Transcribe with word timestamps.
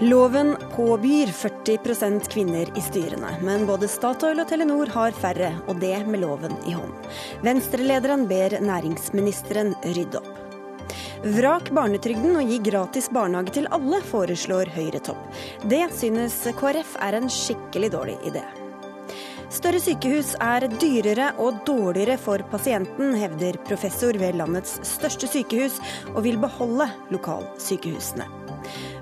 Loven 0.00 0.56
påbyr 0.76 1.26
40% 1.26 2.28
kvinner 2.28 2.78
i 2.78 2.80
styrene, 2.80 3.30
men 3.40 3.62
både 3.66 3.88
Statoil 3.88 4.42
og 4.42 4.50
Telenor 4.50 4.90
har 4.92 5.16
færre, 5.16 5.54
og 5.64 5.80
det 5.80 6.02
med 6.04 6.20
loven 6.20 6.52
i 6.68 6.74
hånd. 6.76 6.92
Venstrelederen 7.46 8.26
ber 8.28 8.58
næringsministeren 8.60 9.72
rydde 9.96 10.20
opp. 10.20 10.28
Vrak 11.24 11.72
barnetrygden 11.72 12.36
og 12.36 12.52
gi 12.52 12.60
gratis 12.68 13.08
barnehage 13.08 13.56
til 13.56 13.70
alle, 13.72 14.02
foreslår 14.12 14.68
Høyre-topp. 14.76 15.40
Det 15.64 15.86
synes 15.96 16.42
KrF 16.60 16.92
er 17.00 17.16
en 17.16 17.32
skikkelig 17.32 17.94
dårlig 17.96 18.20
idé. 18.28 18.44
Større 19.52 19.78
sykehus 19.78 20.32
er 20.42 20.66
dyrere 20.80 21.28
og 21.42 21.60
dårligere 21.68 22.16
for 22.18 22.42
pasienten, 22.50 23.14
hevder 23.14 23.58
professor 23.68 24.16
ved 24.18 24.38
landets 24.40 24.80
største 24.86 25.30
sykehus, 25.30 25.78
og 26.14 26.24
vil 26.26 26.40
beholde 26.42 26.88
lokalsykehusene. 27.14 28.26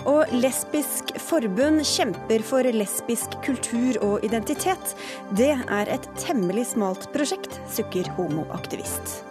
Og 0.05 0.29
Lesbisk 0.37 1.15
forbund 1.25 1.81
kjemper 1.89 2.45
for 2.45 2.69
lesbisk 2.77 3.39
kultur 3.47 3.97
og 4.05 4.25
identitet. 4.27 4.97
Det 5.33 5.55
er 5.57 5.95
et 5.97 6.11
temmelig 6.21 6.69
smalt 6.75 7.09
prosjekt, 7.17 7.57
sukker 7.73 8.13
homoaktivist. 8.19 9.23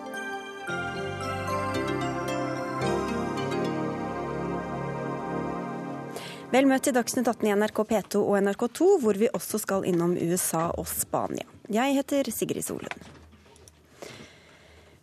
Vel 6.53 6.67
møtt 6.69 6.83
til 6.85 6.93
Dagsnytt 6.93 7.25
18 7.25 7.47
i 7.49 7.53
NRK 7.57 7.79
P2 7.89 8.19
og 8.21 8.35
NRK2, 8.45 8.87
hvor 9.01 9.17
vi 9.17 9.29
også 9.33 9.57
skal 9.57 9.87
innom 9.89 10.11
USA 10.21 10.67
og 10.77 10.85
Spania. 10.85 11.47
Jeg 11.73 11.95
heter 11.97 12.29
Sigrid 12.29 12.61
Solund. 12.67 13.07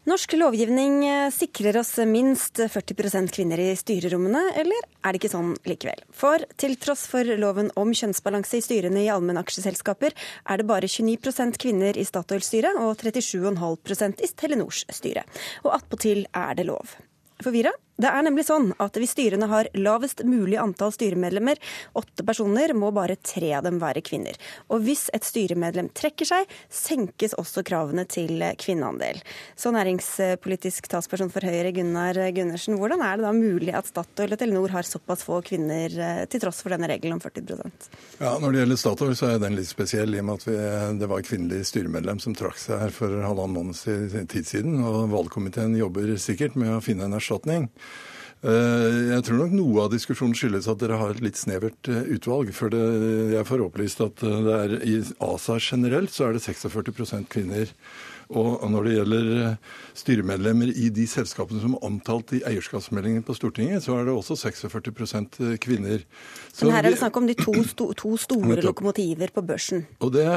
Norsk 0.07 0.37
lovgivning 0.39 1.03
eh, 1.09 1.33
sikrer 1.35 1.81
oss 1.81 1.91
minst 2.07 2.63
40% 2.63 3.35
kvinner 3.35 3.59
i 3.63 3.67
styrerommene, 3.79 4.45
eller 4.63 4.87
er 5.03 5.11
det 5.11 5.21
ikke 5.21 5.33
sånn 5.35 5.51
likevel? 5.67 6.07
For 6.15 6.47
til 6.55 6.79
tross 6.79 7.03
for 7.11 7.27
loven 7.43 7.75
om 7.79 7.91
kjønnsbalanse 7.99 8.61
i 8.61 8.65
styrene 8.65 9.03
i 9.03 9.11
allmennaksjeselskaper, 9.11 10.15
er 10.47 10.63
det 10.63 10.71
bare 10.71 10.87
29% 10.87 11.59
kvinner 11.61 11.99
i 11.99 12.07
Statoils 12.07 12.47
styre 12.47 12.77
og 12.79 12.95
37,5% 13.03 14.23
i 14.23 14.35
Telenors 14.39 14.87
styre. 14.95 15.27
Og 15.67 15.75
attpåtil 15.75 16.29
er 16.31 16.59
det 16.63 16.71
lov. 16.71 16.95
Forvirra? 17.43 17.75
Det 18.01 18.09
er 18.09 18.25
nemlig 18.25 18.47
sånn 18.49 18.71
at 18.81 18.97
hvis 18.97 19.13
styrene 19.13 19.49
har 19.51 19.69
lavest 19.77 20.23
mulig 20.25 20.57
antall 20.61 20.93
styremedlemmer, 20.95 21.59
åtte 21.99 22.25
personer, 22.25 22.73
må 22.73 22.89
bare 22.97 23.19
tre 23.21 23.53
av 23.59 23.67
dem 23.67 23.81
være 23.83 24.01
kvinner. 24.07 24.39
Og 24.73 24.85
hvis 24.87 25.09
et 25.17 25.27
styremedlem 25.27 25.91
trekker 25.97 26.29
seg, 26.29 26.49
senkes 26.73 27.37
også 27.41 27.65
kravene 27.67 28.07
til 28.09 28.41
kvinneandel. 28.61 29.21
Så 29.59 29.73
næringspolitisk 29.75 30.89
talsperson 30.91 31.33
for 31.35 31.45
Høyre, 31.45 31.75
Gunnar 31.77 32.17
Gundersen, 32.37 32.79
hvordan 32.81 33.05
er 33.05 33.21
det 33.21 33.27
da 33.27 33.35
mulig 33.37 33.75
at 33.77 33.91
Statoil 33.91 34.33
og 34.33 34.41
Telenor 34.41 34.73
har 34.73 34.89
såpass 34.89 35.27
få 35.27 35.43
kvinner, 35.45 35.93
eh, 35.93 36.25
til 36.31 36.41
tross 36.41 36.63
for 36.65 36.73
denne 36.73 36.89
regelen 36.89 37.19
om 37.19 37.21
40% 37.21 37.91
Ja, 38.21 38.39
Når 38.39 38.53
det 38.53 38.63
gjelder 38.63 38.81
Statoil, 38.81 39.15
så 39.19 39.35
er 39.35 39.39
den 39.43 39.59
litt 39.59 39.69
spesiell, 39.69 40.15
i 40.15 40.23
og 40.23 40.29
med 40.31 40.41
at 40.41 40.49
vi, 40.49 40.57
det 41.01 41.11
var 41.11 41.27
kvinnelig 41.27 41.67
styremedlem 41.69 42.21
som 42.23 42.37
trakk 42.39 42.57
seg 42.61 42.81
her 42.81 42.95
for 42.95 43.21
halvannen 43.27 43.57
måneds 43.59 43.85
tid 44.31 44.47
siden. 44.47 44.81
Og 44.85 45.11
valgkomiteen 45.13 45.77
jobber 45.77 46.15
sikkert 46.17 46.57
med 46.57 46.73
å 46.79 46.83
finne 46.85 47.05
en 47.05 47.19
erstatning. 47.19 47.69
Eh, 48.41 49.11
jeg 49.11 49.25
tror 49.27 49.43
nok 49.43 49.53
noe 49.53 49.83
av 49.85 49.91
diskusjonen 49.93 50.33
skyldes 50.37 50.69
at 50.73 50.81
dere 50.81 50.97
har 50.97 51.13
et 51.13 51.21
litt 51.21 51.37
snevert 51.37 51.91
eh, 51.93 52.07
utvalg. 52.17 52.53
For 52.57 52.73
det, 52.73 52.85
jeg 53.35 53.49
får 53.49 53.65
opplyst 53.67 54.01
at 54.05 54.23
eh, 54.25 54.39
det 54.47 54.55
er, 54.57 54.79
i 54.81 54.95
ASA 55.27 55.59
generelt 55.61 56.15
så 56.15 56.31
er 56.31 56.39
det 56.39 56.47
46% 56.47 57.29
kvinner. 57.33 57.75
Og 58.31 58.63
når 58.71 58.85
det 58.87 58.91
gjelder 58.95 59.39
styremedlemmer 59.99 60.71
i 60.71 60.85
de 60.95 61.03
selskapene 61.11 61.59
som 61.65 61.73
er 61.75 61.87
omtalt 61.89 62.31
i 62.39 62.45
eierskapsmeldingen 62.47 63.25
på 63.27 63.35
Stortinget, 63.35 63.83
så 63.83 63.97
er 63.99 64.07
det 64.07 64.15
også 64.15 64.37
46 64.39 65.59
kvinner. 65.59 66.05
Så 66.55 66.69
Men 66.69 66.77
her 66.77 66.87
er 66.87 66.95
det 66.95 67.01
snakk 67.03 67.19
om 67.19 67.27
de 67.27 67.35
to, 67.35 67.57
sto, 67.67 67.89
to 67.99 68.13
store 68.23 68.61
lokomotiver 68.63 69.35
på 69.35 69.43
børsen. 69.43 69.83
Og 69.99 70.15
det, 70.15 70.29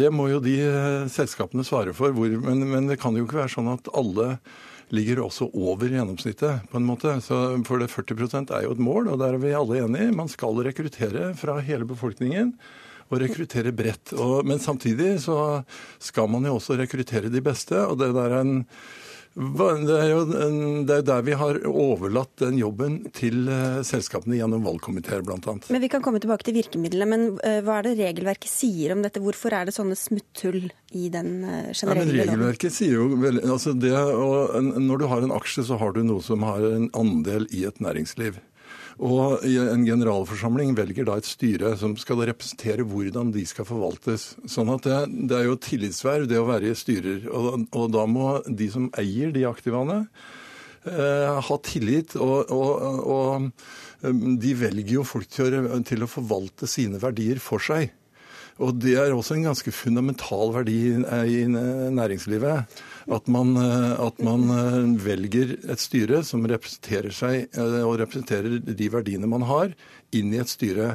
det, 0.00 0.08
må 0.16 0.30
jo 0.32 0.40
de 0.40 0.56
selskapene 1.12 1.60
svare 1.68 1.92
for. 1.92 2.16
Hvor, 2.16 2.40
men, 2.48 2.64
men 2.72 2.88
det 2.88 2.96
kan 3.04 3.12
jo 3.12 3.28
ikke 3.28 3.42
være 3.42 3.52
sånn 3.52 3.68
at 3.76 3.92
alle 3.92 4.38
ligger 4.94 5.22
også 5.24 5.48
over 5.54 5.88
gjennomsnittet, 5.88 6.66
på 6.70 6.78
en 6.80 6.86
måte. 6.86 7.14
Så 7.24 7.38
for 7.66 7.82
det 7.82 7.90
40 7.92 8.44
er 8.56 8.66
jo 8.66 8.74
et 8.74 8.82
mål, 8.82 9.08
og 9.12 9.20
der 9.22 9.34
er 9.34 9.42
vi 9.42 9.54
alle 9.56 9.84
enige. 9.84 10.14
Man 10.16 10.30
skal 10.30 10.62
rekruttere 10.66 11.32
fra 11.38 11.58
hele 11.64 11.86
befolkningen 11.88 12.54
og 13.10 13.20
rekruttere 13.22 13.72
bredt. 13.74 14.14
Men 14.46 14.62
samtidig 14.62 15.20
så 15.22 15.62
skal 15.98 16.30
man 16.30 16.46
jo 16.46 16.56
også 16.58 16.78
rekruttere 16.78 17.30
de 17.30 17.42
beste. 17.42 17.78
og 17.86 17.98
det 17.98 18.14
der 18.14 18.30
er 18.30 18.40
en 18.40 18.66
det 19.34 19.94
er 19.94 20.08
jo 20.10 20.22
det 20.26 20.94
er 20.96 21.04
der 21.06 21.22
vi 21.22 21.36
har 21.38 21.60
overlatt 21.68 22.32
den 22.42 22.58
jobben 22.58 22.96
til 23.14 23.46
eh, 23.48 23.78
selskapene 23.86 24.40
gjennom 24.40 24.64
valgkomiteer 24.66 25.22
bl.a. 25.22 25.54
Men 25.70 25.80
Vi 25.84 25.90
kan 25.92 26.02
komme 26.02 26.18
tilbake 26.22 26.48
til 26.48 26.56
virkemidlene, 26.58 27.06
men 27.06 27.26
eh, 27.46 27.60
hva 27.62 27.78
er 27.78 27.88
det 27.88 27.94
regelverket 28.00 28.50
sier 28.50 28.96
om 28.96 29.04
dette? 29.06 29.22
Hvorfor 29.22 29.54
er 29.54 29.68
det 29.68 29.76
sånne 29.76 29.94
smutthull 29.98 30.66
i 30.90 31.06
den 31.14 31.44
generelle 31.46 31.70
eh, 31.70 31.86
ja, 31.86 31.94
men 32.02 32.14
Regelverket 32.18 32.74
sier 32.74 32.98
jo 32.98 33.08
vel, 33.22 33.38
altså 33.46 33.76
det, 33.78 33.94
Når 33.94 34.98
du 34.98 35.06
har 35.12 35.22
en 35.22 35.36
aksje, 35.38 35.64
så 35.70 35.78
har 35.78 35.94
du 35.94 36.02
noe 36.02 36.24
som 36.26 36.42
har 36.46 36.66
en 36.66 36.90
andel 36.98 37.46
i 37.54 37.64
et 37.70 37.78
næringsliv. 37.80 38.42
Og 39.00 39.44
En 39.46 39.84
generalforsamling 39.86 40.74
velger 40.76 41.06
da 41.08 41.16
et 41.16 41.28
styre 41.28 41.72
som 41.80 41.94
skal 42.00 42.20
representere 42.28 42.84
hvordan 42.84 43.32
de 43.32 43.46
skal 43.48 43.64
forvaltes. 43.68 44.34
Sånn 44.44 44.72
at 44.74 44.84
det, 44.84 44.98
det 45.30 45.38
er 45.38 45.48
jo 45.48 45.56
tillitsverv, 45.56 46.28
det 46.28 46.40
å 46.40 46.48
være 46.48 46.68
i 46.68 46.76
styrer. 46.76 47.24
Og, 47.32 47.64
og, 47.72 47.86
da 47.94 48.04
må 48.10 48.34
de 48.44 48.68
som 48.72 48.90
eier 49.00 49.32
de 49.32 49.46
aktivaene, 49.48 50.02
eh, 50.84 51.40
ha 51.48 51.58
tillit. 51.64 52.18
Og, 52.20 52.52
og, 52.52 53.00
og, 53.00 53.48
eh, 54.04 54.20
de 54.44 54.52
velger 54.66 54.98
jo 54.98 55.06
folk 55.08 55.32
til 55.32 56.04
å, 56.04 56.12
forvalte 56.18 56.68
sine 56.68 57.00
verdier 57.00 57.40
for 57.40 57.64
seg. 57.64 57.94
Og 58.60 58.76
det 58.76 58.98
er 59.00 59.14
også 59.16 59.38
en 59.38 59.46
ganske 59.48 59.72
fundamental 59.72 60.50
verdi 60.52 60.80
i 60.92 61.44
næringslivet. 61.48 62.80
At 63.10 63.26
man, 63.26 63.56
at 63.58 64.20
man, 64.22 64.94
velger 65.02 65.56
et 65.72 65.82
styre 65.82 66.20
som 66.26 66.44
representerer 66.46 67.10
seg 67.14 67.58
og 67.58 67.96
representerer 67.98 68.60
de 68.62 68.90
verdiene 68.92 69.26
man 69.30 69.42
har, 69.48 69.74
inn 70.14 70.30
i 70.30 70.38
et 70.38 70.52
styre. 70.52 70.92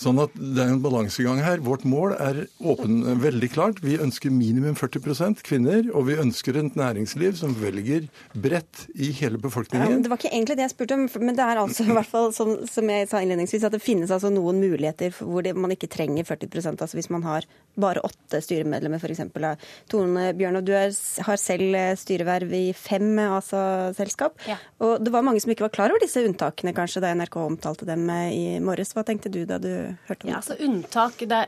Sånn 0.00 0.20
at 0.22 0.32
det 0.32 0.62
er 0.64 0.70
en 0.72 0.80
balansegang 0.80 1.42
her. 1.44 1.60
Vårt 1.64 1.82
mål 1.84 2.14
er 2.16 2.38
åpen, 2.64 3.02
veldig 3.20 3.50
klart. 3.52 3.82
Vi 3.84 3.98
ønsker 4.00 4.32
minimum 4.32 4.76
40% 4.78 5.42
kvinner, 5.44 5.90
og 5.92 6.06
vi 6.08 6.16
ønsker 6.22 6.56
et 6.56 6.78
næringsliv 6.78 7.36
som 7.36 7.52
velger 7.60 8.06
bredt 8.32 8.86
i 8.96 9.10
hele 9.18 9.36
befolkningen. 9.42 9.98
Ja, 9.98 10.00
det 10.00 10.12
var 10.12 10.20
ikke 10.20 10.32
egentlig 10.32 10.56
det 10.56 10.64
jeg 10.64 10.72
spurte 10.72 10.96
om, 10.96 11.04
men 11.20 11.36
det 11.36 11.44
er 11.44 11.60
altså 11.60 11.84
i 11.84 11.92
hvert 11.92 12.08
fall 12.08 12.32
som, 12.32 12.54
som 12.70 12.88
jeg 12.88 13.10
sa 13.10 13.20
innledningsvis, 13.20 13.66
at 13.68 13.76
det 13.76 13.82
finnes 13.84 14.12
altså 14.14 14.32
noen 14.32 14.62
muligheter 14.62 15.12
hvor 15.20 15.44
det, 15.44 15.52
man 15.58 15.74
ikke 15.74 15.90
trenger 15.92 16.24
40% 16.24 16.80
altså 16.80 16.96
hvis 16.96 17.10
man 17.12 17.26
har 17.26 17.44
bare 17.80 18.00
åtte 18.06 18.40
styremedlemmer, 18.42 19.00
f.eks. 19.00 19.20
Tone 19.90 20.30
Bjørnov, 20.36 20.64
du 20.64 20.72
er, 20.76 20.94
har 21.26 21.40
selv 21.40 21.76
styreverv 22.00 22.56
i 22.56 22.64
fem 22.76 23.12
ASA-selskap. 23.20 24.40
Ja. 24.48 24.56
Og 24.80 25.04
det 25.04 25.12
var 25.12 25.24
mange 25.26 25.42
som 25.44 25.52
ikke 25.52 25.68
var 25.68 25.76
klar 25.76 25.92
over 25.92 26.02
disse 26.02 26.24
unntakene 26.24 26.74
kanskje 26.76 27.04
da 27.04 27.12
NRK 27.16 27.36
omtalte 27.44 27.88
dem 27.88 28.08
i 28.10 28.58
morges. 28.64 28.94
Hva 28.96 29.04
tenkte 29.06 29.32
du 29.32 29.44
da 29.48 29.60
du 29.60 29.70
hørt 30.08 30.24
om? 30.24 30.30
Ja, 30.30 30.36
altså 30.40 30.56
unntak, 30.60 31.20
det, 31.20 31.44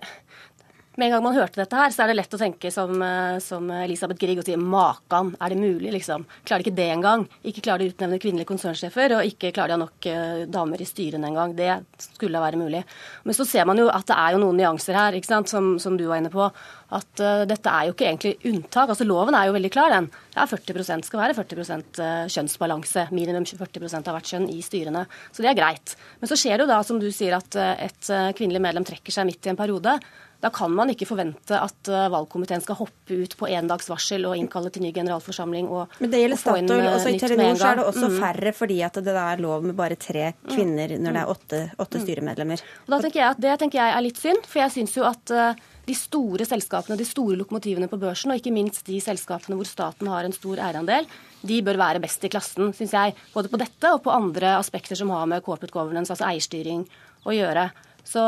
med 0.97 1.07
en 1.07 1.15
gang 1.15 1.23
man 1.25 1.37
hørte 1.37 1.57
dette 1.57 1.77
her, 1.79 1.93
så 1.93 2.03
er 2.05 2.11
det 2.11 2.19
lett 2.19 2.35
å 2.37 2.41
tenke 2.41 2.71
som, 2.73 2.91
eh, 3.01 3.39
som 3.41 3.71
Elisabeth 3.73 4.21
Grieg 4.21 4.43
og 4.43 4.45
si 4.45 4.57
makan, 4.61 5.31
er 5.41 5.49
det 5.49 5.57
mulig, 5.57 5.93
liksom? 5.95 6.27
Klarer 6.45 6.63
de 6.63 6.69
ikke 6.69 6.77
det 6.77 6.89
engang? 6.93 7.25
Ikke 7.49 7.63
klarer 7.65 7.81
de 7.81 7.89
å 7.89 7.95
utnevne 7.95 8.21
kvinnelige 8.21 8.51
konsernsjefer, 8.51 9.17
og 9.17 9.25
ikke 9.25 9.55
klarer 9.57 9.73
de 9.73 9.75
å 9.75 9.79
ha 9.79 9.85
nok 9.87 10.09
uh, 10.13 10.45
damer 10.53 10.83
i 10.85 10.89
styrene 10.89 11.31
engang. 11.31 11.55
Det 11.57 11.71
skulle 11.97 12.43
være 12.43 12.61
mulig. 12.61 12.83
Men 13.25 13.39
så 13.39 13.47
ser 13.49 13.65
man 13.65 13.81
jo 13.81 13.89
at 13.89 14.05
det 14.11 14.19
er 14.19 14.37
jo 14.37 14.43
noen 14.43 14.61
nyanser 14.61 14.99
her, 14.99 15.17
ikke 15.17 15.31
sant, 15.31 15.49
som, 15.49 15.79
som 15.81 15.97
du 15.97 16.05
var 16.11 16.21
inne 16.21 16.33
på. 16.33 16.51
At 16.93 17.23
uh, 17.25 17.45
dette 17.49 17.73
er 17.73 17.89
jo 17.89 17.95
ikke 17.97 18.11
egentlig 18.11 18.35
unntak. 18.53 18.93
Altså 18.93 19.07
Loven 19.09 19.39
er 19.39 19.49
jo 19.49 19.57
veldig 19.57 19.73
klar, 19.73 19.95
den. 19.97 20.11
Det 20.33 20.43
er 20.45 20.51
40% 20.53 21.09
skal 21.09 21.23
være 21.23 21.39
40% 21.41 22.03
kjønnsbalanse. 22.33 23.07
Minimum 23.17 23.49
40 23.49 23.97
av 24.03 24.13
hvert 24.13 24.35
kjønn 24.35 24.51
i 24.53 24.61
styrene. 24.65 25.07
Så 25.33 25.41
det 25.41 25.55
er 25.55 25.57
greit. 25.57 25.97
Men 26.21 26.29
så 26.29 26.37
skjer 26.37 26.61
det 26.61 26.67
jo 26.67 26.73
da, 26.75 26.83
som 26.85 27.01
du 27.01 27.09
sier, 27.13 27.37
at 27.37 27.57
et 27.57 28.13
kvinnelig 28.37 28.61
medlem 28.65 28.85
trekker 28.89 29.15
seg 29.15 29.29
midt 29.29 29.49
i 29.49 29.53
en 29.53 29.61
periode. 29.61 29.97
Da 30.43 30.51
kan 30.51 30.73
man 30.75 30.91
ikke 30.91 31.07
forvente 31.07 31.55
at 31.55 31.91
uh, 31.91 32.09
valgkomiteen 32.11 32.63
skal 32.65 32.81
hoppe 32.81 33.19
ut 33.23 33.37
på 33.39 33.47
én 33.47 33.69
dags 33.71 33.87
varsel 33.91 34.27
og 34.27 34.35
innkalle 34.39 34.73
til 34.75 34.83
ny 34.83 34.91
generalforsamling 34.95 35.69
og, 35.71 35.99
Men 36.03 36.11
det 36.11 36.23
gjelder 36.25 36.41
Statoil. 36.41 36.87
Også 36.91 37.13
I 37.15 37.21
Telenor 37.23 37.67
er 37.69 37.79
det 37.79 37.85
også 37.87 38.09
mm. 38.11 38.17
færre 38.25 38.55
fordi 38.57 38.79
at 38.83 38.99
det 39.07 39.15
er 39.23 39.43
lov 39.43 39.69
med 39.69 39.79
bare 39.79 39.99
tre 40.01 40.33
mm. 40.33 40.49
kvinner 40.51 40.97
når 40.99 41.15
det 41.15 41.23
er 41.23 41.35
åtte, 41.37 41.61
åtte 41.79 42.01
mm. 42.01 42.07
styremedlemmer. 42.07 42.65
Og 42.87 42.97
da 42.97 43.03
tenker 43.05 43.23
jeg 43.23 43.29
at 43.37 43.45
Det 43.45 43.59
tenker 43.63 43.83
jeg 43.83 43.95
er 43.95 44.07
litt 44.09 44.19
synd, 44.19 44.49
for 44.49 44.65
jeg 44.65 44.75
syns 44.75 44.97
jo 44.99 45.07
at 45.07 45.35
uh, 45.37 45.69
de 45.87 45.95
store 45.99 46.47
selskapene, 46.47 46.99
de 46.99 47.07
store 47.07 47.39
lokomotivene 47.39 47.89
på 47.91 47.99
børsen, 48.03 48.33
og 48.33 48.39
ikke 48.39 48.55
minst 48.55 48.87
de 48.87 48.99
selskapene 49.03 49.59
hvor 49.59 49.69
staten 49.69 50.11
har 50.11 50.27
en 50.27 50.35
stor 50.35 50.59
eierandel, 50.63 51.09
de 51.43 51.63
bør 51.67 51.81
være 51.81 52.03
best 52.03 52.23
i 52.27 52.31
klassen, 52.31 52.71
syns 52.77 52.95
jeg. 52.95 53.17
Både 53.35 53.51
på 53.51 53.59
dette 53.63 53.95
og 53.95 54.03
på 54.05 54.15
andre 54.15 54.57
aspekter 54.59 54.99
som 54.99 55.11
har 55.15 55.27
med 55.31 55.43
corporate 55.43 55.75
governance, 55.75 56.13
altså 56.15 56.29
eierstyring, 56.31 56.85
å 57.27 57.35
gjøre. 57.35 57.69
Så, 58.05 58.23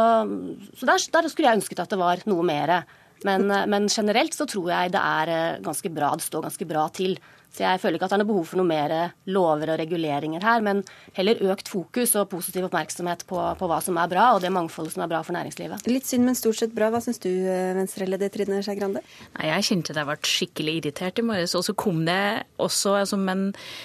så 0.79 0.87
der, 0.87 1.07
der, 1.17 1.29
skulle 1.31 1.49
jeg 1.51 1.61
ønsket 1.61 1.83
at 1.83 1.91
det 1.93 1.99
var 2.01 2.23
noe 2.31 2.47
mer. 2.47 2.77
Men, 3.25 3.49
men, 3.71 3.89
generelt 3.89 4.37
så 4.37 4.47
tror 4.49 4.69
jeg 4.71 4.93
det 4.93 5.01
er 5.01 5.33
eh, 5.33 5.63
ganske 5.65 5.91
bra, 5.93 6.13
det 6.19 6.27
står 6.27 6.45
ganske 6.45 6.67
bra 6.69 6.85
til. 6.93 7.17
Så 7.55 7.63
jeg 7.63 7.81
føler 7.81 7.99
ikke 7.99 8.09
at 8.09 8.15
det 8.15 8.17
er 8.19 8.23
noe 8.25 8.31
behov 8.33 8.49
for 8.51 8.59
noe 8.59 8.67
mer 8.67 8.93
lover 9.31 9.71
og 9.75 9.79
reguleringer 9.79 10.43
her, 10.43 10.63
men 10.65 10.81
heller 11.15 11.39
økt 11.53 11.69
fokus 11.71 12.17
og 12.19 12.27
positiv 12.33 12.67
oppmerksomhet 12.67 13.23
på, 13.29 13.39
på 13.61 13.69
hva 13.71 13.79
som 13.85 13.99
er 14.01 14.11
bra, 14.11 14.25
og 14.35 14.41
det 14.43 14.51
mangfoldet 14.55 14.97
som 14.97 15.05
er 15.05 15.11
bra 15.13 15.21
for 15.27 15.37
næringslivet. 15.37 15.87
Litt 15.87 16.09
synd, 16.09 16.27
men 16.27 16.39
stort 16.39 16.59
sett 16.59 16.75
bra. 16.75 16.89
Hva 16.91 16.99
syns 17.05 17.23
du, 17.23 17.31
eh, 17.31 17.75
Venstre-leder 17.79 18.33
Trine 18.35 18.59
Skei 18.65 18.75
Grande? 18.79 19.05
Nei, 19.37 19.47
Jeg 19.53 19.67
kjente 19.69 19.95
at 19.95 20.01
jeg 20.01 20.09
ble 20.09 20.17
skikkelig 20.35 20.75
irritert 20.81 21.21
i 21.23 21.27
morges. 21.29 21.55
Og 21.55 21.63
så 21.69 21.77
kom 21.79 22.03
det 22.09 22.19
også 22.59 22.97
som 23.13 23.29
en, 23.31 23.45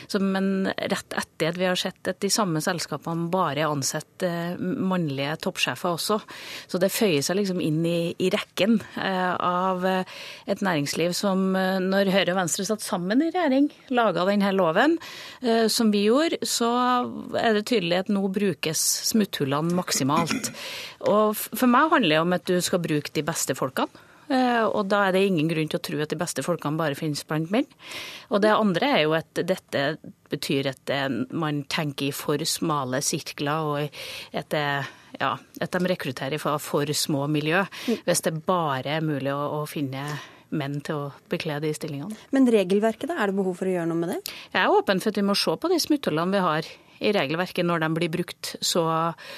som 0.09 0.25
en 0.39 0.49
rett 0.65 1.17
etter 1.21 1.53
at 1.53 1.59
vi 1.61 1.69
har 1.69 1.77
sett 1.79 2.09
at 2.09 2.19
de 2.23 2.31
samme 2.33 2.63
selskapene 2.65 3.29
bare 3.29 3.67
ansetter 3.69 4.57
mannlige 4.57 5.37
toppsjefer 5.45 5.93
også. 5.93 6.19
Så 6.71 6.81
det 6.81 6.89
føyer 6.95 7.21
seg 7.25 7.37
liksom 7.37 7.61
inn 7.61 7.83
i, 7.85 8.15
i 8.17 8.31
rekken 8.33 8.79
eh, 8.97 9.35
av 9.35 9.85
et 9.85 10.65
næringsliv 10.65 11.13
som 11.17 11.51
når 11.53 12.09
Høyre 12.13 12.33
og 12.33 12.39
Venstre 12.41 12.65
satt 12.65 12.83
sammen 12.83 13.21
i 13.21 13.29
regjering, 13.29 13.58
regjering 13.59 13.69
laga 13.89 14.25
denne 14.25 14.51
loven, 14.53 14.97
eh, 15.41 15.67
som 15.67 15.91
vi 15.91 16.05
gjorde, 16.07 16.37
så 16.41 16.69
er 17.37 17.53
det 17.53 17.67
tydelig 17.67 17.99
at 17.99 18.09
nå 18.09 18.27
brukes 18.27 18.79
smutthullene 19.09 19.73
maksimalt. 19.73 20.51
Og 21.01 21.35
for 21.35 21.67
meg 21.67 21.91
handler 21.91 22.09
det 22.09 22.21
om 22.21 22.33
at 22.33 22.45
du 22.45 22.59
skal 22.61 22.79
bruke 22.79 23.11
de 23.13 23.23
beste 23.23 23.55
folkene. 23.55 23.89
Eh, 24.29 24.61
og 24.63 24.85
da 24.87 25.07
er 25.07 25.13
det 25.13 25.25
ingen 25.25 25.47
grunn 25.49 25.67
til 25.67 25.79
å 25.79 25.81
tro 25.81 25.99
at 26.03 26.11
de 26.11 26.15
beste 26.19 26.43
folkene 26.43 26.77
bare 26.77 26.93
finnes 26.93 27.23
blant 27.25 27.49
menn. 27.49 27.65
Og 28.29 28.41
det 28.41 28.53
andre 28.53 28.85
er 28.85 29.01
jo 29.07 29.15
at 29.17 29.33
dette 29.33 29.97
betyr 30.29 30.69
at 30.69 30.91
man 31.33 31.63
tenker 31.65 32.09
i 32.09 32.13
for 32.13 32.37
smale 32.45 33.01
sirkler, 33.01 33.65
og 33.65 33.89
at, 34.31 34.51
det, 34.53 34.85
ja, 35.17 35.33
at 35.59 35.71
de 35.73 35.89
rekrutterer 35.89 36.37
fra 36.37 36.59
for 36.61 36.85
små 36.85 37.25
miljø. 37.25 37.63
Hvis 38.05 38.21
det 38.21 38.45
bare 38.45 38.99
er 38.99 39.01
mulig 39.01 39.33
å, 39.33 39.63
å 39.63 39.65
finne 39.65 40.05
menn 40.55 40.79
til 40.85 40.95
å 40.95 41.07
bekle 41.31 41.59
de 41.63 41.71
stillingene. 41.75 42.17
Men 42.35 42.49
regelverket, 42.49 43.09
da? 43.11 43.19
Er 43.21 43.31
det 43.31 43.39
behov 43.39 43.57
for 43.59 43.69
å 43.69 43.73
gjøre 43.73 43.89
noe 43.89 43.99
med 43.99 44.13
det? 44.15 44.19
Jeg 44.53 44.61
er 44.63 44.75
åpen 44.75 45.01
for 45.03 45.13
at 45.13 45.19
vi 45.19 45.25
må 45.25 45.37
se 45.37 45.55
på 45.55 45.71
de 45.71 45.81
smutthullene 45.81 46.35
vi 46.35 46.45
har 46.45 46.71
i 46.99 47.13
regelverket 47.15 47.67
når 47.67 47.83
de 47.83 47.89
blir 47.95 48.11
brukt 48.13 48.53
så, 48.61 48.83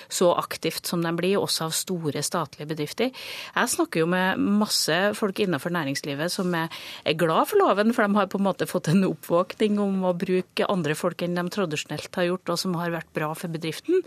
så, 0.09 0.31
aktivt 0.37 0.89
som 0.89 1.03
de 1.05 1.11
blir, 1.17 1.37
også 1.39 1.67
av 1.67 1.75
store 1.75 2.23
statlige 2.25 2.69
bedrifter. 2.69 3.11
Jeg 3.55 3.71
snakker 3.75 4.03
jo 4.03 4.09
med 4.11 4.41
masse 4.61 4.97
folk 5.17 5.41
innenfor 5.43 5.73
næringslivet 5.73 6.33
som 6.33 6.53
er, 6.57 6.71
er 7.05 7.17
glad 7.19 7.51
for 7.51 7.61
loven, 7.61 7.93
for 7.95 8.05
de 8.05 8.17
har 8.17 8.29
på 8.31 8.41
en 8.41 8.47
måte 8.47 8.69
fått 8.69 8.91
en 8.91 9.05
oppvåkning 9.09 9.79
om 9.81 10.05
å 10.07 10.15
bruke 10.17 10.67
andre 10.71 10.97
folk 10.97 11.21
enn 11.25 11.37
de 11.37 11.45
tradisjonelt 11.53 12.19
har 12.19 12.29
gjort, 12.29 12.53
og 12.53 12.61
som 12.61 12.77
har 12.79 12.93
vært 12.93 13.11
bra 13.15 13.31
for 13.37 13.53
bedriften. 13.53 14.01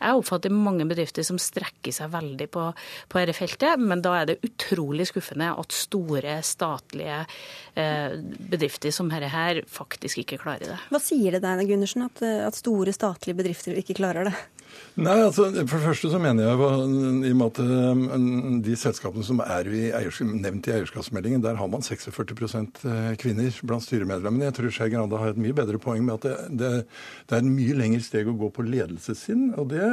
Jeg 0.00 0.22
oppfatter 0.22 0.54
mange 0.54 0.86
bedrifter 0.88 1.26
som 1.26 1.40
strekker 1.40 1.94
seg 1.94 2.12
veldig 2.14 2.50
på, 2.52 2.68
på 3.12 3.22
dette 3.22 3.36
feltet, 3.36 3.80
men 3.80 4.02
da 4.04 4.16
er 4.20 4.30
det 4.30 4.40
utrolig 4.46 5.08
skuffende 5.10 5.52
at 5.54 5.74
store 5.74 6.38
statlige 6.46 7.22
eh, 7.78 8.16
bedrifter 8.50 8.94
som 8.94 9.10
dette 9.12 9.30
her 9.32 9.62
faktisk 9.70 10.22
ikke 10.22 10.40
klarer 10.42 10.72
det. 10.72 10.78
Hva 10.92 11.00
sier 11.02 11.36
det 11.36 11.42
deg, 11.44 11.64
Gundersen, 11.70 12.06
at, 12.06 12.22
at 12.22 12.58
store 12.58 12.94
statlige 12.96 13.38
bedrifter 13.38 13.76
ikke 13.78 13.98
klarer 14.00 14.30
det? 14.30 14.34
Nei, 14.96 15.18
altså 15.20 15.50
For 15.68 15.76
det 15.76 15.84
første 15.84 16.08
så 16.08 16.18
mener 16.20 16.46
jeg, 16.46 16.56
i 16.56 17.30
og 17.30 17.36
med 17.36 17.46
at 17.50 17.58
um, 17.60 18.60
de 18.64 18.76
selskapene 18.80 19.24
som 19.26 19.42
er 19.44 19.68
i 19.68 19.90
nevnt 20.24 20.68
i 20.70 20.72
eierskapsmeldingen, 20.72 21.42
der 21.44 21.58
har 21.58 21.68
man 21.68 21.84
46% 21.84 22.80
eh, 22.88 23.10
kvinner 23.20 23.58
blant 23.68 23.84
styremedlemmene. 23.84 24.46
Jeg 24.48 24.56
tror 24.56 24.72
Skei 24.72 24.88
Grande 24.94 25.20
har 25.20 25.34
et 25.34 25.40
mye 25.40 25.56
bedre 25.56 25.80
poeng 25.82 26.00
med 26.06 26.16
at 26.16 26.24
det, 26.24 26.60
det, 26.62 26.70
det 27.28 27.36
er 27.36 27.44
en 27.44 27.52
mye 27.52 27.76
lengre 27.76 28.00
steg 28.06 28.30
å 28.30 28.36
gå 28.40 28.48
på 28.56 28.64
ledelsessinn. 28.64 29.50
Og 29.60 29.68
det, 29.74 29.84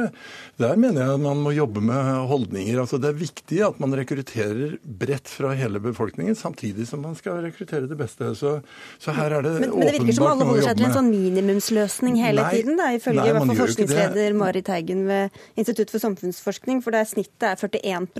der 0.62 0.80
mener 0.80 1.02
jeg 1.02 1.18
at 1.18 1.24
man 1.26 1.44
må 1.44 1.52
jobbe 1.52 1.84
med 1.84 2.08
holdninger. 2.30 2.80
Altså 2.80 3.00
Det 3.02 3.12
er 3.12 3.20
viktig 3.20 3.60
at 3.68 3.84
man 3.84 3.92
rekrutterer 4.00 4.78
bredt 5.04 5.28
fra 5.28 5.52
hele 5.58 5.84
befolkningen, 5.84 6.38
samtidig 6.38 6.88
som 6.88 7.04
man 7.04 7.18
skal 7.20 7.42
rekruttere 7.44 7.90
det 7.90 8.00
beste. 8.00 8.32
Så, 8.40 8.56
så 8.96 9.12
her 9.20 9.36
er 9.36 9.44
det 9.44 9.58
men, 9.60 9.76
men 9.76 9.84
det 9.84 9.98
virker 9.98 10.16
som 10.16 10.30
alle 10.32 10.48
holder 10.48 10.70
seg 10.70 10.80
til 10.80 10.88
en 10.88 10.96
sånn 10.96 11.12
minimumsløsning 11.12 12.18
hele 12.24 12.40
Nei, 12.40 12.56
tiden, 12.56 12.80
da, 12.80 12.88
ifølge 12.96 13.28
i 13.28 13.36
hvert 13.36 13.52
fall 13.52 13.62
forskningsleder 13.66 14.40
Marit 14.40 14.72
Teigen 14.74 15.06
ved 15.08 15.42
Institutt 15.56 15.94
for 15.94 16.02
samfunnsforskning, 16.02 16.82
for 16.84 16.94
der 16.94 17.06
snittet 17.08 17.54
er 17.54 17.60
41 17.80 18.10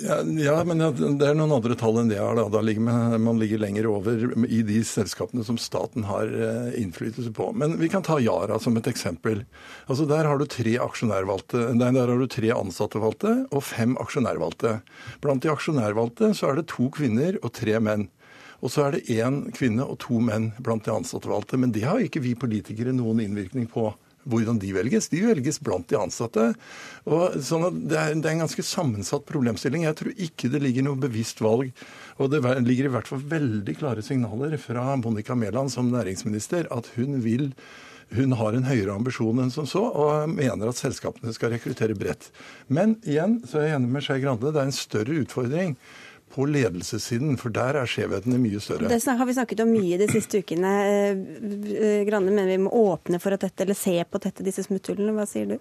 ja, 0.00 0.22
ja, 0.24 0.54
men 0.64 0.80
det 0.80 1.26
er 1.26 1.34
noen 1.36 1.52
andre 1.52 1.74
tall 1.76 1.98
enn 2.00 2.08
det 2.08 2.16
her. 2.16 2.38
Da, 2.38 2.46
da 2.48 2.62
ligger 2.64 2.84
man, 2.86 3.16
man, 3.20 3.36
ligger 3.40 3.60
lenger 3.60 3.90
over 3.90 4.22
i 4.48 4.62
de 4.64 4.78
selskapene 4.88 5.44
som 5.44 5.58
staten 5.60 6.06
har 6.08 6.32
eh, 6.32 6.70
innflytelse 6.80 7.28
på. 7.36 7.50
Men 7.52 7.76
vi 7.80 7.90
kan 7.92 8.04
ta 8.06 8.16
Yara 8.22 8.56
som 8.62 8.78
et 8.80 8.88
eksempel. 8.88 9.44
Altså 9.92 10.06
Der 10.08 10.24
har 10.24 10.40
du 10.40 10.46
tre 10.48 10.78
nei, 10.78 11.90
der 11.92 12.08
har 12.08 12.16
du 12.16 12.26
tre 12.26 12.54
ansattevalgte 12.56 13.34
og 13.50 13.64
fem 13.68 13.98
aksjonærvalgte. 14.00 14.78
Blant 15.20 15.44
de 15.44 15.52
aksjonærvalgte 15.52 16.32
så 16.38 16.48
er 16.48 16.62
det 16.62 16.70
to 16.72 16.88
kvinner 16.96 17.36
og 17.42 17.52
tre 17.60 17.76
menn. 17.76 18.08
Og 18.62 18.72
så 18.72 18.86
er 18.86 18.96
det 18.96 19.10
én 19.12 19.44
kvinne 19.52 19.84
og 19.84 19.98
to 20.00 20.22
menn 20.24 20.54
blant 20.62 20.86
de 20.86 20.94
ansattevalgte. 20.94 21.60
Men 21.60 21.74
det 21.76 21.84
har 21.84 22.00
ikke 22.00 22.24
vi 22.24 22.32
politikere 22.38 22.96
noen 22.96 23.20
innvirkning 23.20 23.68
på 23.68 23.90
hvordan 24.28 24.58
de 24.62 24.72
velges. 24.76 25.08
De 25.12 25.22
velges 25.24 25.60
blant 25.62 25.86
de 25.90 25.98
ansatte. 25.98 26.48
Og 27.08 27.38
sånn 27.42 27.84
det, 27.88 27.98
er, 27.98 28.14
det, 28.14 28.26
er, 28.26 28.34
en 28.34 28.44
ganske 28.44 28.64
sammensatt 28.66 29.26
problemstilling. 29.28 29.86
Jeg 29.88 29.98
tror 29.98 30.24
ikke 30.28 30.50
det 30.52 30.62
ligger 30.64 30.86
noe 30.86 31.00
bevisst 31.02 31.42
valg. 31.44 31.72
Og 32.22 32.32
det 32.32 32.42
ligger 32.62 32.88
i 32.90 32.92
hvert 32.96 33.08
fall 33.08 33.24
veldig 33.30 33.78
klare 33.78 34.04
signaler 34.04 34.58
fra 34.60 34.92
Monica 35.00 35.36
Mæland 35.38 35.72
som 35.74 35.90
næringsminister 35.92 36.70
at 36.74 36.92
hun 36.96 37.22
vil 37.24 37.50
hun 38.12 38.34
har 38.36 38.52
en 38.52 38.66
høyere 38.68 38.92
ambisjon 38.92 39.38
enn 39.40 39.52
som 39.52 39.64
så, 39.64 39.80
og 39.88 40.28
mener 40.28 40.68
at 40.68 40.76
selskapene 40.76 41.32
skal 41.32 41.54
rekruttere 41.54 41.96
bredt. 41.96 42.28
Men 42.68 42.98
igjen 43.08 43.38
så 43.48 43.62
er 43.62 43.70
jeg 43.70 43.78
enig 43.78 43.92
med 43.94 44.04
Skei 44.04 44.18
Grande, 44.20 44.52
det 44.52 44.60
er 44.60 44.68
en 44.68 44.76
større 44.76 45.16
utfordring 45.22 45.78
på 46.34 46.46
ledelsessiden, 46.48 47.36
for 47.40 47.52
der 47.54 47.76
er 47.82 47.88
skjevhetene 47.88 48.40
mye 48.40 48.60
større. 48.62 48.88
Det 48.88 49.00
har 49.04 49.28
vi 49.28 49.36
snakket 49.36 49.62
om 49.64 49.72
mye 49.72 49.98
de 50.00 50.08
siste 50.10 50.40
ukene. 50.40 50.72
Eh, 50.88 51.22
eh, 51.76 52.04
Grande 52.08 52.32
mener 52.32 52.54
vi 52.54 52.62
må 52.64 52.72
åpne 52.72 53.20
for 53.22 53.36
at 53.36 53.44
dette, 53.44 53.66
eller 53.66 53.78
se 53.78 53.98
på 54.04 54.20
dette, 54.22 54.46
disse 54.46 54.64
smutthullene. 54.64 55.14
Hva 55.16 55.28
sier 55.28 55.54
du? 55.54 55.58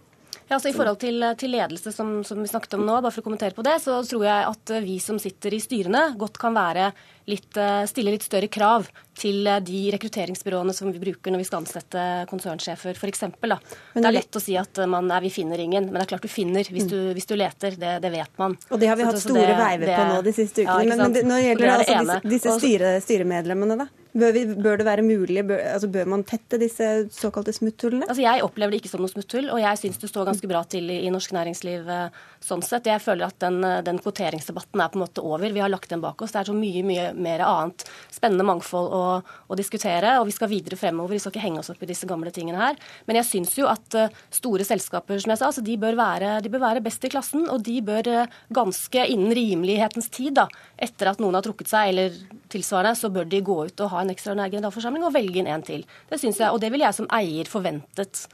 Ja, 0.52 0.58
altså 0.58 0.68
I 0.68 0.74
forhold 0.76 0.98
til, 1.00 1.24
til 1.40 1.54
ledelse, 1.54 1.94
som, 1.96 2.10
som, 2.28 2.42
vi 2.44 2.50
snakket 2.52 2.74
om 2.76 2.82
nå, 2.84 2.98
bare 3.00 3.14
for 3.16 3.24
å 3.24 3.28
kommentere 3.30 3.56
på 3.56 3.64
det, 3.64 3.78
så 3.80 4.02
tror 4.04 4.26
jeg 4.28 4.48
at 4.50 4.74
vi 4.84 4.98
som 5.00 5.16
sitter 5.24 5.54
i 5.56 5.62
styrene, 5.64 6.02
godt 6.20 6.36
kan 6.42 6.52
være 6.58 6.90
litt, 7.32 7.56
eh, 7.56 7.86
stille 7.88 8.12
litt 8.12 8.26
større 8.26 8.50
krav 8.52 8.90
til 9.16 9.48
eh, 9.48 9.62
de 9.64 9.86
rekrutteringsbyråene 9.96 10.76
som 10.76 10.92
vi 10.92 11.00
bruker 11.00 11.32
når 11.32 11.40
vi 11.40 11.48
skal 11.48 11.62
ansette 11.62 12.04
konsernsjefer, 12.28 13.00
f.eks. 13.00 13.24
Det 13.32 14.04
er 14.04 14.18
lett 14.18 14.36
å 14.36 14.44
si 14.44 14.60
at 14.60 14.84
man, 14.92 15.08
nei, 15.08 15.22
vi 15.30 15.32
finner 15.38 15.64
ingen, 15.64 15.88
men 15.88 16.02
det 16.02 16.04
er 16.10 16.12
klart 16.18 16.28
du 16.28 16.34
finner 16.36 16.68
hvis 16.68 16.92
du, 16.92 17.00
hvis 17.16 17.32
du 17.32 17.38
leter. 17.40 17.80
Det, 17.80 17.96
det, 18.04 18.12
vet 18.12 18.36
man. 18.44 18.60
Og 18.76 18.84
det 18.84 18.92
har 18.92 19.00
vi 19.00 19.08
hatt 19.08 19.24
store 19.24 19.48
det, 19.54 19.56
veiver 19.56 19.96
på 19.96 20.06
nå 20.12 20.22
de 20.28 20.36
siste 20.36 20.68
ukene. 20.68 20.84
Ja, 20.84 20.92
men, 20.92 21.06
men 21.06 21.16
det, 21.16 21.24
nå 21.32 21.40
gjelder 21.40 21.64
det, 21.70 21.74
altså 21.80 21.96
disse, 22.04 22.22
disse 22.36 22.60
styre, 22.60 22.96
styremedlemmene, 23.08 23.86
da? 23.86 24.01
Bør, 24.12 24.34
vi, 24.36 24.42
bør, 24.60 24.76
det 24.82 24.84
være 24.84 25.04
mulig, 25.08 25.40
bør, 25.48 25.62
altså 25.72 25.88
bør, 25.88 26.10
man 26.12 26.26
tette 26.28 26.58
disse 26.60 26.88
såkalte 27.16 27.54
smutthullene? 27.56 28.10
Altså 28.12 28.26
jeg 28.26 28.44
opplever 28.44 28.74
det 28.74 28.82
ikke 28.82 28.92
som 28.92 29.00
noe 29.00 29.12
smutthull, 29.12 29.48
og 29.54 29.62
jeg 29.62 29.80
syns 29.80 30.02
det 30.02 30.10
står 30.12 30.28
ganske 30.28 30.50
bra 30.52 30.66
til 30.68 30.90
i, 30.92 30.98
i 31.08 31.14
norsk 31.14 31.32
næringsliv 31.38 31.88
eh, 31.88 32.18
sånn 32.44 32.64
sett. 32.68 32.90
Jeg 32.92 33.00
føler 33.00 33.30
at 33.30 33.38
den, 33.40 33.64
den, 33.88 34.02
kvoteringsdebatten 34.04 34.84
er 34.84 34.92
på 34.92 35.00
en 35.00 35.04
måte 35.06 35.24
over. 35.24 35.48
Vi 35.56 35.64
har 35.64 35.72
lagt 35.72 35.94
den 35.94 36.04
bak 36.04 36.20
oss. 36.20 36.36
Det 36.36 36.42
er 36.42 36.52
så 36.52 36.58
mye, 36.58 36.84
mye 36.84 37.08
mer 37.16 37.46
annet 37.48 37.88
spennende 38.12 38.50
mangfold 38.52 38.92
å, 38.92 39.02
å, 39.48 39.60
diskutere, 39.60 40.18
og 40.20 40.28
vi 40.28 40.36
skal 40.36 40.52
videre 40.52 40.82
fremover. 40.84 41.16
Vi 41.16 41.24
skal 41.24 41.32
ikke 41.36 41.46
henge 41.48 41.64
oss 41.64 41.72
opp 41.72 41.88
i 41.88 41.92
disse 41.94 42.10
gamle 42.10 42.36
tingene 42.36 42.60
her. 42.60 42.84
Men 43.08 43.22
jeg 43.22 43.30
syns 43.32 43.56
jo 43.62 43.72
at 43.72 43.96
uh, 43.96 44.22
store 44.36 44.68
selskaper, 44.68 45.24
som 45.24 45.32
jeg 45.32 45.40
sa, 45.40 45.54
altså 45.54 45.64
de, 45.64 45.80
bør 45.80 45.96
være, 45.96 46.36
de, 46.44 46.52
bør 46.52 46.66
være, 46.68 46.84
best 46.84 47.08
i 47.08 47.16
klassen, 47.16 47.48
og 47.48 47.64
de 47.64 47.80
bør 47.86 48.12
ganske 48.52 49.08
innen 49.08 49.32
rimelighetens 49.40 50.12
tid, 50.12 50.36
da, 50.44 50.50
etter 50.76 51.14
at 51.14 51.24
noen 51.24 51.40
har 51.40 51.48
trukket 51.48 51.72
seg 51.72 51.96
eller 51.96 52.24
tilsvarende, 52.52 52.98
så 53.00 53.12
bør 53.14 53.30
de 53.32 53.42
gå 53.46 53.58
ut 53.70 53.86
og 53.86 53.94
ha 53.94 54.04
en 54.04 54.14
ekstraordinær 54.14 54.52
generalforsamling 54.54 55.08
og 55.08 55.16
velge 55.16 55.42
inn 55.42 55.50
en 55.52 55.66
til. 55.66 55.86
Det 56.10 56.20
syns 56.22 56.42
jeg, 56.42 56.52
og 56.52 56.62
det 56.64 56.72
ville 56.74 56.88
jeg 56.88 57.00
som 57.00 57.10
eier 57.16 57.50
forventet 57.50 58.26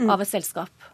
mm. 0.00 0.10
av 0.10 0.24
et 0.24 0.30
selskap. 0.30 0.90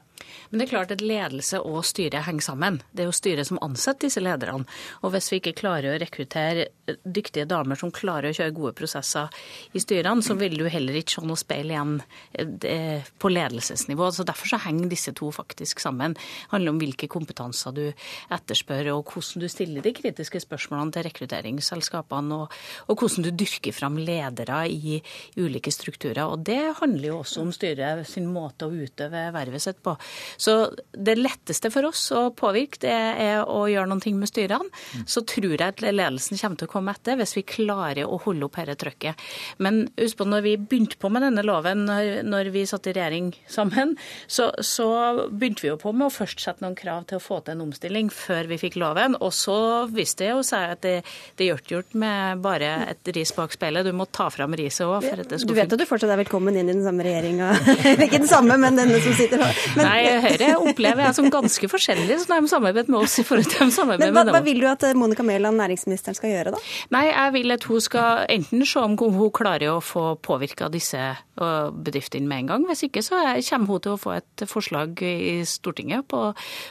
Men 0.50 0.60
det 0.60 0.66
er 0.66 0.72
klart 0.72 0.92
at 0.94 1.02
ledelse 1.04 1.60
og 1.62 1.84
styre 1.86 2.24
henger 2.26 2.44
sammen. 2.44 2.80
Det 2.92 3.04
er 3.04 3.08
jo 3.08 3.16
styret 3.16 3.48
som 3.48 3.60
ansetter 3.64 4.08
disse 4.08 4.22
lederne. 4.22 4.66
Og 5.00 5.14
hvis 5.14 5.30
vi 5.30 5.38
ikke 5.40 5.56
klarer 5.62 5.94
å 5.94 6.00
rekruttere 6.02 6.68
dyktige 7.04 7.46
damer 7.50 7.78
som 7.78 7.92
klarer 7.94 8.30
å 8.30 8.36
kjøre 8.36 8.54
gode 8.56 8.74
prosesser 8.78 9.30
i 9.76 9.82
styrene, 9.82 10.24
så 10.24 10.36
vil 10.38 10.56
du 10.58 10.66
heller 10.70 10.98
ikke 11.00 11.16
se 11.16 11.24
noe 11.26 11.40
speil 11.40 11.72
igjen 11.72 11.96
eh, 12.36 13.06
på 13.18 13.32
ledelsesnivå. 13.32 14.10
Så 14.14 14.26
Derfor 14.28 14.52
så 14.52 14.60
henger 14.64 14.90
disse 14.90 15.14
to 15.16 15.30
faktisk 15.34 15.82
sammen. 15.82 16.14
Det 16.14 16.52
handler 16.54 16.74
om 16.74 16.80
hvilke 16.82 17.08
kompetanser 17.10 17.74
du 17.76 17.84
etterspør, 18.32 18.92
og 18.94 19.14
hvordan 19.14 19.44
du 19.44 19.48
stiller 19.50 19.84
de 19.84 19.94
kritiske 19.96 20.42
spørsmålene 20.44 20.94
til 20.94 21.06
rekrutteringsselskapene, 21.08 22.40
og, 22.42 22.58
og 22.88 23.02
hvordan 23.02 23.26
du 23.26 23.32
dyrker 23.44 23.74
fram 23.74 23.98
ledere 24.00 24.62
i 24.70 25.00
ulike 25.40 25.72
strukturer. 25.74 26.24
Og 26.26 26.44
Det 26.46 26.60
handler 26.80 27.10
jo 27.10 27.20
også 27.20 27.44
om 27.44 27.52
styret 27.54 28.06
sin 28.08 28.28
måte 28.30 28.68
å 28.68 28.74
utøve 28.74 29.28
vervet 29.34 29.62
sitt 29.62 29.80
på. 29.84 29.96
Så 30.40 30.56
det 30.92 31.18
letteste 31.18 31.70
for 31.72 31.90
oss 31.90 32.06
å 32.16 32.28
påvirke, 32.36 32.80
det 32.84 32.94
er 32.94 33.42
å 33.44 33.64
gjøre 33.70 33.90
noe 33.90 34.14
med 34.16 34.30
styrene. 34.30 34.70
Så 35.08 35.22
tror 35.28 35.52
jeg 35.52 35.60
at 35.66 35.82
ledelsen 35.82 36.38
kommer 36.40 36.60
til 36.60 36.68
å 36.68 36.72
komme 36.72 36.79
komme 36.80 36.96
etter 36.96 37.20
hvis 37.20 37.36
vi 37.38 37.44
klarer 37.46 38.08
å 38.08 38.18
holde 38.24 38.48
opp 38.48 38.58
dette 38.60 38.78
trøkket. 38.80 39.28
Men 39.62 39.84
husk 40.00 40.18
på, 40.18 40.26
når 40.28 40.44
vi 40.46 40.56
begynte 40.58 40.98
på 41.00 41.10
med 41.12 41.24
denne 41.26 41.44
loven, 41.46 41.86
når 41.86 42.50
vi 42.54 42.66
satt 42.68 42.88
i 42.90 42.94
regjering 42.96 43.32
sammen, 43.50 43.94
så, 44.26 44.50
så 44.64 44.88
begynte 45.30 45.64
vi 45.64 45.70
jo 45.72 45.78
på 45.80 45.92
med 45.94 46.08
å 46.08 46.14
først 46.14 46.42
sette 46.42 46.64
noen 46.64 46.78
krav 46.78 47.06
til 47.10 47.20
å 47.20 47.22
få 47.22 47.40
til 47.44 47.56
en 47.56 47.66
omstilling 47.68 48.10
før 48.14 48.50
vi 48.50 48.60
fikk 48.60 48.78
loven. 48.80 49.16
Og 49.20 49.32
så 49.36 49.58
viste 49.92 50.24
det 50.24 50.32
jo 50.32 50.42
seg 50.46 50.74
at 50.74 50.82
det, 50.84 50.96
det 51.38 51.48
gjør 51.48 51.62
ikke 51.62 51.76
gjort 51.76 51.96
med 52.02 52.42
bare 52.44 52.72
et 52.90 53.12
ris 53.16 53.32
bak 53.36 53.54
speilet. 53.54 53.86
Du 53.86 53.94
må 53.96 54.06
ta 54.10 54.28
fram 54.32 54.56
riset 54.58 54.86
òg. 54.86 55.06
Du 55.44 55.54
vet 55.56 55.70
at 55.70 55.80
du 55.80 55.86
fortsatt 55.88 56.12
er 56.12 56.20
velkommen 56.20 56.56
inn 56.56 56.68
i 56.68 56.74
den 56.74 56.84
samme 56.84 57.04
regjeringa? 57.06 57.52
ikke 58.06 58.20
den 58.20 58.30
samme, 58.30 58.56
men 58.60 58.78
denne 58.78 59.00
som 59.04 59.16
sitter 59.18 59.44
her. 59.44 59.62
Men... 59.76 59.86
Nei, 59.86 60.00
Høyre 60.26 60.50
opplever 60.60 61.06
jeg 61.08 61.18
som 61.18 61.30
ganske 61.32 61.70
forskjellig 61.70 62.20
så 62.20 62.30
de 62.30 62.50
samarbeidet 62.50 62.90
med 62.92 63.00
oss 63.04 63.18
i 63.20 63.24
forhold 63.26 63.48
til 63.50 63.64
de 63.64 63.74
samarbeider 63.74 64.14
med 64.14 64.30
nå. 64.30 64.34
Hva 64.36 64.42
vil 64.44 64.62
du 64.62 64.68
at 64.70 64.84
Monica 64.98 65.24
Mæland, 65.26 65.60
næringsministeren, 65.60 66.16
skal 66.18 66.32
gjøre 66.32 66.54
da? 66.54 66.60
Nei, 66.94 67.06
jeg 67.10 67.34
vil 67.36 67.56
at 67.56 67.66
hun 67.68 67.82
skal 67.84 68.24
enten 68.32 68.64
se 68.66 68.82
om 68.82 68.96
hun 68.98 69.32
klarer 69.34 69.74
å 69.74 69.80
få 69.84 70.14
påvirka 70.22 70.70
disse 70.72 71.00
bedriftene 71.40 72.28
med 72.28 72.44
en 72.44 72.50
gang. 72.50 72.66
Hvis 72.68 72.84
ikke 72.86 73.02
så 73.04 73.20
kommer 73.48 73.74
hun 73.74 73.84
til 73.84 73.94
å 73.94 74.00
få 74.00 74.14
et 74.18 74.44
forslag 74.48 75.00
i 75.06 75.40
Stortinget 75.48 76.06
på, 76.10 76.22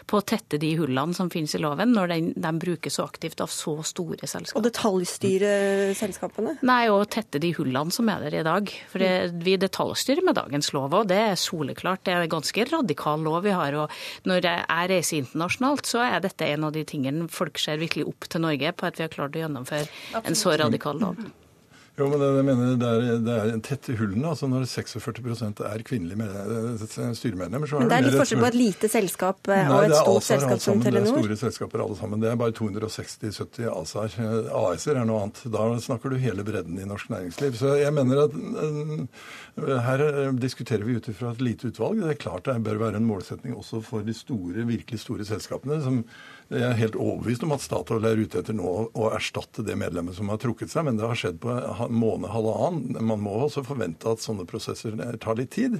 på 0.10 0.20
å 0.20 0.26
tette 0.26 0.60
de 0.62 0.72
hullene 0.78 1.16
som 1.18 1.32
finnes 1.34 1.56
i 1.58 1.62
loven, 1.62 1.94
når 1.96 2.14
de, 2.14 2.20
de 2.38 2.52
brukes 2.62 3.00
så 3.00 3.08
aktivt 3.10 3.42
av 3.44 3.52
så 3.54 3.78
store 3.88 4.30
selskaper. 4.30 4.60
Og 4.60 4.68
detaljstyre 4.68 5.54
selskapene? 5.98 6.58
Nei, 6.68 6.84
og 6.94 7.08
tette 7.14 7.42
de 7.42 7.52
hullene 7.58 7.94
som 7.94 8.10
er 8.12 8.28
der 8.28 8.40
i 8.42 8.46
dag. 8.46 8.74
For 8.92 9.04
det, 9.04 9.14
vi 9.46 9.58
detaljstyrer 9.62 10.26
med 10.26 10.38
dagens 10.40 10.72
lov, 10.76 10.94
og 11.02 11.10
det 11.10 11.20
er 11.32 11.40
soleklart. 11.40 12.06
Det 12.06 12.16
er 12.16 12.26
en 12.26 12.36
ganske 12.36 12.68
radikal 12.70 13.26
lov 13.26 13.42
vi 13.48 13.56
har. 13.56 13.78
og 13.84 14.30
Når 14.30 14.46
jeg 14.46 14.92
reiser 14.94 15.24
internasjonalt, 15.24 15.90
så 15.90 16.04
er 16.06 16.22
dette 16.24 16.48
en 16.50 16.68
av 16.70 16.76
de 16.76 16.86
tingene 16.88 17.30
folk 17.32 17.60
ser 17.62 17.82
virkelig 17.82 18.08
opp 18.10 18.30
til 18.30 18.44
Norge 18.46 18.74
på, 18.76 18.90
at 18.90 19.00
vi 19.00 19.06
har 19.06 19.14
klart 19.14 19.38
å 19.38 19.44
gjennomføre 19.44 19.79
en 20.24 20.36
så 20.36 20.58
radikal 20.58 21.00
lov. 21.00 21.16
Jo, 22.00 22.08
men 22.08 22.22
det, 22.22 22.44
mener 22.48 22.76
det 22.80 22.90
er, 22.90 23.18
det 23.24 23.34
er 23.36 23.58
tette 23.66 23.96
hullene. 24.00 24.32
altså 24.32 24.48
Når 24.48 24.66
46% 24.72 25.60
er 25.68 25.84
kvinnelige 25.84 27.18
styremedlemmer 27.18 27.68
så 27.68 27.82
Men 27.82 27.92
Det 27.92 27.98
er 27.98 28.06
litt 28.08 28.18
forskjell 28.22 28.44
på 28.44 28.50
et 28.50 28.60
lite 28.60 28.90
selskap 28.92 29.52
Nei, 29.52 29.60
og 29.68 29.88
et 29.90 29.96
stort 29.98 30.28
selskap 30.30 30.64
som 30.64 30.84
Telenor? 30.84 31.10
Det 31.10 31.12
er 31.12 31.28
store 31.28 31.40
selskaper 31.44 31.84
alle 31.84 32.00
sammen. 32.00 32.24
Det 32.24 32.32
er 32.32 32.40
bare 32.40 32.56
260-70 32.56 33.68
ASAR. 33.74 34.18
AS-er 34.62 35.02
er 35.02 35.10
noe 35.10 35.26
annet. 35.26 35.44
Da 35.52 35.68
snakker 35.84 36.14
du 36.14 36.20
hele 36.24 36.48
bredden 36.48 36.80
i 36.80 36.88
norsk 36.88 37.12
næringsliv. 37.12 37.60
Så 37.60 37.76
jeg 37.82 37.92
mener 37.96 38.26
at 38.28 38.40
eh, 38.40 39.76
her 39.90 40.08
eh, 40.08 40.34
diskuterer 40.40 40.88
vi 40.88 40.96
ut 41.00 41.12
ifra 41.12 41.34
et 41.36 41.44
lite 41.44 41.74
utvalg. 41.74 42.00
Det 42.06 42.16
er 42.16 42.24
klart 42.24 42.48
det 42.48 42.62
bør 42.64 42.84
være 42.88 43.02
en 43.02 43.10
målsetning 43.10 43.60
også 43.60 43.84
for 43.84 44.08
de 44.08 44.16
store, 44.16 44.64
virkelig 44.70 45.04
store 45.04 45.28
selskapene. 45.28 45.84
som 45.84 46.04
jeg 46.50 46.66
er 46.66 46.80
helt 46.80 46.96
overbevist 46.98 47.44
om 47.46 47.52
at 47.54 47.62
Statoil 47.62 48.06
er 48.10 48.22
ute 48.24 48.40
etter 48.42 48.56
nå 48.58 48.70
å 48.90 49.10
erstatte 49.14 49.62
det 49.66 49.76
medlemmet 49.78 50.18
som 50.18 50.32
har 50.34 50.40
trukket 50.42 50.72
seg, 50.72 50.88
men 50.88 50.98
det 50.98 51.06
har 51.06 51.20
skjedd 51.20 51.38
på 51.44 51.54
måned, 51.90 52.30
halvannen. 52.32 52.98
Man 53.06 53.22
må 53.24 53.36
også 53.46 53.64
forvente 53.68 54.10
at 54.12 54.24
sånne 54.24 54.46
prosesser 54.50 54.96
tar 55.22 55.38
litt 55.40 55.52
tid. 55.56 55.78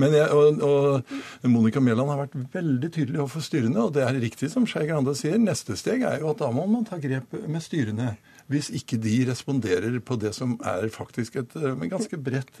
Men 0.00 0.16
jeg, 0.16 0.28
og, 0.32 0.62
og 0.66 1.48
Monica 1.52 1.82
Mæland 1.82 2.12
har 2.12 2.22
vært 2.24 2.36
veldig 2.54 2.90
tydelig 2.92 3.22
overfor 3.22 3.44
styrene, 3.46 3.86
og 3.86 3.94
det 3.96 4.04
er 4.06 4.20
riktig 4.22 4.50
som 4.52 4.66
Skei 4.68 4.86
Grande 4.90 5.14
sier. 5.18 5.38
Neste 5.40 5.76
steg 5.78 6.06
er 6.08 6.22
jo 6.22 6.32
at 6.32 6.42
da 6.42 6.50
må 6.54 6.66
man 6.70 6.86
ta 6.88 7.00
grep 7.02 7.36
med 7.46 7.64
styrene. 7.64 8.14
Hvis 8.50 8.72
ikke 8.74 8.98
de 9.00 9.14
responderer 9.30 9.94
på 10.04 10.16
det 10.20 10.32
som 10.36 10.56
er 10.66 10.88
faktisk 10.92 11.38
et 11.40 11.54
ganske 11.88 12.18
bredt 12.20 12.58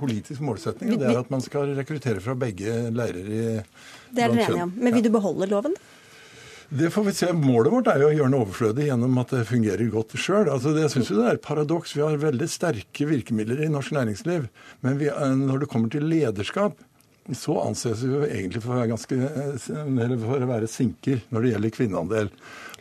politisk 0.00 0.42
målsetning, 0.44 0.94
og 0.94 1.02
det 1.02 1.10
er 1.10 1.20
at 1.20 1.30
man 1.30 1.44
skal 1.44 1.74
rekruttere 1.76 2.22
fra 2.24 2.34
begge 2.38 2.88
leirer 2.94 3.28
i 3.28 3.42
Det 4.14 4.24
er 4.24 4.32
dere 4.32 4.48
enige 4.48 4.64
om. 4.66 4.72
Men 4.78 4.96
vil 4.96 5.06
du 5.06 5.12
beholde 5.14 5.50
loven? 5.52 5.76
Det 6.74 6.88
får 6.90 7.04
vi 7.04 7.12
se. 7.14 7.32
Målet 7.32 7.70
vårt 7.70 7.86
er 7.86 8.00
jo 8.02 8.08
å 8.08 8.14
gjøre 8.14 8.30
den 8.32 8.40
overflødig 8.40 8.86
gjennom 8.88 9.18
at 9.22 9.30
det 9.30 9.44
fungerer 9.46 9.90
godt 9.92 10.16
sjøl. 10.18 10.48
Altså, 10.50 10.72
jeg 10.74 10.90
syns 10.90 11.12
det 11.12 11.22
er 11.22 11.36
et 11.36 11.44
paradoks. 11.44 11.92
Vi 11.94 12.02
har 12.02 12.16
veldig 12.18 12.48
sterke 12.50 13.06
virkemidler 13.06 13.60
i 13.62 13.68
norsk 13.70 13.92
næringsliv. 13.94 14.48
Men 14.82 14.96
vi, 14.98 15.06
når 15.38 15.62
det 15.62 15.68
kommer 15.70 15.92
til 15.92 16.08
lederskap, 16.10 16.80
så 17.30 17.60
anses 17.62 18.02
vi 18.02 18.10
jo 18.10 18.24
egentlig 18.26 18.64
for 18.64 18.74
å 18.74 18.80
være, 18.80 18.90
ganske, 18.90 19.18
eller 19.78 20.16
for 20.20 20.42
å 20.42 20.48
være 20.50 20.68
sinker 20.68 21.22
når 21.30 21.46
det 21.46 21.52
gjelder 21.52 21.74
kvinneandel. 21.76 22.30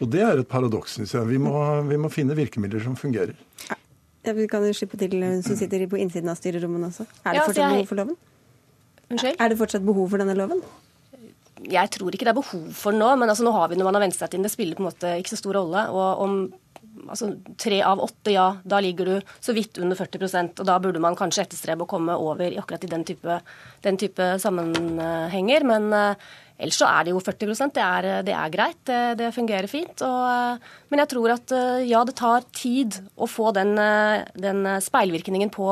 Og 0.02 0.10
det 0.16 0.24
er 0.26 0.42
et 0.42 0.50
paradoks, 0.50 0.98
syns 0.98 1.14
jeg. 1.14 1.30
Vi 1.30 1.38
må, 1.44 1.54
vi 1.86 2.00
må, 2.02 2.10
finne 2.12 2.36
virkemidler 2.40 2.82
som 2.84 2.98
fungerer. 3.00 3.38
Ja, 3.70 4.34
vi 4.34 4.48
kan 4.50 4.66
jo 4.66 4.74
slippe 4.74 4.98
til 4.98 5.20
hun 5.22 5.46
som 5.46 5.60
sitter 5.60 5.86
på 5.92 6.02
innsiden 6.02 6.34
av 6.34 6.42
styrerommene 6.42 6.90
også. 6.90 7.06
Er 7.28 7.38
det 7.38 7.46
fortsatt 7.46 7.78
behov 7.78 7.92
for 7.92 8.02
loven? 8.02 8.18
Unnskyld? 9.12 9.38
Er 9.38 9.54
det 9.54 9.60
fortsatt 9.62 9.86
behov 9.86 10.10
for 10.16 10.24
denne 10.24 10.36
loven? 10.40 10.66
Jeg 11.72 11.92
tror 11.96 12.14
ikke 12.14 12.28
det 12.28 12.34
er 12.34 12.40
behov 12.42 12.66
for 12.76 12.96
nå, 12.96 13.14
men 13.20 13.30
altså, 13.30 13.46
nå 13.46 13.54
har 13.56 13.72
vi 13.72 13.78
når 13.80 13.88
man 13.90 13.98
har 14.00 14.06
vent 14.08 14.18
seg 14.18 14.34
til 14.34 14.44
det, 14.44 14.52
spiller 14.52 14.78
på 14.78 14.84
en 14.84 14.90
måte 14.90 15.16
ikke 15.20 15.34
så 15.34 15.40
stor 15.40 15.58
rolle. 15.62 15.88
Og 15.94 16.24
om 16.26 16.38
altså, 17.10 17.32
tre 17.60 17.80
av 17.86 18.02
åtte, 18.04 18.34
ja, 18.34 18.48
da 18.64 18.80
ligger 18.84 19.10
du 19.10 19.34
så 19.44 19.56
vidt 19.56 19.80
under 19.82 19.98
40% 20.00 20.62
og 20.62 20.70
da 20.70 20.78
burde 20.84 21.02
man 21.04 21.18
kanskje 21.20 21.46
etterstrebe 21.46 21.86
å 21.86 21.90
komme 21.90 22.16
over 22.20 22.50
i 22.50 22.60
akkurat 22.60 22.86
i 22.86 22.92
den 22.92 23.06
type, 23.08 23.40
den 23.86 24.00
type 24.02 24.34
sammenhenger. 24.44 25.68
Men 25.70 25.90
uh, 25.94 26.32
ellers 26.58 26.80
så 26.82 26.90
er 26.90 27.08
det 27.08 27.16
jo 27.16 27.24
40% 27.24 27.78
det 27.78 27.86
er, 27.86 28.10
det 28.28 28.38
er 28.38 28.54
greit, 28.54 28.80
det, 28.90 29.02
det, 29.22 29.34
fungerer 29.36 29.70
fint. 29.72 30.06
Og, 30.06 30.58
uh, 30.60 30.74
men 30.92 31.04
jeg 31.04 31.14
tror 31.16 31.36
at 31.38 31.56
uh, 31.56 31.80
ja, 31.84 32.04
det 32.08 32.18
tar 32.20 32.48
tid 32.56 33.00
å 33.16 33.30
få 33.30 33.54
den, 33.56 33.76
den 34.38 34.68
speilvirkningen 34.84 35.54
på, 35.54 35.70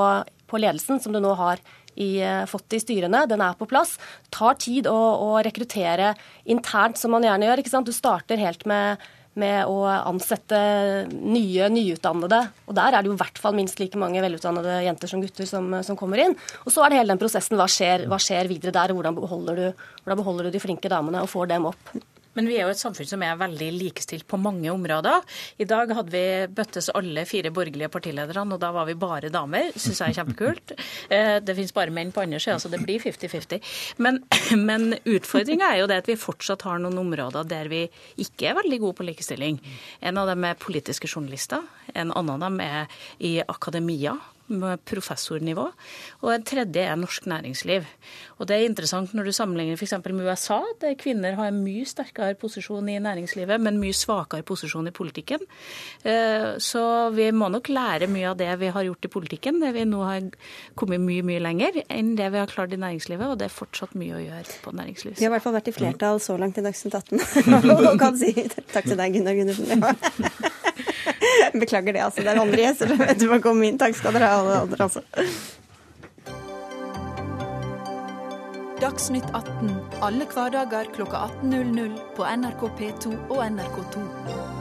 på 0.48 0.62
ledelsen 0.62 1.02
som 1.04 1.16
du 1.16 1.22
nå 1.24 1.36
har 1.40 1.62
i, 1.96 2.20
eh, 2.22 2.46
fått 2.46 2.74
i 2.74 2.82
styrene. 2.82 3.26
Den 3.28 3.42
er 3.42 3.58
på 3.58 3.68
plass. 3.70 3.98
Tar 4.30 4.56
tid 4.56 4.88
å, 4.88 4.96
å 4.96 5.42
rekruttere 5.44 6.14
internt, 6.46 6.98
som 6.98 7.12
man 7.12 7.24
gjerne 7.24 7.50
gjør. 7.50 7.64
ikke 7.64 7.74
sant? 7.74 7.90
Du 7.90 7.96
starter 7.96 8.38
helt 8.42 8.66
med, 8.70 9.02
med 9.40 9.66
å 9.66 9.84
ansette 9.88 10.62
nye, 11.12 11.70
nyutdannede. 11.72 12.42
Og 12.68 12.78
der 12.78 12.94
er 12.94 13.02
det 13.02 13.12
jo 13.12 13.18
i 13.18 13.22
hvert 13.22 13.42
fall 13.42 13.58
minst 13.58 13.80
like 13.80 14.00
mange 14.00 14.24
velutdannede 14.24 14.82
jenter 14.88 15.12
som 15.12 15.24
gutter 15.24 15.50
som, 15.50 15.74
som 15.84 16.00
kommer 16.00 16.24
inn. 16.24 16.38
Og 16.66 16.72
så 16.74 16.86
er 16.86 16.92
det 16.92 17.02
hele 17.02 17.16
den 17.16 17.22
prosessen. 17.22 17.60
Hva 17.60 17.70
skjer, 17.72 18.08
hva 18.12 18.20
skjer 18.22 18.52
videre 18.52 18.76
der? 18.76 18.96
Hvordan 18.96 19.20
beholder, 19.20 19.62
du, 19.62 19.86
hvordan 20.04 20.24
beholder 20.24 20.50
du 20.50 20.58
de 20.58 20.64
flinke 20.64 20.92
damene 20.92 21.24
og 21.24 21.32
får 21.32 21.54
dem 21.54 21.70
opp? 21.72 21.96
Men 22.38 22.48
vi 22.48 22.58
er 22.58 22.68
jo 22.68 22.74
et 22.74 22.80
samfunn 22.80 23.10
som 23.10 23.24
er 23.26 23.40
veldig 23.40 23.70
likestilt 23.76 24.28
på 24.30 24.40
mange 24.40 24.72
områder. 24.72 25.26
I 25.60 25.68
dag 25.68 25.92
hadde 25.98 26.14
vi 26.14 26.24
bøttes 26.56 26.92
alle 26.96 27.26
fire 27.30 27.52
borgerlige 27.54 27.92
partilederne, 27.92 28.56
og 28.56 28.62
da 28.62 28.72
var 28.76 28.88
vi 28.88 28.96
bare 29.00 29.32
damer. 29.34 29.72
Syns 29.76 30.02
jeg 30.02 30.14
er 30.14 30.20
kjempekult. 30.22 30.76
Eh, 31.12 31.42
det 31.44 31.56
finnes 31.58 31.74
bare 31.76 31.92
menn 31.92 32.12
på 32.16 32.22
andre 32.22 32.40
sida, 32.40 32.56
så 32.62 32.70
det 32.72 32.80
blir 32.86 33.02
50-50. 33.04 33.60
Men, 34.04 34.22
men 34.70 34.94
utfordringa 35.02 35.72
er 35.74 35.82
jo 35.82 35.88
det 35.92 35.98
at 36.04 36.08
vi 36.08 36.16
fortsatt 36.20 36.64
har 36.68 36.80
noen 36.80 37.00
områder 37.02 37.48
der 37.50 37.68
vi 37.72 37.82
ikke 38.22 38.52
er 38.52 38.58
veldig 38.62 38.80
gode 38.84 39.00
på 39.00 39.08
likestilling. 39.10 39.60
En 40.00 40.20
av 40.22 40.30
dem 40.32 40.46
er 40.48 40.60
politiske 40.62 41.10
journalister. 41.12 41.66
En 41.92 42.14
annen 42.16 42.38
av 42.38 42.46
dem 42.46 42.62
er 42.64 43.02
i 43.20 43.34
akademia 43.44 44.16
professornivå. 44.88 45.68
Og 46.22 46.34
en 46.34 46.46
tredje 46.48 46.84
er 46.84 47.00
norsk 47.00 47.28
næringsliv. 47.30 47.88
Og 48.40 48.50
det 48.50 48.58
er 48.58 48.66
interessant 48.66 49.14
når 49.14 49.30
du 49.30 49.34
sammenligner 49.36 49.78
f.eks. 49.78 49.94
med 50.10 50.26
USA, 50.26 50.60
der 50.82 50.98
kvinner 51.00 51.38
har 51.38 51.52
en 51.52 51.62
mye 51.64 51.86
sterkere 51.88 52.36
posisjon 52.40 52.90
i 52.90 52.98
næringslivet, 53.02 53.62
men 53.62 53.80
mye 53.82 53.96
svakere 53.96 54.46
posisjon 54.48 54.90
i 54.90 54.96
politikken. 54.96 55.44
Eh, 56.04 56.58
så 56.58 56.84
vi 57.14 57.30
må 57.36 57.52
nok 57.54 57.70
lære 57.70 58.10
mye 58.12 58.32
av 58.32 58.40
det 58.40 58.50
vi 58.62 58.72
har 58.74 58.88
gjort 58.88 59.06
i 59.06 59.14
politikken, 59.14 59.62
der 59.62 59.76
vi 59.76 59.86
nå 59.86 60.02
har 60.08 60.32
kommet 60.80 61.04
mye, 61.04 61.26
mye 61.26 61.44
lenger 61.44 61.84
enn 61.88 62.16
det 62.18 62.32
vi 62.34 62.42
har 62.42 62.50
klart 62.52 62.74
i 62.74 62.82
næringslivet, 62.82 63.28
og 63.30 63.38
det 63.40 63.50
er 63.50 63.56
fortsatt 63.56 63.94
mye 64.00 64.18
å 64.18 64.24
gjøre 64.24 64.58
på 64.64 64.74
næringslivet. 64.78 65.20
Vi 65.20 65.28
har 65.28 65.34
i 65.34 65.36
hvert 65.38 65.46
fall 65.46 65.58
vært 65.60 65.70
i 65.72 65.76
flertall 65.78 66.24
så 66.24 66.38
langt 66.42 66.58
i 66.58 66.66
Dagsnytt 66.66 66.98
18. 66.98 67.22
og 67.92 68.02
kan 68.02 68.18
si 68.18 68.34
takk 68.74 68.90
til 68.90 68.98
deg, 68.98 69.20
Gunnar 69.20 69.38
Gundersen. 69.38 70.52
Beklager 71.62 71.94
det, 71.94 72.04
altså. 72.06 72.22
Det 72.24 72.34
er 72.34 72.42
andre 72.42 72.62
gjester 72.66 72.92
som 72.92 73.02
vet 73.02 73.20
du 73.20 73.28
må 73.32 73.42
komme 73.44 73.68
inn. 73.70 73.80
Takk 73.82 73.98
skal 73.98 74.16
dere 74.18 74.30
ha, 74.32 74.40
alle 74.42 74.62
andre, 74.68 74.88
altså. 74.90 75.04
Dagsnytt 78.82 79.28
18 79.38 79.76
alle 80.02 80.26
hverdager 80.26 80.90
klokka 80.96 81.28
18.00 81.44 81.94
på 82.18 82.26
NRK 82.26 82.66
P2 82.80 83.14
og 83.30 83.46
NRK2. 83.46 84.61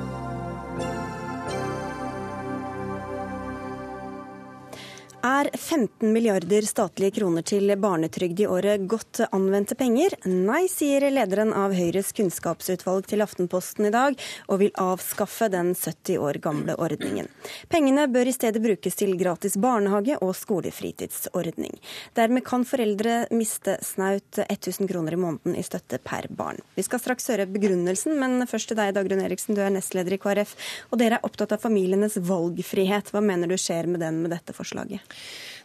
Er 5.23 5.51
15 5.53 6.13
milliarder 6.13 6.65
statlige 6.65 7.19
kroner 7.19 7.45
til 7.45 7.69
barnetrygd 7.77 8.39
i 8.41 8.47
året 8.49 8.87
godt 8.89 9.19
anvendte 9.27 9.77
penger? 9.77 10.15
Nei, 10.25 10.63
sier 10.73 11.05
lederen 11.13 11.51
av 11.53 11.75
Høyres 11.77 12.15
kunnskapsutvalg 12.17 13.05
til 13.11 13.21
Aftenposten 13.21 13.91
i 13.91 13.93
dag, 13.93 14.17
og 14.49 14.63
vil 14.63 14.73
avskaffe 14.81 15.51
den 15.53 15.75
70 15.75 16.17
år 16.25 16.39
gamle 16.41 16.77
ordningen. 16.81 17.29
Pengene 17.69 18.07
bør 18.09 18.31
i 18.31 18.33
stedet 18.33 18.63
brukes 18.65 18.97
til 18.97 19.13
gratis 19.21 19.59
barnehage 19.61 20.17
og 20.25 20.33
skolefritidsordning. 20.39 21.77
Dermed 22.17 22.47
kan 22.49 22.65
foreldre 22.65 23.27
miste 23.37 23.77
snaut 23.85 24.41
1000 24.47 24.89
kroner 24.89 25.19
i 25.19 25.21
måneden 25.21 25.53
i 25.61 25.67
støtte 25.69 26.01
per 26.01 26.31
barn. 26.33 26.65
Vi 26.81 26.87
skal 26.89 27.05
straks 27.05 27.29
høre 27.29 27.45
begrunnelsen, 27.45 28.17
men 28.17 28.49
først 28.49 28.73
til 28.73 28.81
deg, 28.81 28.95
Dagrun 28.97 29.21
Eriksen. 29.27 29.53
Du 29.53 29.61
er 29.61 29.77
nestleder 29.77 30.17
i 30.17 30.23
KrF, 30.25 30.57
og 30.89 31.05
dere 31.05 31.21
er 31.21 31.29
opptatt 31.29 31.53
av 31.59 31.61
familienes 31.69 32.17
valgfrihet. 32.25 33.13
Hva 33.13 33.21
mener 33.21 33.53
du 33.53 33.61
skjer 33.61 33.85
med 33.85 34.01
den 34.01 34.25
med 34.25 34.33
dette 34.33 34.57
forslaget? 34.57 35.10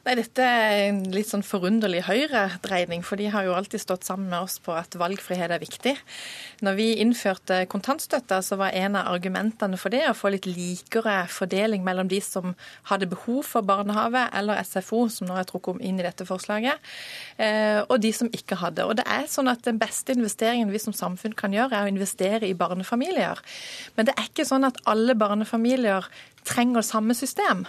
Nei, 0.05 0.13
Dette 0.19 0.45
er 0.45 0.83
en 0.91 0.99
litt 1.09 1.31
sånn 1.31 1.41
forunderlig 1.41 2.03
høyredreining, 2.05 3.01
for 3.01 3.17
de 3.17 3.25
har 3.33 3.47
jo 3.47 3.55
alltid 3.57 3.81
stått 3.81 4.03
sammen 4.05 4.27
med 4.29 4.45
oss 4.45 4.59
på 4.61 4.75
at 4.77 4.93
valgfrihet 5.01 5.49
er 5.49 5.63
viktig. 5.63 5.95
Når 6.61 6.75
vi 6.77 6.85
innførte 7.01 7.63
kontantstøtta, 7.71 8.37
så 8.45 8.59
var 8.59 8.77
en 8.77 8.99
av 8.99 9.09
argumentene 9.15 9.79
for 9.81 9.89
det 9.89 10.03
å 10.05 10.13
få 10.13 10.29
litt 10.35 10.45
likere 10.45 11.23
fordeling 11.33 11.81
mellom 11.87 12.11
de 12.11 12.19
som 12.21 12.53
hadde 12.91 13.09
behov 13.15 13.49
for 13.49 13.65
barnehage 13.65 14.27
eller 14.37 14.61
SFO, 14.61 15.07
som 15.09 15.25
nå 15.25 15.39
er 15.41 15.49
trukket 15.49 15.81
inn 15.81 15.97
i 15.97 16.05
dette 16.05 16.29
forslaget, 16.29 16.93
eh, 17.41 17.81
og 17.81 17.97
de 18.05 18.13
som 18.13 18.29
ikke 18.29 18.59
hadde. 18.61 18.85
Og 18.85 18.99
det 19.01 19.07
er 19.09 19.25
sånn 19.25 19.49
at 19.49 19.65
Den 19.65 19.81
beste 19.81 20.13
investeringen 20.13 20.69
vi 20.69 20.77
som 20.77 20.93
samfunn 20.93 21.33
kan 21.33 21.49
gjøre, 21.49 21.73
er 21.73 21.89
å 21.89 21.89
investere 21.89 22.45
i 22.45 22.53
barnefamilier. 22.53 23.41
Men 23.97 24.05
det 24.05 24.13
er 24.13 24.29
ikke 24.29 24.45
sånn 24.45 24.69
at 24.69 24.77
alle 24.85 25.17
barnefamilier 25.17 26.05
trenger 26.45 26.85
samme 26.85 27.15
system. 27.17 27.65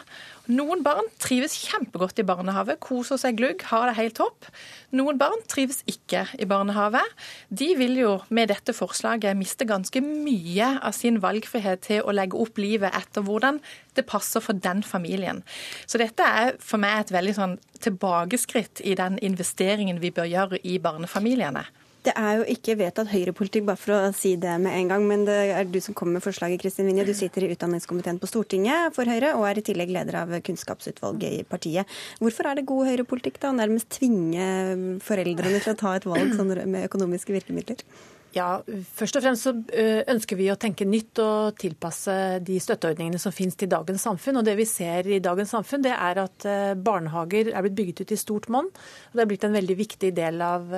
Noen 0.46 0.84
barn 0.86 1.08
trives 1.18 1.56
kjempegodt 1.64 2.20
i 2.22 2.24
barnehage, 2.26 2.76
koser 2.82 3.18
seg 3.18 3.38
glugg, 3.40 3.64
har 3.70 3.88
det 3.88 3.96
helt 3.98 4.16
topp. 4.20 4.46
Noen 4.94 5.18
barn 5.18 5.40
trives 5.50 5.80
ikke 5.90 6.22
i 6.38 6.46
barnehage. 6.46 7.02
De 7.50 7.72
vil 7.78 7.96
jo 7.98 8.12
med 8.28 8.52
dette 8.52 8.74
forslaget 8.76 9.38
miste 9.38 9.66
ganske 9.66 10.02
mye 10.04 10.68
av 10.78 10.94
sin 10.94 11.18
valgfrihet 11.24 11.82
til 11.88 12.04
å 12.04 12.14
legge 12.14 12.38
opp 12.38 12.60
livet 12.62 12.94
etter 12.94 13.26
hvordan 13.26 13.58
det 13.98 14.06
passer 14.06 14.44
for 14.44 14.54
den 14.54 14.84
familien. 14.86 15.42
Så 15.88 15.98
dette 15.98 16.22
er 16.22 16.54
for 16.62 16.78
meg 16.82 17.00
et 17.00 17.16
veldig 17.16 17.34
sånn 17.40 17.58
tilbakeskritt 17.82 18.84
i 18.86 18.94
den 18.98 19.18
investeringen 19.24 19.98
vi 20.04 20.14
bør 20.14 20.30
gjøre 20.30 20.62
i 20.62 20.78
barnefamiliene. 20.82 21.66
Det 22.06 22.12
er 22.14 22.36
jo 22.38 22.44
ikke 22.52 22.76
vedtatt 22.78 23.08
høyrepolitikk, 23.10 23.64
bare 23.66 23.80
for 23.82 23.96
å 23.96 24.12
si 24.14 24.36
det 24.38 24.52
med 24.62 24.76
en 24.78 24.92
gang. 24.92 25.06
Men 25.10 25.24
det 25.26 25.38
er 25.56 25.66
du 25.66 25.80
som 25.82 25.96
kommer 25.96 26.20
med 26.20 26.22
forslaget, 26.22 26.60
Kristin 26.62 26.86
Vinje. 26.86 27.06
Du 27.08 27.14
sitter 27.18 27.42
i 27.42 27.50
utdanningskomiteen 27.50 28.20
på 28.22 28.30
Stortinget 28.30 28.94
for 28.94 29.10
Høyre, 29.10 29.32
og 29.34 29.48
er 29.48 29.58
i 29.58 29.64
tillegg 29.66 29.90
leder 29.90 30.20
av 30.22 30.30
kunnskapsutvalget 30.46 31.40
i 31.40 31.46
partiet. 31.48 31.96
Hvorfor 32.22 32.46
er 32.46 32.60
det 32.60 32.68
god 32.70 32.92
høyrepolitikk 32.92 33.40
da, 33.42 33.50
å 33.50 33.58
nærmest 33.58 33.90
tvinge 33.98 35.00
foreldrene 35.02 35.58
til 35.64 35.74
å 35.74 35.80
ta 35.80 35.96
et 35.98 36.06
valg 36.06 36.36
sånn 36.38 36.54
med 36.70 36.86
økonomiske 36.86 37.34
virkemidler? 37.34 37.82
Ja, 38.36 38.60
Først 38.96 39.16
og 39.16 39.22
fremst 39.24 39.46
så 39.46 39.52
ønsker 40.12 40.36
vi 40.36 40.50
å 40.52 40.58
tenke 40.60 40.84
nytt 40.84 41.16
og 41.22 41.56
tilpasse 41.60 42.12
de 42.44 42.58
støtteordningene 42.60 43.20
som 43.20 43.32
finnes 43.32 43.56
til 43.56 43.70
dagens 43.72 44.02
samfunn. 44.04 44.36
Og 44.36 44.44
Det 44.44 44.56
vi 44.58 44.66
ser 44.68 45.08
i 45.08 45.22
dagens 45.24 45.54
samfunn, 45.54 45.84
det 45.86 45.94
er 45.94 46.20
at 46.20 46.44
barnehager 46.76 47.48
er 47.54 47.64
blitt 47.64 47.78
bygget 47.78 48.02
ut 48.04 48.12
i 48.12 48.18
stort 48.20 48.50
monn. 48.52 48.68
Det 49.14 49.24
er 49.24 49.30
blitt 49.30 49.46
en 49.48 49.56
veldig 49.56 49.76
viktig 49.78 50.10
del 50.18 50.42
av 50.44 50.68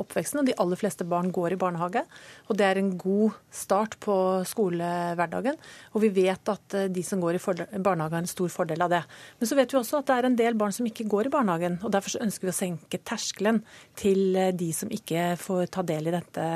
oppveksten, 0.00 0.40
og 0.40 0.48
de 0.48 0.56
aller 0.56 0.80
fleste 0.80 1.04
barn 1.08 1.28
går 1.34 1.52
i 1.52 1.58
barnehage. 1.60 2.04
Og 2.48 2.56
Det 2.56 2.64
er 2.64 2.80
en 2.80 2.94
god 2.96 3.36
start 3.50 3.98
på 4.00 4.16
skolehverdagen. 4.48 5.60
Og 5.92 6.06
vi 6.06 6.12
vet 6.22 6.48
at 6.48 6.78
de 6.88 7.04
som 7.04 7.20
går 7.20 7.36
i 7.36 7.42
barnehage 7.76 8.16
har 8.16 8.24
en 8.24 8.30
stor 8.30 8.48
fordel 8.48 8.80
av 8.80 8.94
det. 8.94 9.02
Men 9.38 9.50
så 9.50 9.58
vet 9.58 9.68
vi 9.74 9.80
også 9.82 10.00
at 10.00 10.08
det 10.08 10.16
er 10.16 10.30
en 10.30 10.40
del 10.40 10.56
barn 10.56 10.72
som 10.72 10.88
ikke 10.88 11.08
går 11.12 11.28
i 11.28 11.34
barnehagen. 11.36 11.78
og 11.84 11.92
Derfor 11.92 12.24
ønsker 12.24 12.48
vi 12.48 12.54
å 12.54 12.60
senke 12.62 13.04
terskelen 13.04 13.60
til 14.00 14.32
de 14.56 14.72
som 14.72 14.88
ikke 14.88 15.34
får 15.36 15.68
ta 15.76 15.84
del 15.84 16.08
i 16.08 16.16
dette 16.16 16.48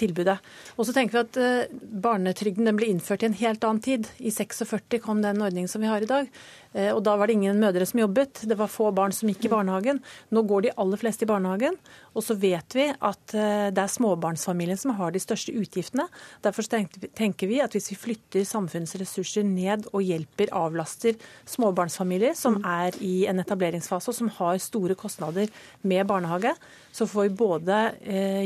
tilbudet. 0.00 0.38
Og 0.76 0.88
så 0.88 0.94
tenker 0.96 1.18
vi 1.18 1.22
at 1.22 1.40
uh, 1.40 1.80
Barnetrygden 2.04 2.70
ble 2.76 2.88
innført 2.90 3.24
i 3.24 3.30
en 3.30 3.38
helt 3.40 3.64
annen 3.66 3.84
tid. 3.84 4.08
I 4.18 4.32
46 4.34 5.00
kom 5.04 5.22
den 5.24 5.42
ordningen 5.42 5.70
som 5.70 5.84
vi 5.84 5.90
har 5.90 6.02
i 6.02 6.10
dag. 6.10 6.30
Uh, 6.74 6.92
og 6.94 7.02
Da 7.06 7.16
var 7.18 7.26
det 7.26 7.36
ingen 7.38 7.58
mødre 7.60 7.86
som 7.88 8.02
jobbet, 8.02 8.42
det 8.46 8.56
var 8.58 8.70
få 8.70 8.90
barn 8.94 9.14
som 9.14 9.30
gikk 9.30 9.48
i 9.48 9.52
barnehagen. 9.52 10.00
Nå 10.30 10.44
går 10.46 10.68
de 10.68 10.74
aller 10.80 11.00
fleste 11.00 11.26
i 11.26 11.30
barnehagen. 11.30 11.78
Og 12.14 12.24
så 12.26 12.36
vet 12.38 12.76
vi 12.76 12.88
at 12.92 13.34
uh, 13.34 13.68
det 13.74 13.82
er 13.82 13.94
småbarnsfamilien 13.94 14.78
som 14.78 14.94
har 14.98 15.14
de 15.14 15.22
største 15.22 15.54
utgiftene. 15.56 16.06
Derfor 16.44 16.66
tenker 16.66 17.50
vi 17.50 17.60
at 17.64 17.74
hvis 17.74 17.90
vi 17.92 17.98
flytter 17.98 18.46
samfunnets 18.46 18.96
ressurser 19.00 19.46
ned 19.46 19.88
og 19.92 20.04
hjelper, 20.06 20.52
avlaster 20.54 21.18
småbarnsfamilier 21.50 22.36
som 22.38 22.60
er 22.66 22.96
i 23.02 23.26
en 23.30 23.42
etableringsfase 23.42 24.12
og 24.12 24.16
som 24.16 24.30
har 24.40 24.60
store 24.62 24.96
kostnader 24.98 25.50
med 25.82 26.06
barnehage, 26.06 26.54
så 26.92 27.06
får 27.06 27.28
vi 27.28 27.34
både 27.38 27.76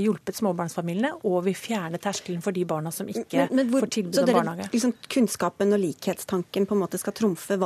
hjulpet 0.01 0.37
småbarnsfamiliene 0.37 1.15
og 1.25 1.39
vi 1.47 1.55
fjerner 1.57 2.01
terskelen 2.03 2.43
for 2.45 2.57
de 2.57 2.65
barna 2.69 2.93
som 2.93 3.09
ikke 3.09 3.47
men, 3.47 3.57
men 3.61 3.71
hvor, 3.73 3.85
får 3.87 3.93
tilbud 3.99 4.21
om 4.21 4.29
barnehage. 4.31 4.69
Liksom, 4.75 4.93
kunnskapen 5.17 5.73
og 5.77 5.81
likhetstanken 5.81 6.69
på 6.69 6.77
en 6.77 6.83
måte 6.85 7.01
skal 7.01 7.17
trumfe 7.17 7.59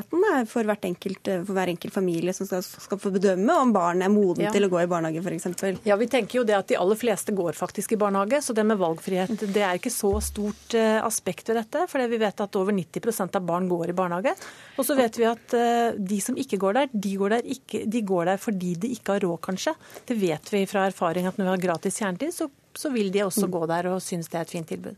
valgfriheten 0.00 0.46
for, 0.46 0.86
enkelt, 0.86 1.28
for 1.46 1.54
hver 1.56 1.68
enkelt 1.68 1.94
familie 1.94 2.32
som 2.32 2.46
skal, 2.46 2.62
skal, 2.62 2.98
få 2.98 3.10
bedømme 3.10 3.52
om 3.60 3.72
barnet 3.72 4.06
er 4.06 4.12
moden 4.12 4.44
ja. 4.44 4.52
til 4.52 4.64
å 4.64 4.70
gå 4.72 4.80
i 4.82 4.88
barnehage 4.90 5.22
f.eks.? 5.22 5.80
Ja, 5.84 5.96
vi 5.96 6.08
tenker 6.10 6.40
jo 6.40 6.44
det 6.44 6.56
at 6.56 6.68
de 6.68 6.78
aller 6.78 6.98
fleste 6.98 7.32
går 7.32 7.52
faktisk 7.58 7.92
i 7.92 8.00
barnehage, 8.00 8.42
så 8.42 8.54
det 8.56 8.64
med 8.66 8.80
valgfrihet 8.80 9.46
det 9.54 9.64
er 9.64 9.78
ikke 9.78 9.92
så 9.92 10.12
stort 10.24 10.76
uh, 10.76 11.00
aspekt 11.04 11.50
ved 11.50 11.60
dette. 11.60 11.86
For 11.90 12.06
vi 12.10 12.20
vet 12.20 12.40
at 12.40 12.56
over 12.56 12.72
90% 12.72 13.36
av 13.36 13.44
barn 13.46 13.68
går 13.70 13.90
i 13.90 13.96
barnehage. 13.96 14.34
Og 14.78 14.86
så 14.86 14.96
vet 14.98 15.18
vi 15.18 15.28
at 15.28 15.54
de 15.96 16.20
som 16.22 16.38
ikke 16.38 16.58
går 16.60 16.76
der, 16.76 16.92
de 16.92 17.16
går 17.18 17.36
der, 17.36 17.50
ikke, 17.56 17.84
de 17.90 18.02
går 18.06 18.32
der 18.32 18.40
fordi 18.40 18.74
de 18.80 18.94
ikke 18.94 19.16
har 19.16 19.24
råd, 19.26 19.38
kanskje. 19.44 19.74
Det 20.08 20.16
vet 20.18 20.52
vi 20.52 20.64
fra 20.70 20.86
erfaring 20.88 21.28
at 21.28 21.38
når 21.38 21.46
vi 21.46 21.54
har 21.54 21.64
gratis 21.68 22.00
kjernetid, 22.00 22.34
så 22.34 22.48
så 22.74 22.90
vil 22.94 23.10
de 23.12 23.24
også 23.26 23.48
gå 23.50 23.66
der 23.66 23.90
og 23.90 24.02
synes 24.02 24.30
det 24.30 24.38
er 24.38 24.46
et 24.46 24.54
fint 24.54 24.68
tilbud. 24.70 24.96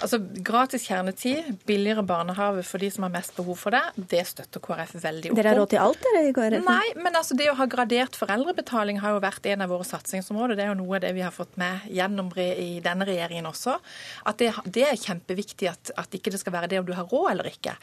Altså, 0.00 0.18
Gratis 0.44 0.86
kjernetid, 0.88 1.52
billigere 1.68 2.04
barnehage 2.06 2.64
for 2.66 2.82
de 2.82 2.90
som 2.92 3.06
har 3.06 3.12
mest 3.14 3.34
behov 3.36 3.58
for 3.60 3.74
det, 3.74 3.82
det 4.12 4.24
støtter 4.28 4.62
KrF 4.62 4.94
veldig 5.02 5.30
opp 5.30 5.36
om. 5.36 5.40
Dere 5.40 5.52
har 5.52 5.60
råd 5.60 5.72
til 5.74 5.82
alt, 5.82 6.06
dere 6.06 6.24
i 6.28 6.34
KrF? 6.36 6.66
Nei, 6.66 6.94
men 7.02 7.18
altså 7.18 7.36
det 7.38 7.50
å 7.52 7.56
ha 7.58 7.66
gradert 7.70 8.18
foreldrebetaling 8.18 9.02
har 9.02 9.16
jo 9.16 9.22
vært 9.24 9.46
en 9.52 9.64
av 9.66 9.72
våre 9.72 9.86
satsingsområder. 9.88 10.58
Det 10.58 10.66
er 10.66 10.72
jo 10.72 10.78
noe 10.80 10.98
av 10.98 11.04
det 11.06 11.12
vi 11.16 11.24
har 11.24 11.34
fått 11.34 11.58
med 11.60 11.86
gjennom 11.92 12.30
i 12.42 12.80
denne 12.84 13.06
regjeringen 13.08 13.48
også. 13.50 13.76
At 14.28 14.40
det, 14.40 14.52
det 14.64 14.86
er 14.88 15.00
kjempeviktig 15.00 15.68
at, 15.70 15.92
at 16.00 16.14
ikke 16.16 16.32
det 16.32 16.40
skal 16.40 16.54
være 16.56 16.70
det 16.72 16.80
om 16.80 16.88
du 16.88 16.94
har 16.96 17.08
råd 17.10 17.32
eller 17.34 17.50
ikke. 17.50 17.74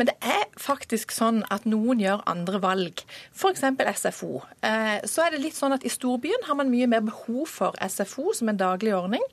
Men 0.00 0.08
det 0.08 0.16
er 0.24 0.46
faktisk 0.60 1.12
sånn 1.14 1.42
at 1.52 1.66
noen 1.68 2.00
gjør 2.02 2.24
andre 2.30 2.60
valg. 2.62 3.02
F.eks. 3.36 3.64
SFO. 4.02 4.42
Eh, 4.64 5.02
så 5.08 5.26
er 5.26 5.34
det 5.34 5.42
litt 5.42 5.58
sånn 5.58 5.74
at 5.76 5.84
i 5.84 5.92
storbyen 5.92 6.46
har 6.48 6.58
man 6.58 6.72
mye 6.72 6.88
mer 6.90 7.04
behov 7.06 7.44
for 7.50 7.76
SFO 7.82 8.32
som 8.36 8.50
en 8.52 8.60
daglig 8.60 8.94
ordning. 8.96 9.24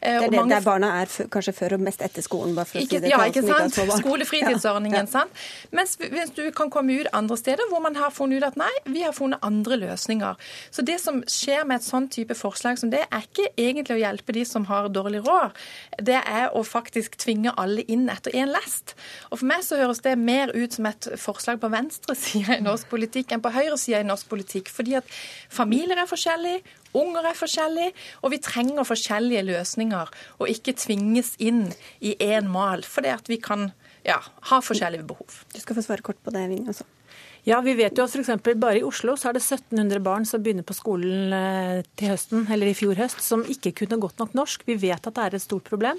Eh, 0.00 0.18
det 0.18 0.28
er 0.28 0.28
det, 0.28 0.40
mange... 0.40 0.54
der 0.54 0.66
barna 0.66 0.92
er 1.00 1.30
kanskje 1.32 1.54
før 1.56 1.71
og 1.76 1.84
mest 1.84 2.02
etter 2.04 2.24
skolen? 2.24 2.54
bare 2.56 2.68
for 2.68 2.80
å 2.80 2.84
si 2.84 3.00
det. 3.00 3.10
Ja, 3.10 3.20
ikke 3.28 3.42
sant? 3.46 3.78
Skolefritidsordningen. 4.02 5.06
Ja. 5.06 5.10
sant? 5.10 5.42
Mens 5.74 5.96
hvis 6.00 6.32
du 6.36 6.44
kan 6.56 6.70
komme 6.72 7.00
ut 7.00 7.10
andre 7.16 7.38
steder 7.40 7.68
hvor 7.70 7.82
man 7.84 7.96
har 7.98 8.12
funnet 8.14 8.42
ut 8.42 8.48
at 8.50 8.58
nei, 8.60 8.70
vi 8.86 9.04
har 9.04 9.14
funnet 9.16 9.42
andre 9.44 9.78
løsninger. 9.80 10.40
Så 10.70 10.84
det 10.86 10.98
som 11.02 11.22
skjer 11.30 11.66
med 11.68 11.80
et 11.80 11.86
sånn 11.86 12.08
type 12.12 12.36
forslag 12.38 12.80
som 12.80 12.92
det, 12.92 13.04
er 13.08 13.26
ikke 13.26 13.48
egentlig 13.56 13.96
å 13.96 14.02
hjelpe 14.02 14.36
de 14.36 14.44
som 14.48 14.66
har 14.70 14.90
dårlig 14.92 15.22
råd. 15.26 15.56
Det 16.02 16.18
er 16.20 16.52
å 16.56 16.64
faktisk 16.66 17.16
tvinge 17.22 17.54
alle 17.60 17.84
inn 17.92 18.08
etter 18.12 18.34
én 18.36 18.52
lest. 18.52 18.96
Og 19.30 19.40
for 19.40 19.48
meg 19.50 19.64
så 19.66 19.80
høres 19.80 20.02
det 20.04 20.16
mer 20.20 20.52
ut 20.54 20.76
som 20.76 20.88
et 20.90 21.10
forslag 21.20 21.60
på 21.62 21.70
venstresida 21.72 22.58
i 22.58 22.64
norsk 22.64 22.90
politikk 22.92 23.32
enn 23.32 23.44
på 23.44 23.52
høyresida 23.54 24.02
i 24.02 24.08
norsk 24.08 24.28
politikk. 24.32 24.70
Fordi 24.72 24.98
at 25.00 25.18
familier 25.52 26.00
er 26.00 26.10
forskjellige, 26.10 26.62
Unger 26.98 27.28
er 27.30 27.38
forskjellige, 27.38 27.92
og 28.20 28.34
vi 28.34 28.40
trenger 28.44 28.88
forskjellige 28.88 29.44
løsninger. 29.48 30.10
Og 30.40 30.50
ikke 30.52 30.76
tvinges 30.76 31.34
inn 31.40 31.66
i 32.00 32.16
én 32.20 32.50
mal, 32.52 32.84
fordi 32.84 33.12
at 33.14 33.30
vi 33.32 33.40
kan 33.42 33.70
ja, 34.04 34.18
ha 34.50 34.60
forskjellige 34.64 35.06
behov. 35.08 35.42
Du 35.54 35.60
skal 35.62 35.78
få 35.78 35.86
svare 35.86 36.04
kort 36.04 36.20
på 36.24 36.34
det, 36.34 36.48
Vinje 36.50 36.74
også. 36.74 36.88
Ja, 37.42 37.56
vi 37.58 37.72
vet 37.74 37.96
jo 37.98 38.04
at 38.04 38.12
f.eks. 38.14 38.28
bare 38.62 38.78
i 38.78 38.84
Oslo 38.86 39.16
så 39.18 39.32
er 39.32 39.34
det 39.34 39.42
1700 39.42 39.98
barn 40.04 40.26
som 40.28 40.44
begynner 40.44 40.62
på 40.62 40.76
skolen 40.78 41.32
eh, 41.34 41.80
til 41.98 42.12
høsten, 42.12 42.44
eller 42.46 42.70
i 42.70 42.76
fjor 42.78 42.94
høst, 42.94 43.18
som 43.24 43.42
ikke 43.42 43.72
kunne 43.80 43.98
godt 44.04 44.22
nok 44.22 44.36
norsk. 44.38 44.62
Vi 44.68 44.76
vet 44.78 45.08
at 45.08 45.16
det 45.16 45.24
er 45.24 45.34
et 45.34 45.42
stort 45.42 45.66
problem. 45.66 45.98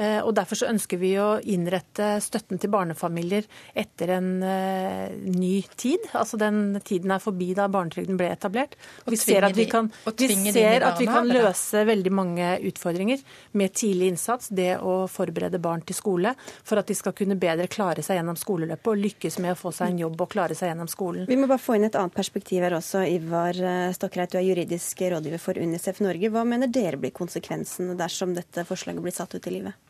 Eh, 0.00 0.20
og 0.24 0.32
Derfor 0.40 0.56
så 0.56 0.70
ønsker 0.70 1.00
vi 1.00 1.12
å 1.20 1.28
innrette 1.52 2.14
støtten 2.24 2.60
til 2.60 2.72
barnefamilier 2.72 3.44
etter 3.76 4.14
en 4.16 4.28
uh, 4.40 5.10
ny 5.12 5.60
tid. 5.76 6.06
Altså 6.16 6.38
Den 6.40 6.78
tiden 6.86 7.12
er 7.12 7.20
forbi 7.20 7.50
da 7.56 7.66
barnetrygden 7.68 8.16
ble 8.20 8.30
etablert. 8.32 8.78
Og 9.04 9.12
vi 9.12 9.18
ser 9.20 9.44
at 9.44 9.56
vi 9.56 9.66
kan, 9.68 9.90
vi 10.16 10.30
ser 10.54 10.86
at 10.88 11.00
vi 11.00 11.08
kan 11.10 11.28
løse 11.28 11.84
veldig 11.88 12.12
mange 12.16 12.54
utfordringer 12.70 13.20
med 13.60 13.74
tidlig 13.76 14.14
innsats. 14.14 14.48
Det 14.48 14.78
å 14.80 15.04
forberede 15.10 15.60
barn 15.60 15.84
til 15.84 15.98
skole 15.98 16.32
for 16.38 16.80
at 16.80 16.88
de 16.88 16.96
skal 16.96 17.14
kunne 17.16 17.36
bedre 17.40 17.68
klare 17.70 18.04
seg 18.06 18.20
gjennom 18.20 18.38
skoleløpet 18.40 18.92
og 18.94 19.04
lykkes 19.04 19.40
med 19.44 19.54
å 19.54 19.60
få 19.60 19.74
seg 19.76 19.92
en 19.92 20.02
jobb 20.06 20.24
og 20.24 20.32
klare 20.32 20.56
seg 20.56 20.72
gjennom 20.72 20.88
skolen. 20.90 21.28
Vi 21.28 21.36
må 21.36 21.50
bare 21.50 21.60
få 21.60 21.76
inn 21.76 21.88
et 21.90 21.98
annet 22.00 22.16
perspektiv 22.16 22.64
her 22.64 22.78
også. 22.78 23.04
Ivar 23.10 23.58
eh, 23.60 23.92
Stokkreit, 23.96 24.32
du 24.32 24.40
er 24.40 24.48
juridisk 24.48 25.04
rådgiver 25.12 25.42
for 25.42 25.60
Unicef 25.60 26.00
Norge. 26.04 26.32
Hva 26.32 26.46
mener 26.48 26.72
dere 26.72 27.00
blir 27.00 27.12
konsekvensen 27.16 27.92
dersom 28.00 28.32
dette 28.38 28.64
forslaget 28.68 29.04
blir 29.04 29.16
satt 29.16 29.36
ut 29.36 29.50
i 29.50 29.56
livet? 29.58 29.89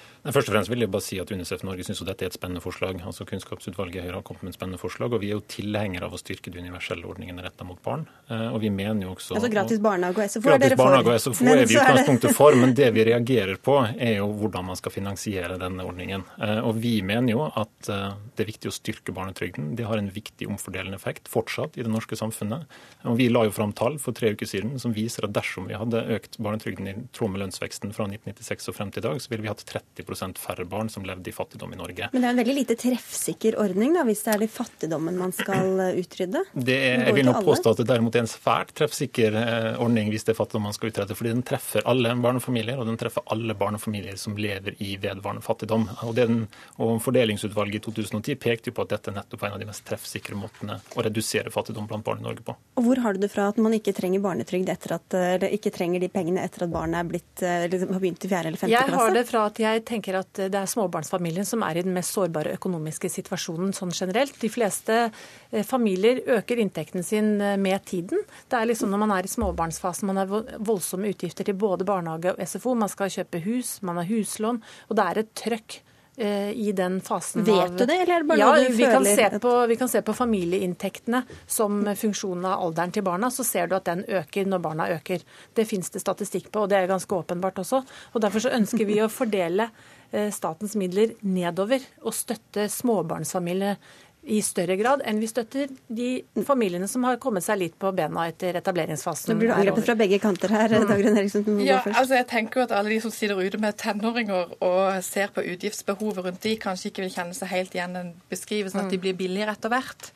Først 0.21 0.51
og 0.51 0.53
fremst 0.53 0.69
vil 0.69 0.83
jeg 0.83 0.91
bare 0.93 1.01
si 1.01 1.17
at 1.17 1.31
Unicef 1.33 1.63
Norge 1.65 1.81
syns 1.87 2.03
dette 2.05 2.25
er 2.25 2.29
et 2.29 2.35
spennende 2.35 2.61
forslag. 2.61 2.99
Altså 3.09 3.25
Kunnskapsutvalget 3.25 3.97
i 3.97 4.03
Høyre 4.05 4.19
har 4.19 4.25
kommet 4.25 4.45
med 4.45 4.53
et 4.53 4.57
spennende 4.59 4.77
forslag, 4.77 5.15
og 5.15 5.23
vi 5.23 5.31
er 5.31 5.39
jo 5.39 5.45
tilhengere 5.49 6.05
av 6.05 6.13
å 6.13 6.19
styrke 6.21 6.53
de 6.53 6.61
universelle 6.61 7.07
ordningene 7.09 7.41
retta 7.41 7.65
mot 7.65 7.79
barn. 7.81 8.03
Eh, 8.29 8.43
og 8.51 8.59
vi 8.61 8.69
mener 8.69 9.07
jo 9.07 9.15
også 9.15 9.39
Altså 9.39 9.49
gratis 9.49 9.81
barnehage 9.81 10.21
og 10.21 10.29
SFO 10.29 10.51
er 10.53 10.61
dere 10.61 10.77
for? 10.77 10.83
Gratis 10.83 10.83
barnehage 10.83 11.15
og 11.15 11.23
SFO 11.25 11.47
er 11.49 11.63
vi 11.63 11.73
i 11.73 11.79
utgangspunktet 11.81 12.37
for, 12.37 12.57
men 12.61 12.75
det 12.77 12.91
vi 12.93 13.05
reagerer 13.09 13.57
på 13.65 13.79
er 13.89 14.13
jo 14.19 14.27
hvordan 14.43 14.69
man 14.69 14.77
skal 14.77 14.93
finansiere 14.93 15.57
denne 15.61 15.87
ordningen. 15.89 16.27
Eh, 16.37 16.61
og 16.69 16.77
vi 16.85 16.93
mener 17.01 17.33
jo 17.33 17.47
at 17.49 17.89
eh, 17.89 18.13
det 18.37 18.45
er 18.45 18.51
viktig 18.51 18.69
å 18.69 18.75
styrke 18.77 19.17
barnetrygden. 19.17 19.73
Det 19.79 19.89
har 19.89 19.97
en 19.97 20.13
viktig 20.13 20.51
omfordelende 20.53 21.01
effekt 21.01 21.31
fortsatt 21.33 21.81
i 21.81 21.87
det 21.87 21.89
norske 21.89 22.19
samfunnet. 22.19 22.69
Og 23.09 23.17
vi 23.17 23.31
la 23.33 23.47
jo 23.49 23.55
fram 23.57 23.73
tall 23.73 23.97
for 23.97 24.13
tre 24.13 24.35
uker 24.35 24.45
siden 24.45 24.77
som 24.77 24.93
viser 24.93 25.25
at 25.25 25.33
dersom 25.33 25.65
vi 25.71 25.81
hadde 25.81 26.05
økt 26.13 26.37
barnetrygden 26.37 26.93
i 26.93 26.95
tråd 27.09 27.33
med 27.33 27.45
lønnsveksten 27.47 27.97
fra 27.97 28.05
1996 28.05 28.69
og 28.69 28.77
frem 28.77 28.93
til 28.93 29.01
i 29.01 29.07
dag, 29.09 29.17
så 29.17 29.33
ville 29.33 29.47
vi 29.47 29.49
hatt 29.49 29.65
30 29.65 30.10
færre 30.41 30.65
barn 30.65 30.89
som 30.89 31.05
levde 31.05 31.29
i 31.29 31.33
fattigdom 31.33 31.73
i 31.73 31.79
Norge. 31.79 32.09
Men 32.11 32.21
det 32.21 32.27
er 32.27 32.33
en 32.33 32.41
veldig 32.41 32.55
lite 32.55 32.77
treffsikker 32.79 33.57
ordning, 33.61 33.93
da, 33.95 34.03
hvis 34.07 34.23
det 34.25 34.33
er 34.33 34.43
de 34.43 34.49
fattigdommen 34.51 35.17
man 35.19 35.33
skal 35.35 35.79
eh, 35.87 35.99
utrydde? 36.01 36.43
Det 36.53 36.77
er, 36.77 37.05
jeg 37.07 37.17
vil 37.17 37.27
nok 37.27 37.43
påstå 37.45 37.73
at 37.73 37.81
det 37.81 37.87
derimot 37.91 38.15
er 38.15 38.25
en 38.25 38.31
svært 38.31 38.73
treffsikker 38.77 39.37
eh, 39.41 39.81
ordning 39.81 40.11
hvis 40.11 40.25
det 40.27 40.33
er 40.33 40.39
fattigdom 40.39 40.67
man 40.69 40.75
skal 40.77 40.91
utrydde. 40.91 41.17
fordi 41.17 41.33
den 41.33 41.45
treffer 41.47 41.85
alle 41.89 42.13
barnefamilier, 42.21 42.79
og 42.79 42.89
den 42.89 42.99
treffer 43.01 43.25
alle 43.33 43.55
barnefamilier 43.57 44.19
som 44.19 44.37
lever 44.37 44.77
i 44.79 44.95
vedvarende 45.01 45.43
fattigdom. 45.45 45.87
Og, 46.07 46.15
den, 46.17 46.45
og 46.77 46.97
Fordelingsutvalget 47.03 47.81
i 47.81 47.83
2010 47.87 48.37
pekte 48.41 48.71
jo 48.71 48.77
på 48.77 48.85
at 48.85 48.95
dette 48.95 49.11
er 49.11 49.19
nettopp 49.19 49.47
en 49.47 49.57
av 49.57 49.61
de 49.61 49.69
mest 49.69 49.85
treffsikre 49.87 50.37
måtene 50.39 50.79
å 50.95 51.05
redusere 51.05 51.53
fattigdom 51.53 51.89
blant 51.89 52.05
barn 52.05 52.21
i 52.23 52.27
Norge 52.27 52.45
på. 52.45 52.55
Og 52.79 52.87
Hvor 52.87 53.03
har 53.05 53.15
du 53.15 53.23
det 53.23 53.31
fra 53.33 53.49
at 53.51 53.59
man 53.61 53.75
ikke 53.77 53.93
trenger 53.95 54.23
barnetrygd 54.23 54.69
etter 54.71 54.97
at, 54.97 55.17
eller 55.17 55.53
ikke 55.55 55.73
trenger 55.73 56.03
de 56.03 56.11
pengene 56.11 56.43
etter 56.45 56.65
at 56.65 56.73
barnet 56.73 57.01
er 57.01 57.09
blitt, 57.09 57.45
liksom, 57.71 57.93
har 57.95 58.03
begynt 58.03 58.25
i 58.25 58.31
fjerde 58.31 58.51
eller 58.51 58.61
femte 58.61 58.75
klasse? 58.75 58.91
Jeg 58.91 58.99
har 58.99 59.15
det 59.15 59.25
fra 59.29 59.45
at 59.51 59.59
jeg 59.61 59.83
tenker 59.87 60.00
at 60.17 60.39
det 60.51 60.57
er 60.57 60.69
småbarnsfamilien 60.69 61.45
som 61.47 61.61
er 61.65 61.77
i 61.77 61.83
den 61.85 61.93
mest 61.95 62.15
sårbare 62.15 62.55
økonomiske 62.57 63.09
situasjonen 63.11 63.73
sånn 63.75 63.93
generelt. 63.93 64.39
De 64.41 64.49
fleste 64.51 64.97
eh, 65.07 65.61
familier 65.67 66.23
øker 66.37 66.61
inntekten 66.63 67.05
sin 67.05 67.35
eh, 67.41 67.57
med 67.61 67.85
tiden. 67.85 68.25
Det 68.49 68.57
er 68.57 68.69
liksom 68.71 68.91
når 68.91 69.03
man 69.03 69.15
er 69.17 69.27
i 69.27 69.31
småbarnsfasen 69.31 70.09
man 70.09 70.23
har 70.23 70.57
voldsomme 70.57 71.11
utgifter 71.11 71.47
til 71.47 71.59
både 71.59 71.87
barnehage 71.87 72.33
og 72.33 72.41
SFO. 72.41 72.73
Man 72.75 72.91
skal 72.91 73.13
kjøpe 73.13 73.43
hus, 73.45 73.77
man 73.85 74.01
har 74.01 74.09
huslån, 74.09 74.61
og 74.89 74.97
det 74.97 75.07
er 75.07 75.21
et 75.21 75.33
trøkk 75.37 75.81
i 76.17 76.73
den 76.75 76.97
fasen 77.01 77.45
Vet 77.47 77.55
av 77.55 77.75
du 77.77 77.85
det, 77.87 77.95
eller 78.03 78.17
er 78.17 78.23
det 78.23 78.27
bare 78.29 78.41
ja, 78.41 78.49
noe 78.51 78.65
du 78.67 78.75
vi 78.75 78.83
føler? 78.83 78.91
Kan 78.91 79.05
se 79.31 79.39
på, 79.41 79.53
vi 79.71 79.77
kan 79.79 79.89
se 79.89 80.01
på 80.05 80.13
familieinntektene 80.13 81.21
som 81.47 81.79
funksjonen 81.97 82.49
av 82.49 82.65
alderen 82.65 82.91
til 82.93 83.05
barna. 83.07 83.29
Så 83.31 83.45
ser 83.47 83.71
du 83.71 83.77
at 83.77 83.87
den 83.87 84.03
øker 84.19 84.49
når 84.51 84.61
barna 84.65 84.89
øker. 84.97 85.23
Det 85.55 85.65
fins 85.69 85.89
det 85.93 86.03
statistikk 86.03 86.51
på, 86.51 86.65
og 86.65 86.69
det 86.69 86.81
er 86.81 86.91
ganske 86.91 87.15
åpenbart 87.15 87.63
også. 87.63 87.81
Og 88.11 88.21
Derfor 88.21 88.43
så 88.43 88.53
ønsker 88.59 88.85
vi 88.85 88.99
å 89.01 89.09
fordele 89.09 89.69
eh, 90.11 90.29
statens 90.35 90.75
midler 90.77 91.15
nedover 91.23 91.87
og 92.03 92.13
støtte 92.17 92.67
småbarnsfamilier 92.69 93.79
i 94.21 94.37
større 94.45 94.75
grad 94.77 95.01
enn 95.09 95.17
vi 95.17 95.25
støtter 95.29 95.71
de 95.89 96.09
familiene 96.45 96.85
som 96.89 97.01
har 97.07 97.17
kommet 97.21 97.41
seg 97.41 97.57
litt 97.57 97.77
på 97.81 97.89
bena 97.97 98.27
etter 98.29 98.59
etableringsfasen. 98.59 99.31
Nå 99.33 99.39
blir 99.39 99.49
du 99.49 99.55
angrepet 99.55 99.87
fra 99.87 99.95
begge 99.97 100.19
kanter 100.21 100.53
her, 100.53 100.75
mm. 100.75 100.85
Dagrun 100.91 101.17
Eriksen. 101.17 101.47
Ja, 101.65 101.79
altså 101.89 102.19
jeg 102.19 102.27
tenker 102.29 102.67
at 102.67 102.75
Alle 102.77 102.93
de 102.93 102.99
som 103.01 103.13
sitter 103.13 103.41
ute 103.41 103.57
med 103.61 103.79
tenåringer 103.81 104.53
og 104.61 105.01
ser 105.05 105.33
på 105.33 105.41
utgiftsbehovet 105.55 106.21
rundt 106.27 106.45
de, 106.45 106.53
kanskje 106.61 106.91
ikke 106.91 107.07
vil 107.07 107.13
kjenne 107.15 107.37
seg 107.37 107.49
helt 107.49 107.73
igjen 107.75 107.97
den 107.97 108.13
beskrivelsen 108.29 108.83
at 108.83 108.93
de 108.93 109.01
mm. 109.01 109.05
blir 109.07 109.17
billigere 109.23 109.57
etter 109.57 109.73
hvert. 109.73 110.11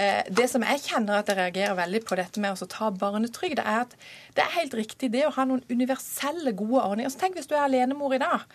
Eh, 0.00 0.22
det 0.32 0.46
som 0.48 0.64
jeg 0.64 0.80
kjenner 0.86 1.20
at 1.20 1.28
jeg 1.28 1.36
reagerer 1.36 1.76
veldig 1.76 2.00
på 2.08 2.16
dette 2.16 2.40
med 2.40 2.56
å 2.56 2.68
ta 2.72 2.88
barnetrygd, 2.88 3.60
er 3.60 3.82
at 3.84 3.92
det 4.32 4.46
er 4.46 4.54
helt 4.56 4.76
riktig 4.78 5.10
det 5.12 5.26
å 5.28 5.34
ha 5.36 5.44
noen 5.48 5.60
universelle, 5.68 6.54
gode 6.56 6.80
ordninger. 6.86 7.12
Så 7.12 7.20
tenk 7.20 7.36
hvis 7.36 7.50
du 7.50 7.52
er 7.58 7.66
alenemor 7.66 8.16
i 8.16 8.22
dag, 8.22 8.46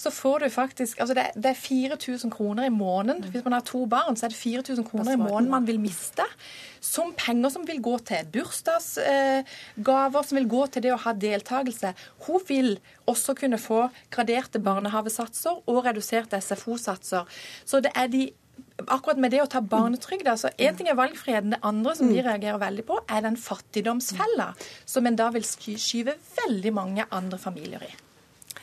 så 0.00 0.12
får 0.14 0.46
du 0.46 0.48
faktisk 0.54 1.02
altså 1.04 1.16
det, 1.18 1.26
det 1.36 1.52
er 1.52 1.60
4000 1.60 2.32
kroner 2.32 2.70
i 2.70 2.72
måneden. 2.72 3.26
Hvis 3.28 3.44
man 3.44 3.58
har 3.58 3.66
to 3.68 3.84
barn, 3.90 4.16
så 4.16 4.26
er 4.26 4.32
det 4.32 4.40
4000 4.46 4.86
kroner 4.86 5.16
i 5.16 5.20
måneden 5.20 5.50
man 5.52 5.66
vil 5.68 5.80
miste. 5.82 6.24
Som 6.80 7.12
penger 7.18 7.50
som 7.50 7.66
vil 7.66 7.82
gå 7.82 7.96
til 8.06 8.30
bursdagsgaver, 8.32 10.22
som 10.22 10.38
vil 10.38 10.48
gå 10.50 10.62
til 10.70 10.86
det 10.86 10.94
å 10.94 11.02
ha 11.02 11.14
deltakelse. 11.26 11.92
Hun 12.28 12.48
vil 12.48 12.72
også 13.10 13.34
kunne 13.38 13.58
få 13.58 13.86
graderte 14.14 14.62
barnehavesatser 14.62 15.64
og 15.66 15.84
reduserte 15.88 16.40
SFO-satser. 16.40 17.26
Så 17.66 17.82
det 17.82 17.94
er 17.98 18.10
de 18.12 18.28
akkurat 18.86 19.20
med 19.20 19.32
det 19.34 19.42
å 19.42 19.50
ta 19.50 19.60
barnetrygd 19.64 20.28
altså 20.30 20.50
Én 20.60 20.76
ting 20.76 20.88
er 20.90 20.98
valgfriheten, 20.98 21.54
det 21.56 21.62
andre 21.66 21.94
som 21.98 22.10
vi 22.12 22.22
reagerer 22.24 22.60
veldig 22.60 22.86
på, 22.88 22.98
er 23.08 23.24
den 23.24 23.38
fattigdomsfella 23.40 24.52
som 24.84 25.06
en 25.08 25.18
da 25.18 25.30
vil 25.34 25.46
skyve 25.46 26.16
veldig 26.40 26.74
mange 26.76 27.08
andre 27.10 27.40
familier 27.40 27.84
i. 27.86 27.94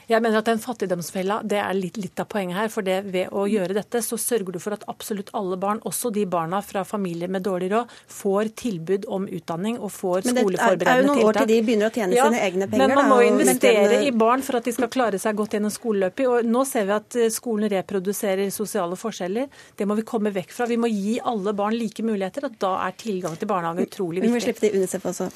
Jeg 0.09 0.23
mener 0.23 0.41
at 0.41 0.49
den 0.49 0.59
fattigdomsfella 0.61 1.39
det 1.47 1.59
er 1.61 1.75
litt, 1.77 1.97
litt, 2.01 2.19
av 2.19 2.27
poenget 2.31 2.57
her. 2.57 2.71
for 2.73 2.85
det 2.85 2.99
Ved 3.13 3.31
å 3.31 3.45
gjøre 3.49 3.75
dette 3.77 4.01
så 4.03 4.17
sørger 4.19 4.55
du 4.55 4.59
for 4.59 4.75
at 4.75 4.83
absolutt 4.91 5.31
alle 5.37 5.57
barn, 5.59 5.79
også 5.87 6.11
de 6.13 6.25
barna 6.29 6.61
fra 6.65 6.83
familier 6.87 7.31
med 7.31 7.45
dårlig 7.45 7.71
råd, 7.71 7.93
får 8.11 8.51
tilbud 8.59 9.07
om 9.07 9.27
utdanning 9.27 9.79
og 9.79 9.91
får 9.95 10.27
skoleforberedende 10.27 10.57
tiltak. 10.57 10.77
Men 10.77 10.83
det 10.83 10.93
er 10.93 11.01
jo 11.01 11.07
noen 11.09 11.29
år 11.29 11.39
til 11.39 11.51
de 11.53 11.59
begynner 11.67 11.89
å 11.89 11.93
tjene 11.95 12.17
ja, 12.17 12.27
sine 12.27 12.43
egne 12.47 12.69
penger. 12.71 12.93
Men 12.93 12.99
man 12.99 13.11
må 13.11 13.21
investere 13.27 14.01
i 14.07 14.11
barn 14.23 14.45
for 14.45 14.59
at 14.59 14.67
de 14.67 14.75
skal 14.75 14.91
klare 14.93 15.21
seg 15.21 15.39
godt 15.39 15.57
gjennom 15.57 15.73
skoleløpet. 15.73 16.25
Og 16.27 16.51
nå 16.51 16.65
ser 16.69 16.89
vi 16.89 16.97
at 16.97 17.19
eh, 17.19 17.31
skolen 17.33 17.71
reproduserer 17.73 18.51
sosiale 18.53 18.99
forskjeller. 18.99 19.63
Det 19.79 19.87
må 19.87 19.97
vi 19.99 20.07
komme 20.07 20.33
vekk 20.35 20.53
fra. 20.55 20.67
Vi 20.69 20.79
må 20.79 20.91
gi 20.91 21.17
alle 21.23 21.55
barn 21.57 21.77
like 21.79 22.05
muligheter, 22.05 22.49
og 22.49 22.59
da 22.61 22.75
er 22.87 22.99
tilgang 22.99 23.39
til 23.39 23.49
barnehage 23.49 23.87
utrolig 23.87 24.23
viktig. 24.23 24.29
Vi 24.29 24.35
må 24.35 24.43
slippe 24.43 24.65
til 24.67 24.79
UNICEF 24.79 25.11
også. 25.13 25.31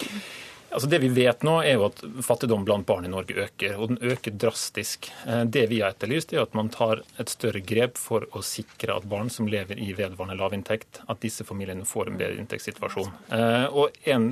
Altså 0.70 0.90
Det 0.90 1.00
vi 1.00 1.10
vet 1.10 1.44
nå, 1.48 1.56
er 1.64 1.78
jo 1.78 1.88
at 1.88 2.02
fattigdom 2.26 2.66
blant 2.68 2.86
barn 2.88 3.08
i 3.08 3.12
Norge 3.12 3.36
øker, 3.48 3.78
og 3.80 3.94
den 3.94 4.00
øker 4.12 4.34
drastisk. 4.36 5.10
Eh, 5.26 5.44
det 5.48 5.68
vi 5.72 5.80
har 5.82 5.96
etterlyst, 5.96 6.34
er 6.36 6.44
at 6.44 6.56
man 6.58 6.70
tar 6.74 7.02
et 7.20 7.32
større 7.32 7.62
grep 7.64 7.98
for 7.98 8.28
å 8.36 8.44
sikre 8.46 8.98
at 8.98 9.08
barn 9.10 9.32
som 9.34 9.48
lever 9.50 9.80
i 9.80 9.94
vedvarende 9.98 10.36
lavinntekt, 10.38 11.02
at 11.08 11.22
disse 11.24 11.46
familiene 11.48 11.88
får 11.88 12.12
en 12.12 12.20
bedre 12.20 12.42
inntektssituasjon. 12.44 13.14
Eh, 13.34 13.68
og 13.72 13.96
en 14.12 14.28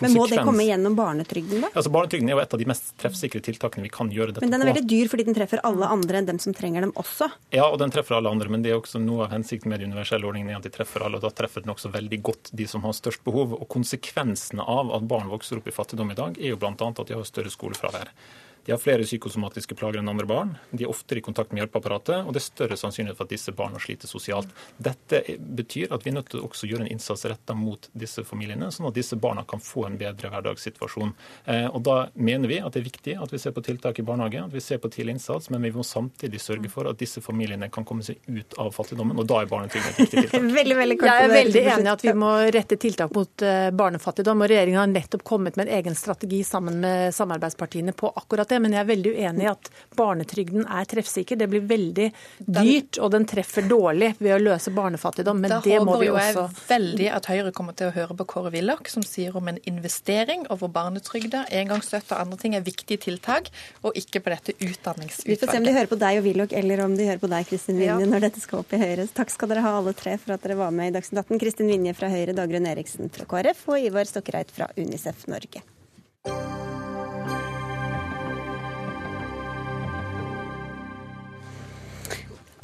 Men 0.00 0.14
må 0.14 0.26
det 0.28 0.42
komme 0.44 0.66
gjennom 0.68 0.96
barnetrygden, 0.98 1.64
da? 1.64 1.72
Altså 1.72 1.92
Barnetrygden 1.94 2.28
er 2.28 2.36
jo 2.36 2.42
et 2.44 2.54
av 2.54 2.62
de 2.62 2.68
mest 2.68 2.92
treffsikre 3.00 3.42
tiltakene 3.44 3.86
vi 3.86 3.92
kan 3.92 4.12
gjøre 4.12 4.34
dette 4.36 4.42
på. 4.42 4.46
Men 4.46 4.54
den 4.54 4.66
er 4.66 4.72
veldig 4.72 4.86
dyr 4.92 5.10
fordi 5.10 5.26
den 5.30 5.38
treffer 5.38 5.64
alle 5.66 5.88
andre 5.88 6.20
enn 6.20 6.28
dem 6.28 6.42
som 6.42 6.54
trenger 6.56 6.84
dem 6.84 6.92
også? 7.00 7.30
Ja, 7.54 7.66
og 7.66 7.78
den 7.82 7.94
treffer 7.94 8.18
alle 8.18 8.30
andre, 8.30 8.52
men 8.52 8.66
det 8.66 8.74
er 8.74 8.78
også 8.78 9.00
noe 9.02 9.26
av 9.26 9.32
hensikten 9.32 9.72
med 9.72 9.80
de 9.80 9.88
universelle 9.88 10.28
ordningene 10.28 10.60
at 10.60 10.68
de 10.68 10.74
treffer 10.74 11.04
alle, 11.06 11.18
og 11.18 11.24
da 11.24 11.32
treffer 11.32 11.64
den 11.64 11.72
også 11.72 11.90
veldig 11.94 12.20
godt 12.28 12.52
de 12.52 12.68
som 12.68 12.84
har 12.84 12.94
størst 12.96 13.24
behov. 13.26 13.56
Og 13.56 13.66
konsekvensene 13.72 14.62
av 14.68 14.92
at 14.94 15.08
barn 15.08 15.32
vokser 15.32 15.62
opp 15.62 15.68
i 15.70 15.77
fattigdom 15.78 16.12
i 16.12 16.18
dag, 16.18 16.38
er 16.38 16.52
jo 16.52 16.60
bl.a. 16.60 16.74
at 16.74 17.06
de 17.08 17.16
har 17.16 17.26
større 17.28 17.54
skolefravær. 17.54 18.12
De 18.68 18.72
har 18.72 18.78
flere 18.78 19.00
psykosomatiske 19.00 19.72
plager 19.80 20.02
enn 20.02 20.10
andre 20.12 20.26
barn. 20.28 20.50
De 20.76 20.84
er 20.84 20.90
oftere 20.92 21.22
i 21.22 21.24
kontakt 21.24 21.54
med 21.54 21.62
hjelpeapparatet, 21.62 22.26
og 22.28 22.34
det 22.36 22.42
er 22.42 22.44
større 22.44 22.76
sannsynlighet 22.76 23.16
for 23.16 23.24
at 23.24 23.30
disse 23.32 23.52
barna 23.56 23.78
sliter 23.80 24.10
sosialt. 24.10 24.50
Dette 24.76 25.22
betyr 25.56 25.94
at 25.96 26.02
vi 26.04 26.10
er 26.10 26.18
nødt 26.18 26.28
til 26.34 26.42
å 26.44 26.50
gjøre 26.68 26.84
en 26.84 26.90
innsats 26.92 27.24
retta 27.32 27.56
mot 27.56 27.88
disse 27.96 28.26
familiene, 28.28 28.68
sånn 28.68 28.90
at 28.90 28.98
disse 28.98 29.16
barna 29.16 29.46
kan 29.48 29.62
få 29.64 29.86
en 29.88 29.96
bedre 29.96 30.28
hverdagssituasjon. 30.34 31.14
Eh, 31.46 31.64
og 31.64 31.80
Da 31.88 31.94
mener 32.12 32.52
vi 32.52 32.58
at 32.60 32.76
det 32.76 32.82
er 32.82 32.84
viktig 32.90 33.14
at 33.16 33.32
vi 33.32 33.40
ser 33.40 33.54
på 33.56 33.62
tiltak 33.64 34.02
i 34.02 34.04
barnehage, 34.04 34.44
at 34.44 34.52
vi 34.52 34.60
ser 34.60 34.82
på 34.84 34.92
tidlig 34.92 35.16
innsats, 35.16 35.48
men 35.48 35.64
vi 35.64 35.72
må 35.72 35.80
samtidig 35.80 36.42
sørge 36.44 36.68
for 36.68 36.92
at 36.92 37.00
disse 37.00 37.24
familiene 37.24 37.70
kan 37.72 37.88
komme 37.88 38.04
seg 38.04 38.20
ut 38.28 38.58
av 38.60 38.76
fattigdommen, 38.76 39.16
og 39.16 39.30
da 39.32 39.40
er 39.46 39.48
barnetrygden 39.48 39.94
et 39.94 40.02
viktig 40.02 40.26
tiltak. 40.26 40.46
veldig, 40.60 40.78
veldig 40.82 41.00
Jeg 41.08 41.24
er 41.24 41.34
veldig 41.38 41.64
enig 41.64 41.88
i 41.88 41.92
at 41.94 42.04
vi 42.04 42.16
må 42.26 42.34
rette 42.58 42.76
tiltak 42.84 43.16
mot 43.16 43.48
eh, 43.48 43.72
barnefattigdom, 43.72 44.44
og 44.44 44.52
regjeringen 44.52 44.82
har 44.84 44.92
nettopp 44.92 45.24
kommet 45.32 45.56
med 45.56 45.70
en 45.70 45.80
egen 45.80 45.96
strategi 45.96 46.44
sammen 46.44 46.82
med 46.84 47.16
samarbeidspartiene 47.16 47.96
på 47.96 48.12
akkurat 48.12 48.52
det 48.52 48.57
men 48.62 48.74
jeg 48.74 48.82
er 48.82 48.88
veldig 48.88 49.12
uenig 49.16 49.46
i 49.46 49.50
at 49.50 49.70
barnetrygden 49.98 50.66
er 50.66 50.88
treffsikker. 50.88 51.38
Det 51.38 51.48
blir 51.50 51.64
veldig 51.68 52.08
dyrt, 52.46 52.98
og 53.02 53.12
den 53.14 53.26
treffer 53.28 53.66
dårlig 53.68 54.12
ved 54.18 54.36
å 54.36 54.40
løse 54.42 54.72
barnefattigdom. 54.74 55.40
Men 55.42 55.56
da 55.56 55.60
det 55.64 55.80
må 55.84 55.98
vi 56.00 56.10
også 56.12 56.18
Da 56.18 56.44
håper 56.46 56.62
jeg 56.62 56.72
veldig 56.72 57.08
at 57.18 57.30
Høyre 57.32 57.52
kommer 57.56 57.76
til 57.78 57.90
å 57.90 57.94
høre 57.96 58.16
på 58.18 58.28
Kåre 58.32 58.52
Willoch, 58.54 58.90
som 58.92 59.04
sier 59.06 59.36
om 59.38 59.50
en 59.50 59.60
investering, 59.68 60.46
og 60.48 60.62
hvor 60.62 60.72
barnetrygda, 60.74 61.44
engangsstøtte 61.60 62.16
og 62.16 62.26
andre 62.26 62.40
ting 62.42 62.56
er 62.58 62.66
viktige 62.66 63.00
tiltak, 63.08 63.50
og 63.82 63.96
ikke 63.98 64.22
på 64.24 64.34
dette 64.34 64.56
utdanningsutvalget. 64.58 65.28
Vi 65.28 65.38
får 65.40 65.52
se 65.52 65.62
om 65.62 65.68
de 65.68 65.76
hører 65.76 65.92
på 65.92 66.00
deg 66.00 66.20
og 66.20 66.28
Willoch, 66.28 66.54
eller 66.62 66.84
om 66.84 66.98
de 66.98 67.08
hører 67.08 67.22
på 67.22 67.32
deg, 67.32 67.48
Kristin 67.48 67.80
Vinje, 67.80 68.02
ja. 68.04 68.12
når 68.12 68.28
dette 68.28 68.44
skal 68.44 68.62
opp 68.62 68.74
i 68.74 68.82
Høyre. 68.82 69.08
Takk 69.18 69.34
skal 69.34 69.52
dere 69.52 69.64
ha 69.64 69.74
alle 69.80 69.94
tre 69.96 70.18
for 70.20 70.36
at 70.36 70.44
dere 70.44 70.58
var 70.60 70.74
med 70.74 70.92
i 70.92 70.96
Dagsnytt 70.98 71.24
18. 71.24 71.42
Kristin 71.42 71.72
Vinje 71.72 71.96
fra 71.98 72.12
Høyre, 72.12 72.36
Dagrun 72.36 72.68
Eriksen 72.70 73.12
fra 73.14 73.28
KrF 73.28 73.66
og 73.72 73.90
Ivar 73.90 74.08
Stokkereit 74.08 74.54
fra 74.54 74.70
Unicef 74.78 75.26
Norge. 75.30 75.64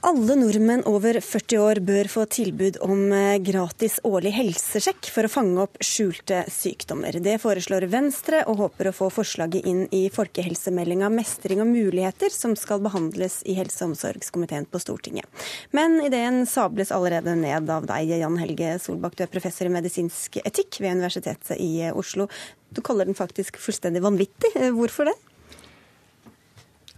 Alle 0.05 0.35
nordmenn 0.37 0.83
over 0.85 1.17
40 1.25 1.61
år 1.64 1.79
bør 1.81 2.09
få 2.12 2.27
tilbud 2.29 2.77
om 2.85 3.07
eh, 3.17 3.38
gratis 3.40 3.95
årlig 4.05 4.35
helsesjekk 4.37 5.09
for 5.09 5.25
å 5.25 5.31
fange 5.33 5.62
opp 5.62 5.79
skjulte 5.81 6.43
sykdommer. 6.53 7.17
Det 7.25 7.38
foreslår 7.40 7.87
Venstre, 7.88 8.43
og 8.45 8.61
håper 8.61 8.90
å 8.90 8.93
få 8.93 9.09
forslaget 9.14 9.64
inn 9.64 9.87
i 9.97 10.03
folkehelsemeldinga 10.12 11.09
'Mestring 11.09 11.64
og 11.64 11.73
muligheter', 11.73 12.37
som 12.37 12.53
skal 12.53 12.85
behandles 12.85 13.40
i 13.49 13.57
helse- 13.57 13.81
og 13.81 13.95
omsorgskomiteen 13.95 14.69
på 14.69 14.85
Stortinget. 14.85 15.25
Men 15.73 15.97
ideen 16.05 16.45
sables 16.45 16.93
allerede 16.93 17.33
ned 17.40 17.73
av 17.73 17.88
deg, 17.88 18.12
Jan 18.21 18.37
Helge 18.45 18.77
Solbakk. 18.85 19.17
Du 19.17 19.25
er 19.25 19.33
professor 19.33 19.64
i 19.64 19.73
medisinsk 19.73 20.37
etikk 20.45 20.83
ved 20.85 20.99
Universitetet 20.99 21.57
i 21.57 21.88
Oslo. 21.97 22.29
Du 22.77 22.85
kaller 22.85 23.09
den 23.09 23.17
faktisk 23.17 23.57
fullstendig 23.57 24.05
vanvittig. 24.05 24.53
Hvorfor 24.77 25.09
det? 25.09 25.17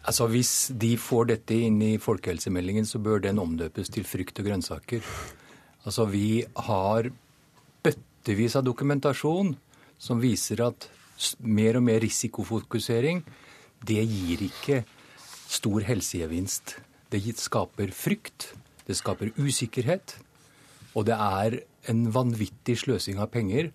Altså 0.07 0.29
Hvis 0.31 0.71
de 0.71 0.93
får 1.01 1.33
dette 1.33 1.57
inn 1.67 1.81
i 1.83 1.97
folkehelsemeldingen, 1.99 2.87
så 2.87 3.01
bør 3.03 3.25
den 3.25 3.41
omdøpes 3.43 3.91
til 3.91 4.07
frukt 4.07 4.39
og 4.39 4.47
grønnsaker. 4.47 5.03
Altså 5.83 6.07
Vi 6.07 6.45
har 6.69 7.11
bøttevis 7.83 8.55
av 8.59 8.67
dokumentasjon 8.67 9.57
som 9.99 10.23
viser 10.23 10.63
at 10.63 10.87
mer 11.41 11.79
og 11.79 11.87
mer 11.89 11.99
risikofokusering, 12.05 13.25
det 13.87 14.05
gir 14.05 14.45
ikke 14.47 14.85
stor 15.49 15.83
helsegevinst. 15.89 16.77
Det 17.11 17.23
skaper 17.39 17.91
frykt, 17.95 18.53
det 18.87 18.97
skaper 18.99 19.33
usikkerhet, 19.39 20.17
og 20.95 21.07
det 21.09 21.17
er 21.17 21.59
en 21.91 22.07
vanvittig 22.13 22.79
sløsing 22.83 23.19
av 23.23 23.31
penger 23.35 23.73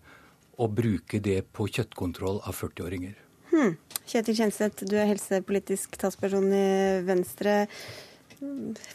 å 0.62 0.68
bruke 0.68 1.20
det 1.24 1.42
på 1.56 1.68
kjøttkontroll 1.68 2.42
av 2.46 2.56
40-åringer. 2.56 3.16
Hmm. 3.52 3.76
Kjetil 4.08 4.38
Kjenseth, 4.38 4.86
du 4.88 4.96
er 5.00 5.10
helsepolitisk 5.12 5.98
talsperson 6.00 6.48
i 6.56 6.70
Venstre. 7.08 7.66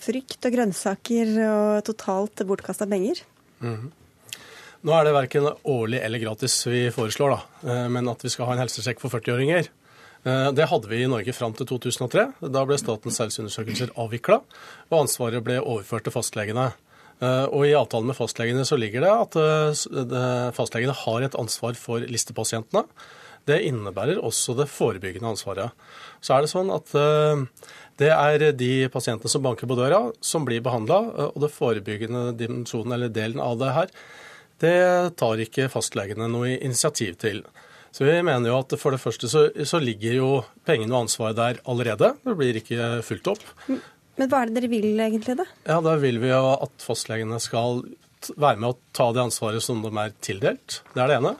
Frykt 0.02 0.48
og 0.48 0.56
grønnsaker 0.56 1.30
og 1.46 1.84
totalt 1.86 2.42
bortkasta 2.48 2.88
penger? 2.90 3.20
Mm. 3.62 3.92
Nå 4.86 4.94
er 4.94 5.06
det 5.06 5.16
verken 5.16 5.48
årlig 5.66 5.98
eller 6.04 6.22
gratis 6.22 6.54
vi 6.68 6.86
foreslår, 6.94 7.32
da, 7.34 7.68
eh, 7.70 7.86
men 7.90 8.08
at 8.12 8.22
vi 8.22 8.30
skal 8.30 8.46
ha 8.48 8.54
en 8.54 8.62
helsesjekk 8.62 9.00
for 9.02 9.10
40-åringer. 9.10 9.68
Eh, 10.26 10.48
det 10.54 10.68
hadde 10.70 10.90
vi 10.90 11.00
i 11.02 11.10
Norge 11.10 11.34
fram 11.34 11.54
til 11.56 11.66
2003. 11.66 12.26
Da 12.52 12.64
ble 12.68 12.78
statens 12.78 13.18
helseundersøkelser 13.22 13.94
avvikla, 13.98 14.40
og 14.90 14.98
ansvaret 15.00 15.44
ble 15.46 15.58
overført 15.62 16.06
til 16.06 16.14
fastlegene. 16.14 16.68
Eh, 17.18 17.46
og 17.48 17.66
I 17.66 17.74
avtalen 17.78 18.12
med 18.12 18.18
fastlegene 18.18 18.66
så 18.68 18.78
ligger 18.78 19.06
det 19.06 19.14
at 19.14 20.54
fastlegene 20.54 20.94
har 21.04 21.26
et 21.26 21.38
ansvar 21.40 21.78
for 21.80 22.04
listepasientene. 22.06 22.84
Det 23.46 23.60
innebærer 23.68 24.18
også 24.18 24.56
det 24.58 24.66
forebyggende 24.72 25.30
ansvaret. 25.34 25.74
Så 26.24 26.34
er 26.34 26.42
det 26.42 26.50
sånn 26.50 26.72
at 26.74 26.90
det 28.00 28.08
er 28.10 28.44
de 28.58 28.70
pasientene 28.92 29.30
som 29.30 29.44
banker 29.44 29.68
på 29.70 29.76
døra, 29.78 30.00
som 30.20 30.44
blir 30.44 30.64
behandla. 30.64 30.98
Og 31.30 31.38
det 31.44 31.52
forebyggende 31.54 32.32
dimensjonen 32.40 32.96
eller 32.96 33.12
delen 33.14 33.38
av 33.40 33.54
det 33.60 33.70
her, 33.76 33.92
det 34.64 34.76
tar 35.20 35.42
ikke 35.44 35.68
fastlegene 35.70 36.26
noe 36.32 36.56
initiativ 36.56 37.14
til. 37.22 37.44
Så 37.96 38.04
vi 38.04 38.16
mener 38.24 38.50
jo 38.50 38.58
at 38.60 38.74
for 38.80 38.92
det 38.92 39.00
første 39.00 39.28
så, 39.30 39.46
så 39.64 39.78
ligger 39.80 40.18
jo 40.18 40.30
pengene 40.68 40.92
og 40.92 41.06
ansvaret 41.06 41.38
der 41.38 41.60
allerede. 41.70 42.10
Det 42.26 42.34
blir 42.36 42.58
ikke 42.60 42.88
fulgt 43.06 43.30
opp. 43.32 43.44
Men 44.16 44.28
hva 44.32 44.42
er 44.42 44.50
det 44.50 44.58
dere 44.58 44.72
vil 44.72 44.90
egentlig, 45.00 45.36
da? 45.38 45.46
Ja, 45.68 45.78
Da 45.84 45.94
vil 46.00 46.18
vi 46.20 46.28
jo 46.28 46.42
at 46.56 46.84
fastlegene 46.84 47.38
skal 47.40 47.84
være 48.34 48.60
med 48.60 48.72
å 48.72 48.76
ta 48.96 49.10
det 49.16 49.22
ansvaret 49.28 49.64
som 49.64 49.80
de 49.84 49.92
er 50.02 50.12
tildelt. 50.24 50.80
Det 50.92 51.04
er 51.04 51.12
det 51.12 51.18
ene. 51.22 51.34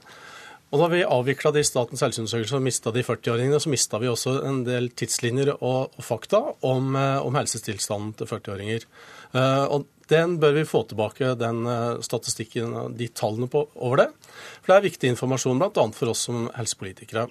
Og 0.76 0.82
da 0.82 0.90
vi 0.92 1.02
avvikla 1.08 1.54
de 1.56 1.62
Statens 1.64 2.02
helseundersøkelser 2.04 2.58
og 2.58 2.64
mista 2.66 2.92
de 2.92 3.00
40-åringene, 3.06 3.60
så 3.62 3.70
mista 3.72 4.00
vi 4.02 4.10
også 4.12 4.42
en 4.44 4.60
del 4.66 4.90
tidslinjer 4.92 5.54
og, 5.56 5.96
fakta 6.04 6.42
om, 6.68 6.90
eh, 7.00 7.18
om 7.24 7.38
helsetilstanden 7.38 8.12
til 8.18 8.28
40-åringer. 8.28 8.84
Uh, 9.32 9.64
og 9.72 9.86
den 10.10 10.36
bør 10.42 10.52
vi 10.60 10.66
få 10.68 10.84
tilbake, 10.86 11.32
den 11.38 11.64
eh, 11.66 11.96
statistikken 12.04 12.76
de 12.96 13.08
tallene 13.10 13.48
på, 13.50 13.64
over 13.74 14.04
det. 14.04 14.06
For 14.60 14.70
det 14.70 14.76
er 14.76 14.86
viktig 14.86 15.10
informasjon 15.10 15.58
bl.a. 15.58 15.86
for 15.96 16.12
oss 16.12 16.26
som 16.28 16.46
helsepolitikere. 16.54 17.26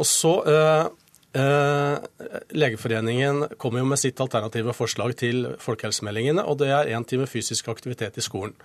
Og 0.00 0.08
så 0.08 0.32
eh, 0.50 0.88
eh, 1.38 2.32
Legeforeningen 2.56 3.44
kommer 3.62 3.82
jo 3.82 3.90
med 3.92 4.02
sitt 4.02 4.20
alternative 4.22 4.74
forslag 4.74 5.14
til 5.22 5.52
folkehelsemeldingene, 5.62 6.42
og 6.42 6.58
det 6.64 6.72
er 6.74 6.90
én 6.96 7.06
time 7.06 7.30
fysisk 7.30 7.70
aktivitet 7.70 8.18
i 8.18 8.26
skolen. 8.26 8.56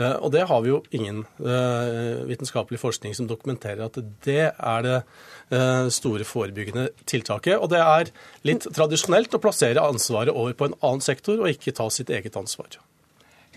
Eh, 0.00 0.16
og 0.24 0.32
det 0.34 0.46
har 0.48 0.62
vi 0.64 0.72
jo 0.72 0.80
ingen 0.96 1.22
eh, 1.44 2.22
vitenskapelig 2.28 2.80
forskning 2.80 3.14
som 3.16 3.28
dokumenterer 3.28 3.84
at 3.86 3.98
det 4.24 4.52
er 4.52 4.86
det 4.86 4.96
eh, 4.96 5.88
store 5.92 6.26
forebyggende 6.28 6.88
tiltaket. 7.10 7.58
Og 7.58 7.70
det 7.72 7.82
er 7.82 8.12
litt 8.48 8.68
tradisjonelt 8.76 9.36
å 9.36 9.42
plassere 9.42 9.84
ansvaret 9.84 10.32
over 10.32 10.56
på 10.56 10.70
en 10.70 10.78
annen 10.80 11.04
sektor, 11.04 11.42
og 11.42 11.52
ikke 11.52 11.76
ta 11.76 11.90
sitt 11.92 12.12
eget 12.12 12.38
ansvar. 12.40 12.78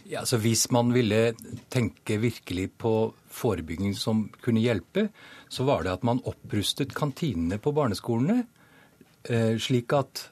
Ja, 0.04 0.26
altså 0.26 0.42
Hvis 0.44 0.68
man 0.74 0.92
ville 0.92 1.32
tenke 1.72 2.20
virkelig 2.20 2.74
på 2.82 3.14
forebygging 3.34 3.96
som 3.96 4.28
kunne 4.44 4.64
hjelpe, 4.64 5.08
så 5.48 5.64
var 5.64 5.86
det 5.86 5.94
at 5.94 6.04
man 6.04 6.20
opprustet 6.28 6.92
kantinene 6.98 7.60
på 7.62 7.72
barneskolene, 7.76 8.44
slik 9.64 9.94
at 9.96 10.26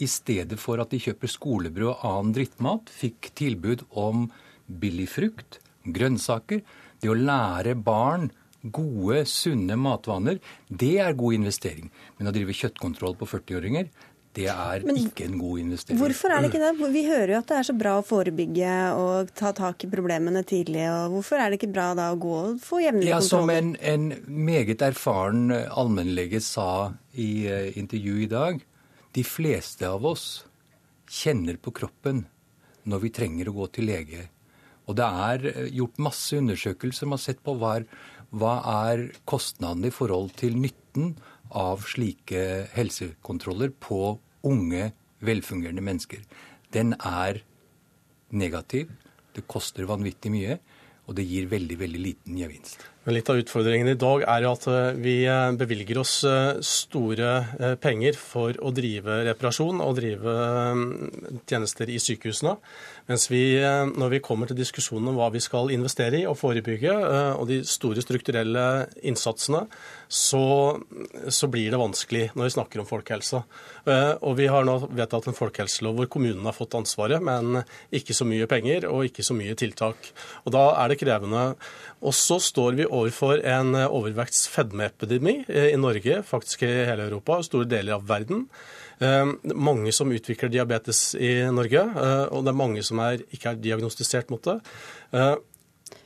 i 0.00 0.06
stedet 0.08 0.56
for 0.58 0.80
at 0.80 0.94
de 0.94 1.00
kjøper 1.02 1.28
skolebrød 1.28 1.90
og 1.90 2.06
annen 2.08 2.32
drittmat, 2.38 2.88
fikk 2.88 3.28
tilbud 3.36 3.84
om 4.00 4.30
billig 4.68 5.08
frukt, 5.12 5.60
grønnsaker. 5.88 6.62
Det 7.00 7.10
å 7.10 7.16
lære 7.16 7.76
barn 7.78 8.28
gode, 8.62 9.22
sunne 9.30 9.78
matvaner, 9.78 10.38
det 10.68 10.98
er 11.02 11.16
god 11.18 11.38
investering. 11.38 11.90
Men 12.18 12.30
å 12.30 12.34
drive 12.34 12.56
kjøttkontroll 12.56 13.16
på 13.18 13.28
40-åringer, 13.30 13.90
det 14.38 14.46
er 14.52 14.84
Men, 14.86 14.98
ikke 15.00 15.24
en 15.26 15.38
god 15.40 15.60
investering. 15.64 15.98
Hvorfor 15.98 16.30
er 16.30 16.42
det 16.42 16.50
ikke 16.52 16.60
det? 16.62 16.90
Vi 16.92 17.02
hører 17.08 17.32
jo 17.32 17.38
at 17.40 17.48
det 17.50 17.56
er 17.58 17.66
så 17.66 17.74
bra 17.74 17.94
å 17.98 18.04
forebygge 18.06 18.74
og 18.94 19.32
ta 19.38 19.50
tak 19.56 19.82
i 19.86 19.90
problemene 19.90 20.44
tidlig. 20.46 20.84
og 20.92 21.16
Hvorfor 21.16 21.42
er 21.42 21.50
det 21.50 21.58
ikke 21.58 21.72
bra 21.72 21.88
da 21.98 22.10
å 22.12 22.18
gå 22.20 22.34
og 22.36 22.60
få 22.62 22.82
jevnlig 22.84 23.10
ja, 23.10 23.18
kontroll? 23.18 23.48
Som 23.48 23.54
en, 23.54 23.72
en 23.80 24.08
meget 24.28 24.84
erfaren 24.84 25.50
allmennlege 25.50 26.42
sa 26.44 26.92
i 27.18 27.30
uh, 27.50 27.70
intervju 27.80 28.22
i 28.28 28.30
dag, 28.30 28.62
de 29.16 29.24
fleste 29.26 29.88
av 29.88 30.06
oss 30.06 30.28
kjenner 31.08 31.56
på 31.58 31.72
kroppen 31.74 32.26
når 32.88 33.06
vi 33.06 33.14
trenger 33.16 33.48
å 33.48 33.56
gå 33.56 33.70
til 33.74 33.88
lege 33.88 34.28
og 34.88 34.96
det 34.96 35.08
er 35.08 35.48
eh, 35.52 35.66
gjort 35.76 36.00
masse 36.02 36.38
undersøkelser 36.38 37.04
som 37.04 37.14
har 37.14 37.22
sett 37.22 37.42
på 37.44 37.54
hva 37.60 37.78
er, 37.78 37.88
hva 38.32 38.54
er 38.88 39.08
kostnadene 39.28 39.90
i 39.90 39.94
forhold 39.94 40.32
til 40.40 40.56
nytten 40.60 41.14
av 41.56 41.84
slike 41.88 42.70
helsekontroller 42.74 43.72
på 43.80 44.16
unge, 44.48 44.90
velfungerende 45.24 45.84
mennesker. 45.84 46.24
Den 46.72 46.94
er 46.98 47.42
negativ. 48.30 48.90
Det 49.34 49.46
koster 49.48 49.88
vanvittig 49.88 50.30
mye, 50.32 50.58
og 51.08 51.16
det 51.16 51.24
gir 51.24 51.48
veldig, 51.48 51.76
veldig 51.80 52.00
liten 52.04 52.36
gevinst. 52.36 52.82
Men 53.06 53.16
litt 53.16 53.30
av 53.32 53.38
utfordringen 53.40 53.88
i 53.88 53.96
dag 53.96 54.24
er 54.28 54.44
jo 54.44 54.50
at 54.52 54.66
eh, 54.68 54.98
vi 55.00 55.14
eh, 55.28 55.56
bevilger 55.56 56.00
oss 56.02 56.18
store 56.68 57.76
penger 57.80 58.18
for 58.20 58.56
å 58.60 58.72
drive 58.76 59.22
reparasjon 59.30 59.80
og 59.84 59.96
drive 59.96 60.34
tjenester 61.48 61.88
i 61.88 61.96
sykehusene. 62.02 62.58
Mens 63.08 63.24
vi, 63.32 63.56
eh, 63.56 63.88
når 63.88 64.10
vi 64.12 64.20
kommer 64.20 64.50
til 64.50 64.58
diskusjonen 64.58 65.08
om 65.08 65.16
hva 65.16 65.30
vi 65.32 65.40
skal 65.40 65.70
investere 65.72 66.20
i 66.20 66.26
og 66.28 66.36
forebygge, 66.36 66.92
eh, 66.92 67.38
og 67.40 67.46
de 67.48 67.62
store 67.64 68.02
strukturelle 68.04 68.64
innsatsene, 69.08 69.62
så, 70.12 70.42
så 71.32 71.48
blir 71.48 71.72
det 71.72 71.80
vanskelig 71.80 72.26
når 72.36 72.50
vi 72.50 72.52
snakker 72.52 72.82
om 72.82 72.88
folkehelse. 72.88 73.40
Eh, 73.88 74.12
og 74.20 74.36
vi 74.36 74.50
har 74.52 74.66
nå 74.68 74.76
vedtatt 74.92 75.30
en 75.30 75.38
folkehelselov 75.38 75.96
hvor 75.96 76.10
kommunene 76.18 76.44
har 76.50 76.56
fått 76.56 76.76
ansvaret, 76.76 77.24
men 77.24 77.62
ikke 77.88 78.16
så 78.16 78.28
mye 78.28 78.48
penger 78.50 78.84
og 78.90 79.08
ikke 79.08 79.24
så 79.24 79.36
mye 79.36 79.56
tiltak. 79.56 80.10
Og 80.44 80.52
da 80.52 80.66
er 80.82 80.92
det 80.92 81.00
krevende. 81.00 81.46
Og 82.04 82.12
så 82.12 82.36
står 82.44 82.76
vi 82.76 82.90
overfor 82.90 83.40
en 83.40 83.72
overvekts-fedmeepidemi 83.86 85.40
i 85.48 85.80
Norge, 85.80 86.20
faktisk 86.28 86.68
i 86.68 86.74
hele 86.90 87.08
Europa 87.08 87.40
og 87.40 87.48
store 87.48 87.70
deler 87.72 87.96
av 87.96 88.04
verden. 88.10 88.44
Ehm, 89.04 89.36
mange 89.54 89.92
som 89.94 90.10
utvikler 90.10 90.50
diabetes 90.50 91.12
i 91.14 91.30
Norge, 91.54 91.84
eh, 91.84 92.24
og 92.34 92.42
det 92.44 92.52
er 92.52 92.58
mange 92.58 92.82
som 92.86 92.98
er, 93.04 93.22
ikke 93.30 93.52
er 93.52 93.62
diagnostisert 93.62 94.32
mot 94.34 94.42
det. 94.44 94.58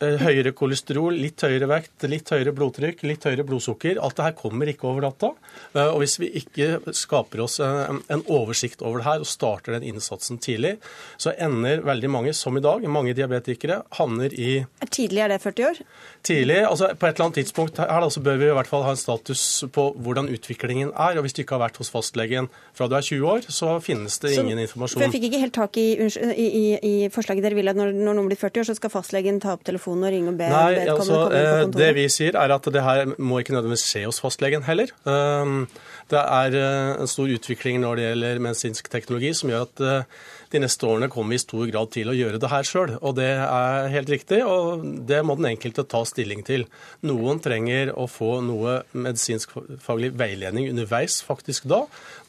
Eh, 0.03 0.19
høyere 0.19 0.51
kolesterol, 0.57 1.15
litt 1.15 1.43
høyere 1.47 1.69
vekt, 1.71 2.07
litt 2.11 2.31
høyere 2.33 2.53
blodtrykk, 2.57 3.05
litt 3.07 3.23
høyere 3.29 3.45
blodsukker. 3.47 4.01
Alt 4.03 4.19
det 4.19 4.25
her 4.27 4.35
kommer 4.39 4.71
ikke 4.71 4.89
over 4.91 5.05
natta. 5.07 5.31
Eh, 5.77 5.85
og 5.85 6.01
hvis 6.03 6.17
vi 6.19 6.31
ikke 6.41 6.95
skaper 6.97 7.45
oss 7.45 7.61
en 7.63 8.25
oversikt 8.27 8.83
over 8.83 8.99
det 8.99 9.07
her 9.07 9.23
og 9.23 9.29
starter 9.31 9.77
den 9.77 9.87
innsatsen 9.93 10.41
tidlig, 10.43 10.75
så 11.21 11.35
ender 11.39 11.85
veldig 11.87 12.11
mange, 12.11 12.33
som 12.35 12.59
i 12.59 12.65
dag, 12.65 12.83
mange 12.91 13.15
diabetikere, 13.15 13.83
havner 13.99 14.35
i 14.35 14.65
Tidlig 14.93 15.23
er 15.25 15.31
det 15.33 15.39
40 15.41 15.69
år? 15.69 15.79
Tidlig. 16.27 16.59
altså 16.67 16.91
På 16.99 17.07
et 17.07 17.15
eller 17.15 17.29
annet 17.29 17.39
tidspunkt 17.41 17.79
her 17.79 17.89
da, 18.03 18.09
så 18.11 18.21
bør 18.25 18.41
vi 18.41 18.51
i 18.51 18.57
hvert 18.57 18.69
fall 18.69 18.83
ha 18.85 18.93
en 18.93 19.01
status 19.01 19.65
på 19.73 19.87
hvordan 20.03 20.29
utviklingen 20.35 20.91
er. 20.91 21.17
Og 21.17 21.27
hvis 21.27 21.37
du 21.39 21.43
ikke 21.45 21.57
har 21.57 21.65
vært 21.69 21.79
hos 21.81 21.93
fastlegen 21.95 22.51
fra 22.75 22.91
du 22.91 22.97
er 22.99 23.07
20 23.07 23.31
år, 23.37 23.47
så 23.49 23.79
finnes 23.85 24.19
det 24.25 24.35
ingen 24.35 24.59
så, 24.59 24.67
informasjon. 24.67 24.99
For 24.99 25.07
Jeg 25.07 25.15
fikk 25.15 25.29
ikke 25.31 25.43
helt 25.47 25.57
tak 25.57 25.79
i, 25.81 25.89
i, 26.03 26.49
i, 26.49 26.67
i 26.83 26.95
forslaget 27.15 27.47
dere 27.47 27.59
ville 27.59 27.73
at 27.73 27.79
når, 27.79 27.95
når 27.95 28.19
noen 28.19 28.31
blir 28.33 28.41
40 28.41 28.65
år, 28.65 28.71
så 28.71 28.79
skal 28.79 28.93
fastlegen 28.93 29.41
ta 29.43 29.55
opp 29.57 29.65
telefonen 29.65 29.72
telefonen 29.73 30.07
og 30.09 30.15
ringe 30.15 30.33
og 30.33 30.39
be 30.39 30.51
Nei, 30.53 30.75
altså, 30.85 30.99
kontoret? 31.01 31.73
Det 31.77 31.89
vi 31.99 32.07
sier, 32.13 32.39
er 32.39 32.55
at 32.55 32.69
det 32.77 32.85
her 32.85 33.17
må 33.19 33.41
ikke 33.43 33.57
nødvendigvis 33.57 33.89
skje 33.89 34.05
hos 34.07 34.21
fastlegen 34.23 34.67
heller. 34.69 34.93
Um, 35.09 35.65
det 36.13 36.21
er 36.21 36.59
uh, 36.61 37.03
en 37.03 37.11
stor 37.11 37.33
utvikling 37.33 37.81
når 37.83 37.99
det 37.99 38.07
gjelder 38.11 38.45
medisinsk 38.47 38.93
teknologi, 38.93 39.33
som 39.37 39.53
gjør 39.53 39.67
at 39.67 39.83
uh, 39.83 40.23
de 40.53 40.61
neste 40.63 40.87
årene 40.89 41.09
kommer 41.13 41.35
vi 41.35 41.41
i 41.41 41.43
stor 41.43 41.65
grad 41.71 41.91
til 41.95 42.11
å 42.13 42.17
gjøre 42.17 42.41
det 42.43 42.51
her 42.53 42.67
sjøl. 42.67 42.95
Og 43.01 43.17
det 43.17 43.31
er 43.41 43.89
helt 43.93 44.13
riktig, 44.13 44.43
og 44.45 44.85
det 45.09 45.23
må 45.25 45.37
den 45.39 45.49
enkelte 45.53 45.85
ta 45.89 46.03
stilling 46.09 46.45
til. 46.47 46.67
Noen 47.09 47.41
trenger 47.43 47.95
å 47.97 48.07
få 48.11 48.35
noe 48.45 48.81
medisinskfaglig 48.93 50.13
veiledning 50.19 50.69
underveis 50.73 51.21
faktisk 51.25 51.69
da, 51.73 51.83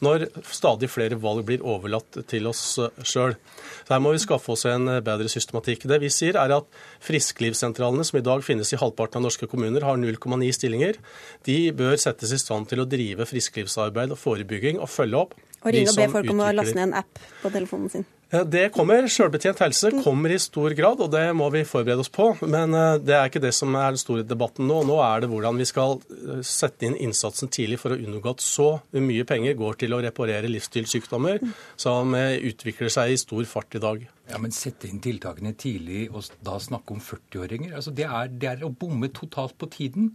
når 0.04 0.28
stadig 0.48 0.90
flere 0.92 1.20
valg 1.20 1.44
blir 1.48 1.64
overlatt 1.64 2.22
til 2.30 2.48
oss 2.50 2.64
sjøl. 3.04 3.36
Så 3.84 3.92
her 3.92 4.02
må 4.02 4.14
vi 4.14 4.22
skaffe 4.24 4.54
oss 4.54 4.64
en 4.70 4.88
bedre 5.04 5.28
systematikk. 5.30 5.84
Det 5.90 6.00
vi 6.02 6.12
sier 6.12 6.38
er 6.40 6.56
at 6.56 6.68
Frisklivssentralene, 7.04 8.04
som 8.06 8.18
i 8.20 8.24
dag 8.24 8.44
finnes 8.46 8.72
i 8.72 8.80
halvparten 8.80 9.20
av 9.20 9.28
norske 9.28 9.48
kommuner, 9.50 9.84
har 9.84 10.00
0,9 10.00 10.52
stillinger. 10.56 11.00
De 11.44 11.58
bør 11.76 11.98
settes 12.00 12.32
i 12.32 12.40
stand 12.40 12.70
til 12.70 12.80
å 12.80 12.88
drive 12.88 13.28
frisklivsarbeid 13.28 14.14
og 14.14 14.20
forebygging 14.20 14.80
og 14.80 14.92
følge 14.92 15.26
opp 15.26 15.36
og 15.64 15.72
ringe 15.72 15.94
og 15.94 15.98
be 15.98 16.10
folk 16.12 16.34
om 16.34 16.44
å 16.44 16.52
laste 16.52 16.76
ned 16.76 16.90
en 16.90 17.00
app 17.00 17.24
på 17.42 17.52
telefonen 17.54 17.90
sin. 17.92 18.06
Det 18.34 18.64
kommer. 18.74 19.06
Selvbetjent 19.10 19.60
helse 19.62 19.90
kommer 20.02 20.32
i 20.32 20.38
stor 20.42 20.72
grad, 20.74 20.98
og 21.04 21.10
det 21.12 21.22
må 21.36 21.46
vi 21.54 21.62
forberede 21.68 22.02
oss 22.02 22.10
på. 22.10 22.32
Men 22.42 22.74
eh, 22.74 22.96
det 22.98 23.14
er 23.14 23.30
ikke 23.30 23.42
det 23.44 23.52
som 23.54 23.74
er 23.78 23.94
den 23.94 24.00
store 24.00 24.24
debatten 24.26 24.66
nå. 24.66 24.80
Nå 24.88 24.96
er 25.04 25.22
det 25.22 25.28
hvordan 25.30 25.60
vi 25.60 25.66
skal 25.68 26.00
eh, 26.00 26.40
sette 26.46 26.88
inn 26.88 26.96
innsatsen 26.98 27.52
tidlig 27.54 27.78
for 27.82 27.94
å 27.94 28.00
unngå 28.00 28.32
at 28.32 28.42
så 28.42 28.68
mye 28.98 29.26
penger 29.28 29.54
går 29.60 29.78
til 29.84 29.94
å 29.94 30.00
reparere 30.02 30.50
livsstilssykdommer 30.50 31.44
som 31.78 32.16
eh, 32.18 32.40
utvikler 32.50 32.90
seg 32.90 33.14
i 33.14 33.20
stor 33.20 33.46
fart 33.50 33.78
i 33.78 33.84
dag. 33.84 34.02
Ja, 34.32 34.40
Men 34.42 34.56
sette 34.56 34.88
inn 34.88 35.02
tiltakene 35.04 35.54
tidlig 35.54 36.08
og 36.10 36.26
da 36.42 36.58
snakke 36.58 36.96
om 36.96 37.04
40-åringer? 37.04 37.76
Altså, 37.76 37.94
det, 37.94 38.08
det 38.40 38.50
er 38.50 38.66
å 38.66 38.72
bomme 38.72 39.12
totalt 39.14 39.54
på 39.60 39.70
tiden. 39.70 40.14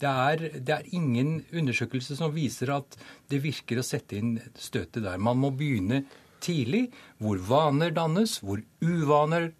Det 0.00 0.08
er, 0.08 0.42
det 0.64 0.74
er, 0.74 0.86
ingen 0.96 1.42
undersøkelse 1.52 2.16
som 2.16 2.32
viser 2.32 2.72
at 2.72 2.96
det 3.28 3.42
virker 3.44 3.80
å 3.80 3.84
sette 3.84 4.16
inn 4.16 4.38
støtet 4.56 5.04
der. 5.04 5.20
Man 5.20 5.40
må 5.42 5.52
begynne 5.52 6.04
tidlig, 6.40 6.86
hvor 7.20 7.40
vaner 7.44 7.92
dannes, 7.92 8.38
hvor 8.40 8.62
uvaner 8.80 9.50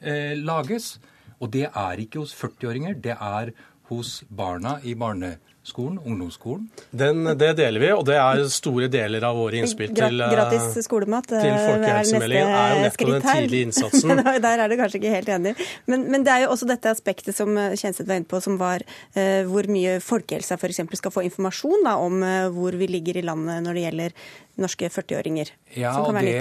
eh, 0.00 0.34
lages. 0.34 0.96
Og 1.38 1.52
det 1.54 1.68
er 1.68 2.02
ikke 2.02 2.24
hos 2.24 2.34
40-åringer, 2.34 2.98
det 3.04 3.14
er 3.14 3.52
hos 3.88 4.22
barna 4.28 4.76
i 4.82 4.94
barneskolen, 4.98 5.98
ungdomsskolen. 5.98 6.64
Den, 6.90 7.24
det 7.38 7.52
deler 7.60 7.82
vi, 7.82 7.90
og 7.94 8.02
det 8.08 8.16
er 8.18 8.42
store 8.50 8.88
deler 8.90 9.22
av 9.28 9.36
våre 9.38 9.60
innspill 9.60 9.92
til, 9.94 10.20
eh, 10.24 10.32
Gratis 10.34 10.86
skolemat 10.86 11.28
til 11.30 11.46
eh, 11.46 11.66
folkehelsemeldingen 11.68 12.54
er 12.58 12.72
jo 12.72 12.80
nettopp 12.82 13.12
den 13.12 13.26
tidlige 13.26 13.68
innsatsen. 13.68 14.22
Der 14.46 14.62
er 14.64 14.72
du 14.72 14.76
kanskje 14.80 15.00
ikke 15.00 15.12
helt 15.14 15.30
enig. 15.36 15.54
Men, 15.86 16.06
men, 16.10 16.24
det 16.26 16.32
er 16.34 16.44
jo 16.46 16.54
også 16.54 16.66
dette 16.70 16.90
aspektet 16.90 17.38
som 17.38 17.52
eh, 17.54 17.76
Kjenseth 17.78 18.08
var 18.08 18.18
inne 18.18 18.30
på, 18.30 18.40
som 18.42 18.58
var 18.58 18.82
uh, 18.86 19.42
hvor 19.50 19.68
mye 19.70 19.98
folkehelsa 20.02 20.58
f.eks. 20.58 20.82
skal 20.98 21.14
få 21.14 21.26
informasjon 21.28 21.86
da, 21.86 21.94
om 22.02 22.24
uh, 22.26 22.48
hvor 22.56 22.74
vi 22.78 22.90
ligger 22.90 23.20
i 23.20 23.26
landet 23.26 23.62
når 23.66 23.78
det 23.78 23.86
gjelder 23.86 24.16
norske 24.62 24.90
40-åringer. 24.90 25.52
Ja, 25.76 25.94
og 26.00 26.16
det, 26.16 26.34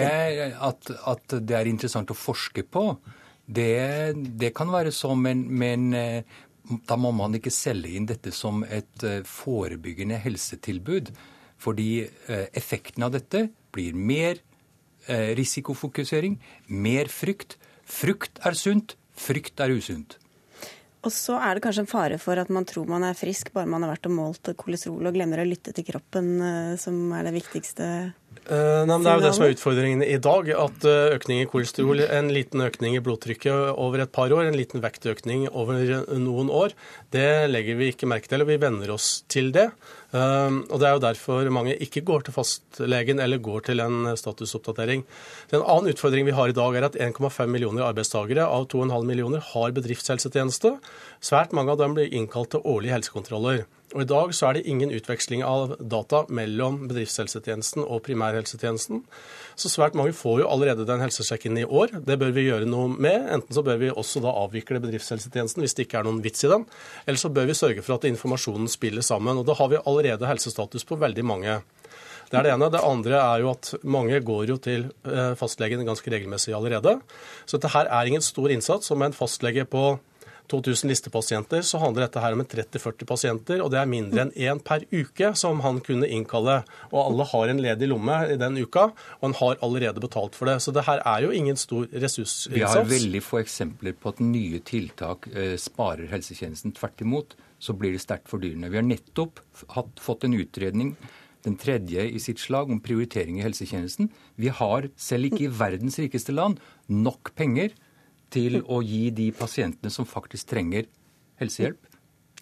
at, 0.55 0.91
at, 1.05 1.37
det 1.45 1.57
er 1.57 1.69
interessant 1.69 2.09
å 2.09 2.17
forske 2.17 2.63
på. 2.63 2.87
Det, 3.45 4.15
det 4.41 4.55
kan 4.57 4.71
være 4.73 4.89
så, 4.95 5.11
men, 5.13 5.43
men, 5.53 5.91
da 6.87 6.97
må 6.99 7.11
man 7.15 7.37
ikke 7.37 7.53
selge 7.53 7.93
inn 7.97 8.07
dette 8.09 8.33
som 8.35 8.63
et 8.65 9.05
eh, 9.05 9.23
forebyggende 9.27 10.19
helsetilbud. 10.23 11.13
Fordi 11.61 11.89
eh, 12.03 12.47
effekten 12.57 13.05
av 13.05 13.15
dette 13.15 13.47
blir 13.75 13.95
mer 13.95 14.41
risikofokusering, 15.05 16.39
mer 16.81 17.11
frykt. 17.13 17.59
Frukt 17.85 18.39
er 18.41 18.55
sunt, 18.57 18.95
frykt 19.13 19.61
er 19.61 19.75
usunt. 19.77 20.15
Og 21.05 21.13
så 21.13 21.35
er 21.37 21.53
det 21.53 21.61
kanskje 21.61 21.83
en 21.83 21.91
fare 21.91 22.17
for 22.17 22.41
at 22.41 22.49
man 22.49 22.65
tror 22.65 22.89
man 22.89 23.05
er 23.05 23.13
frisk 23.13 23.51
bare 23.53 23.69
man 23.69 23.85
har 23.85 23.91
vært 23.91 24.09
og 24.09 24.15
målt 24.17 24.49
kolesterol 24.57 25.05
og 25.05 25.13
glemmer 25.13 25.43
å 25.43 25.45
lytte 25.45 25.75
til 25.77 25.85
kroppen, 25.85 26.31
som 26.81 27.13
er 27.13 27.27
det 27.27 27.35
viktigste 27.35 27.89
Uh, 28.45 28.83
nei, 28.85 28.99
det 29.01 29.09
er 29.09 29.17
jo 29.17 29.23
det 29.23 29.33
som 29.33 29.43
er 29.47 29.53
utfordringen 29.55 30.03
i 30.05 30.19
dag. 30.21 30.49
At 30.53 30.85
uh, 30.85 31.15
økning 31.15 31.41
i 31.41 31.47
kolesterol, 31.49 32.03
en 32.05 32.29
liten 32.33 32.61
økning 32.61 32.97
i 32.97 33.01
blodtrykket 33.03 33.73
over 33.73 34.03
et 34.03 34.13
par 34.13 34.33
år, 34.35 34.45
en 34.45 34.57
liten 34.57 34.83
vektøkning 34.83 35.47
over 35.49 36.05
noen 36.21 36.51
år, 36.53 36.75
det 37.15 37.49
legger 37.49 37.79
vi 37.79 37.89
ikke 37.93 38.09
merke 38.11 38.29
til, 38.29 38.45
og 38.45 38.51
vi 38.51 38.59
venner 38.61 38.93
oss 38.93 39.23
til 39.31 39.49
det. 39.55 39.71
Uh, 40.15 40.63
og 40.71 40.79
Det 40.79 40.87
er 40.87 40.93
jo 40.95 41.03
derfor 41.03 41.49
mange 41.51 41.75
ikke 41.83 42.05
går 42.07 42.23
til 42.25 42.35
fastlegen 42.37 43.19
eller 43.19 43.41
går 43.43 43.65
til 43.67 43.83
en 43.83 44.13
statusoppdatering. 44.15 45.03
En 45.51 45.63
annen 45.63 45.91
utfordring 45.91 46.27
vi 46.29 46.35
har 46.37 46.51
i 46.51 46.55
dag, 46.55 46.75
er 46.75 46.87
at 46.87 46.95
1,5 46.95 47.51
millioner 47.51 47.83
arbeidstakere 47.89 48.47
av 48.47 48.69
2,5 48.71 49.03
millioner 49.03 49.43
har 49.53 49.75
bedriftshelsetjeneste. 49.75 50.77
Svært 51.19 51.51
mange 51.51 51.75
av 51.75 51.81
dem 51.83 51.97
blir 51.97 52.13
innkalt 52.13 52.53
til 52.55 52.63
årlige 52.63 52.95
helsekontroller. 52.95 53.65
Og 53.95 54.01
I 54.01 54.09
dag 54.09 54.31
så 54.35 54.49
er 54.49 54.57
det 54.57 54.65
ingen 54.71 54.91
utveksling 54.91 55.43
av 55.45 55.75
data 55.79 56.23
mellom 56.33 56.85
bedriftshelsetjenesten 56.89 57.83
og 57.85 58.01
primærhelsetjenesten. 58.07 59.03
Så 59.55 59.71
svært 59.71 59.95
mange 59.95 60.11
får 60.15 60.41
jo 60.41 60.49
allerede 60.51 60.83
den 60.87 60.99
helsesjekken 60.99 61.57
i 61.61 61.63
år. 61.63 61.93
Det 62.03 62.17
bør 62.19 62.33
vi 62.35 62.43
gjøre 62.49 62.67
noe 62.67 62.89
med. 62.91 63.29
Enten 63.37 63.55
så 63.55 63.63
bør 63.63 63.79
vi 63.79 63.91
også 63.91 64.19
da 64.23 64.33
avvikle 64.43 64.81
bedriftshelsetjenesten 64.83 65.63
hvis 65.63 65.77
det 65.77 65.85
ikke 65.87 66.01
er 66.01 66.07
noen 66.07 66.19
vits 66.25 66.43
i 66.43 66.51
den, 66.51 66.65
eller 67.05 67.21
så 67.21 67.31
bør 67.31 67.47
vi 67.47 67.55
sørge 67.55 67.85
for 67.85 67.95
at 67.95 68.07
informasjonen 68.09 68.67
spiller 68.71 69.05
sammen. 69.05 69.39
Og 69.39 69.47
da 69.47 69.55
har 69.55 69.71
vi 69.71 69.79
allerede 69.79 70.27
helsestatus 70.27 70.83
på 70.87 70.99
veldig 70.99 71.25
mange. 71.25 71.61
Det 72.31 72.39
er 72.39 72.47
det 72.47 72.51
ene. 72.55 72.71
Det 72.73 72.81
andre 72.83 73.19
er 73.21 73.43
jo 73.45 73.51
at 73.53 73.71
mange 73.85 74.19
går 74.27 74.49
jo 74.49 74.57
til 74.59 74.87
eh, 75.07 75.35
fastlegen 75.39 75.85
ganske 75.87 76.11
regelmessig 76.11 76.55
allerede. 76.57 76.97
Så 77.45 77.55
dette 77.55 77.71
her 77.75 77.87
er 77.87 78.09
ingen 78.09 78.25
stor 78.25 78.51
innsats. 78.51 78.89
Som 78.89 79.05
en 79.05 79.15
fastlege 79.15 79.63
på 79.69 79.93
2000 80.51 80.91
listepasienter, 80.91 81.63
så 81.65 81.79
handler 81.81 82.05
dette 82.05 82.21
her 82.23 82.35
om 82.35 82.43
30-40 82.45 83.07
pasienter, 83.09 83.63
og 83.63 83.71
det 83.73 83.79
er 83.81 83.89
mindre 83.89 84.25
enn 84.25 84.33
én 84.35 84.61
per 84.63 84.85
uke 84.91 85.31
som 85.37 85.63
han 85.65 85.81
kunne 85.85 86.09
innkalle. 86.11 86.59
Og 86.91 86.99
alle 87.01 87.27
har 87.31 87.51
en 87.51 87.63
ledig 87.65 87.89
lomme 87.91 88.19
i 88.33 88.37
den 88.41 88.59
uka, 88.61 88.89
og 89.19 89.25
han 89.27 89.37
har 89.41 89.59
allerede 89.65 90.03
betalt 90.03 90.37
for 90.37 90.51
det. 90.51 90.59
Så 90.63 90.73
det 90.75 90.85
her 90.87 91.03
er 91.05 91.25
jo 91.25 91.33
ingen 91.35 91.59
stor 91.59 91.87
ressursinnsats. 91.89 92.53
Vi 92.55 92.63
har 92.65 92.87
veldig 92.89 93.23
få 93.25 93.41
eksempler 93.41 93.97
på 93.97 94.13
at 94.13 94.23
nye 94.23 94.61
tiltak 94.65 95.29
eh, 95.33 95.55
sparer 95.61 96.09
helsetjenesten. 96.11 96.75
Tvert 96.77 97.05
imot 97.05 97.37
så 97.59 97.73
blir 97.77 97.95
det 97.95 98.03
sterkt 98.03 98.29
fordyrende. 98.29 98.69
Vi 98.71 98.81
har 98.81 98.85
nettopp 98.85 99.41
hatt, 99.75 99.93
fått 100.03 100.27
en 100.27 100.35
utredning 100.37 100.95
den 101.45 101.57
tredje 101.61 102.07
i 102.09 102.19
sitt 102.21 102.41
slag 102.41 102.71
om 102.73 102.81
prioritering 102.83 103.39
i 103.39 103.45
helsetjenesten. 103.45 104.09
Vi 104.41 104.49
har, 104.49 104.89
selv 104.97 105.29
ikke 105.29 105.45
i 105.45 105.51
verdens 105.53 105.99
rikeste 106.01 106.33
land, 106.33 106.61
nok 106.89 107.35
penger 107.37 107.75
til 108.35 108.61
å 108.61 108.81
gi 108.85 109.09
de 109.15 109.29
pasientene 109.35 109.91
som 109.93 110.07
faktisk 110.07 110.51
trenger 110.51 110.89
helsehjelp, 111.41 111.79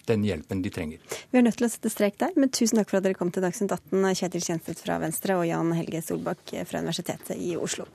den 0.08 0.24
hjelpen 0.26 0.62
de 0.64 0.72
trenger. 0.72 1.00
Vi 1.30 1.40
er 1.40 1.46
nødt 1.46 1.56
til 1.60 1.68
å 1.68 1.72
sette 1.72 1.92
strek 1.92 2.18
der, 2.20 2.34
men 2.36 2.52
tusen 2.52 2.80
takk 2.80 2.90
for 2.92 3.00
at 3.00 3.06
dere 3.06 3.18
kom 3.18 3.32
til 3.34 3.44
Dagsnytt 3.46 3.72
18, 3.72 4.04
Kjetil 4.20 4.44
Kjenseth 4.44 4.84
fra 4.84 4.98
Venstre 5.02 5.38
og 5.40 5.46
Jan 5.48 5.72
Helge 5.78 6.02
Solbakk 6.04 6.56
fra 6.68 6.84
Universitetet 6.84 7.38
i 7.40 7.54
Oslo. 7.56 7.88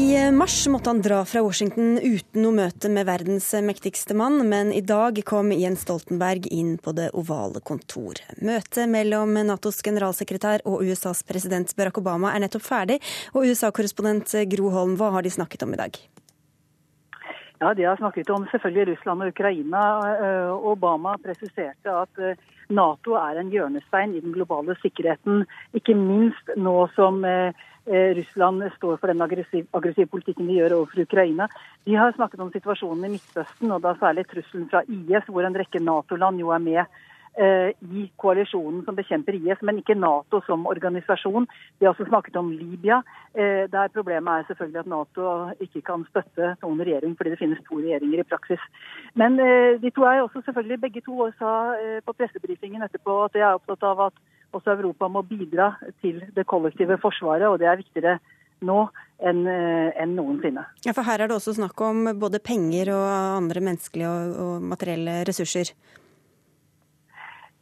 I 0.00 0.32
mars 0.32 0.66
måtte 0.68 0.90
han 0.90 1.00
dra 1.02 1.24
fra 1.24 1.42
Washington 1.42 1.98
uten 2.02 2.40
noe 2.40 2.54
møte 2.56 2.88
med 2.88 3.04
verdens 3.04 3.50
mektigste 3.66 4.14
mann, 4.16 4.38
men 4.48 4.70
i 4.72 4.80
dag 4.80 5.18
kom 5.28 5.50
Jens 5.52 5.82
Stoltenberg 5.84 6.46
inn 6.48 6.78
på 6.80 6.94
det 6.96 7.10
ovale 7.20 7.60
kontor. 7.60 8.16
Møtet 8.40 8.88
mellom 8.88 9.36
Natos 9.44 9.82
generalsekretær 9.84 10.64
og 10.64 10.86
USAs 10.88 11.20
president 11.28 11.74
Barack 11.76 12.00
Obama 12.00 12.32
er 12.32 12.40
nettopp 12.46 12.64
ferdig, 12.64 12.96
og 13.34 13.44
USA-korrespondent 13.44 14.32
Gro 14.54 14.72
Holm, 14.72 14.96
hva 14.96 15.10
har 15.18 15.26
de 15.26 15.34
snakket 15.36 15.66
om 15.68 15.76
i 15.76 15.82
dag? 15.82 16.00
Ja, 17.60 17.74
De 17.76 17.84
har 17.84 18.00
snakket 18.00 18.30
om 18.32 18.48
selvfølgelig 18.48 18.94
Russland 18.94 19.26
og 19.26 19.34
Ukraina. 19.34 19.82
Obama 20.64 21.18
presiserte 21.20 21.92
at 21.92 22.22
Nato 22.72 23.18
er 23.20 23.36
en 23.36 23.52
hjørnestein 23.52 24.14
i 24.16 24.24
den 24.24 24.32
globale 24.32 24.78
sikkerheten, 24.80 25.44
ikke 25.76 25.92
minst 25.98 26.54
nå 26.56 26.86
som 26.96 27.20
Eh, 27.26 27.52
Russland 27.86 28.62
står 28.76 28.96
for 28.96 29.06
den 29.06 29.22
aggressive, 29.22 29.66
aggressiv 29.72 30.08
politikken 30.12 30.48
de 30.48 30.58
gjør 30.58 30.76
overfor 30.80 31.04
Ukraina. 31.06 31.48
De 31.88 31.96
har 31.96 32.12
snakket 32.12 32.40
om 32.40 32.52
situasjonen 32.52 33.06
i 33.08 33.14
Midtøsten, 33.16 33.70
og 33.72 33.82
da 33.82 33.94
særlig 33.98 34.26
trusselen 34.28 34.68
fra 34.70 34.82
IS, 34.86 35.28
hvor 35.28 35.46
en 35.46 35.56
rekke 35.56 35.80
Nato-land 35.82 36.42
jo 36.42 36.52
er 36.54 36.60
med 36.62 36.80
eh, 36.84 37.72
i 37.96 38.04
koalisjonen 38.20 38.84
som 38.84 38.98
bekjemper 38.98 39.38
IS, 39.38 39.62
men 39.64 39.80
ikke 39.80 39.96
Nato 39.98 40.42
som 40.46 40.68
organisasjon. 40.70 41.48
De 41.78 41.86
har 41.86 41.94
også 41.94 42.08
snakket 42.10 42.36
om 42.36 42.52
Libya, 42.52 43.00
eh, 43.34 43.64
der 43.72 43.94
problemet 43.94 44.28
er 44.34 44.50
selvfølgelig 44.50 44.84
at 44.84 44.90
Nato 44.94 45.30
ikke 45.60 45.82
kan 45.88 46.04
støtte 46.10 46.54
noen 46.62 46.84
regjering 46.84 47.16
fordi 47.16 47.32
det 47.32 47.40
finnes 47.40 47.62
to 47.64 47.80
regjeringer 47.80 48.20
i 48.20 48.28
praksis. 48.28 48.66
Men 49.14 49.40
de 49.82 49.90
to 49.90 50.04
er 50.04 50.20
også 50.20 50.44
selvfølgelig 50.44 50.80
begge 50.84 51.00
to 51.06 51.30
sa 51.38 51.54
på 52.04 52.12
pressebrifingen 52.12 52.84
etterpå 52.84 53.24
at 53.24 53.34
de 53.34 53.42
er 53.42 53.56
opptatt 53.56 53.88
av 53.88 54.10
at 54.10 54.26
også 54.56 54.74
Europa 54.74 55.08
må 55.08 55.22
bidra 55.26 55.72
til 56.02 56.20
det 56.36 56.46
kollektive 56.46 56.98
forsvaret, 57.02 57.48
og 57.48 57.58
det 57.60 57.68
er 57.70 57.80
viktigere 57.80 58.18
nå 58.66 58.82
enn 59.20 59.46
eh, 59.48 59.88
en 60.00 60.12
noensinne. 60.16 60.64
Ja, 60.84 60.94
For 60.96 61.06
her 61.06 61.20
er 61.20 61.30
det 61.30 61.36
også 61.36 61.56
snakk 61.56 61.80
om 61.84 62.12
både 62.20 62.40
penger 62.44 62.92
og 62.96 63.06
andre 63.38 63.62
menneskelige 63.64 64.10
og, 64.10 64.36
og 64.44 64.68
materielle 64.72 65.20
ressurser? 65.28 65.72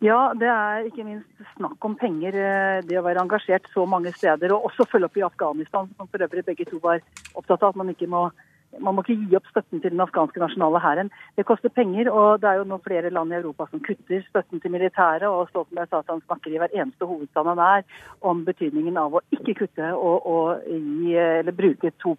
Ja, 0.05 0.31
det 0.39 0.47
er 0.47 0.85
ikke 0.87 1.03
minst 1.03 1.55
snakk 1.57 1.83
om 1.85 1.97
penger. 1.99 2.37
Eh, 2.39 2.83
det 2.87 3.01
å 3.01 3.07
være 3.07 3.25
engasjert 3.25 3.67
så 3.73 3.87
mange 3.91 4.13
steder, 4.15 4.55
og 4.55 4.71
også 4.71 4.87
følge 4.91 5.11
opp 5.11 5.19
i 5.19 5.27
Afghanistan, 5.27 5.91
som 5.97 6.11
for 6.11 6.23
øvrig 6.23 6.47
begge 6.47 6.69
to 6.69 6.79
var 6.83 7.03
opptatt 7.35 7.65
av 7.65 7.75
at 7.75 7.81
man 7.83 7.91
ikke 7.95 8.11
må 8.11 8.29
man 8.77 8.95
må 8.95 9.03
ikke 9.05 9.17
gi 9.29 9.37
opp 9.39 9.49
støtten 9.51 9.81
til 9.83 9.95
den 9.95 10.03
afghanske 10.05 10.41
nasjonale 10.43 10.81
hæren. 10.83 11.11
Det 11.37 11.47
koster 11.49 11.73
penger, 11.73 12.11
og 12.13 12.43
det 12.43 12.51
er 12.51 12.61
jo 12.61 12.67
nå 12.69 12.79
flere 12.85 13.11
land 13.11 13.33
i 13.33 13.39
Europa 13.39 13.67
som 13.71 13.83
kutter 13.85 14.25
støtten 14.29 14.61
til 14.61 14.75
militæret. 14.75 15.27
Og 15.29 15.49
Stoltenberg 15.51 15.89
sa 15.91 16.03
at 16.03 16.13
han 16.13 16.23
snakker 16.27 16.53
i 16.53 16.61
hver 16.61 16.75
eneste 16.75 17.09
hovedstad 17.09 17.49
han 17.49 17.63
er 17.65 17.87
om 18.21 18.45
betydningen 18.45 19.01
av 19.01 19.17
å 19.17 19.25
ikke 19.35 19.57
kutte 19.63 19.93
og, 19.97 20.29
og 20.29 20.69
gi, 20.69 21.17
eller 21.17 21.57
bruke 21.57 21.93
2 22.05 22.15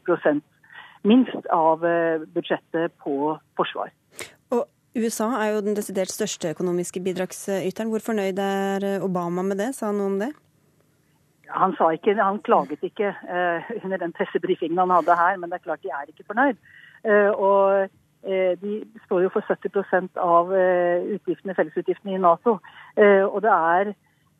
minst 1.07 1.45
av 1.53 1.85
eh, 1.87 2.25
budsjettet 2.33 2.97
på 2.99 3.37
forsvar. 3.55 3.93
Og 4.51 4.65
USA 4.99 5.29
er 5.39 5.53
jo 5.53 5.63
den 5.63 5.77
desidert 5.77 6.11
største 6.11 6.51
økonomiske 6.51 6.99
bidragsyteren. 7.05 7.93
Hvor 7.93 8.03
fornøyd 8.03 8.41
er 8.43 8.89
Obama 9.05 9.45
med 9.45 9.61
det? 9.61 9.71
Sa 9.77 9.93
han 9.93 10.01
noe 10.01 10.11
om 10.11 10.19
det? 10.19 10.33
Han, 11.49 11.73
ikke, 11.93 12.15
han 12.15 12.41
klaget 12.45 12.83
ikke 12.83 13.09
uh, 13.09 13.71
under 13.83 13.97
den 13.97 14.13
pressebrifingen 14.13 14.77
han 14.77 14.89
hadde 14.93 15.15
her, 15.15 15.37
men 15.37 15.49
det 15.49 15.59
er 15.59 15.65
klart 15.67 15.83
de 15.83 15.89
er 15.89 16.05
ikke 16.07 16.27
fornøyd. 16.27 16.59
Uh, 17.05 17.31
og 17.33 17.89
uh, 18.27 18.53
de 18.61 18.73
står 19.05 19.23
jo 19.25 19.31
for 19.33 19.45
70% 19.49 20.19
av 20.19 20.53
utgiftene, 21.15 21.55
fellesutgiftene 21.55 22.15
i 22.15 22.21
Nato. 22.21 22.59
og 23.33 23.41
det 23.41 23.51
er 23.55 23.93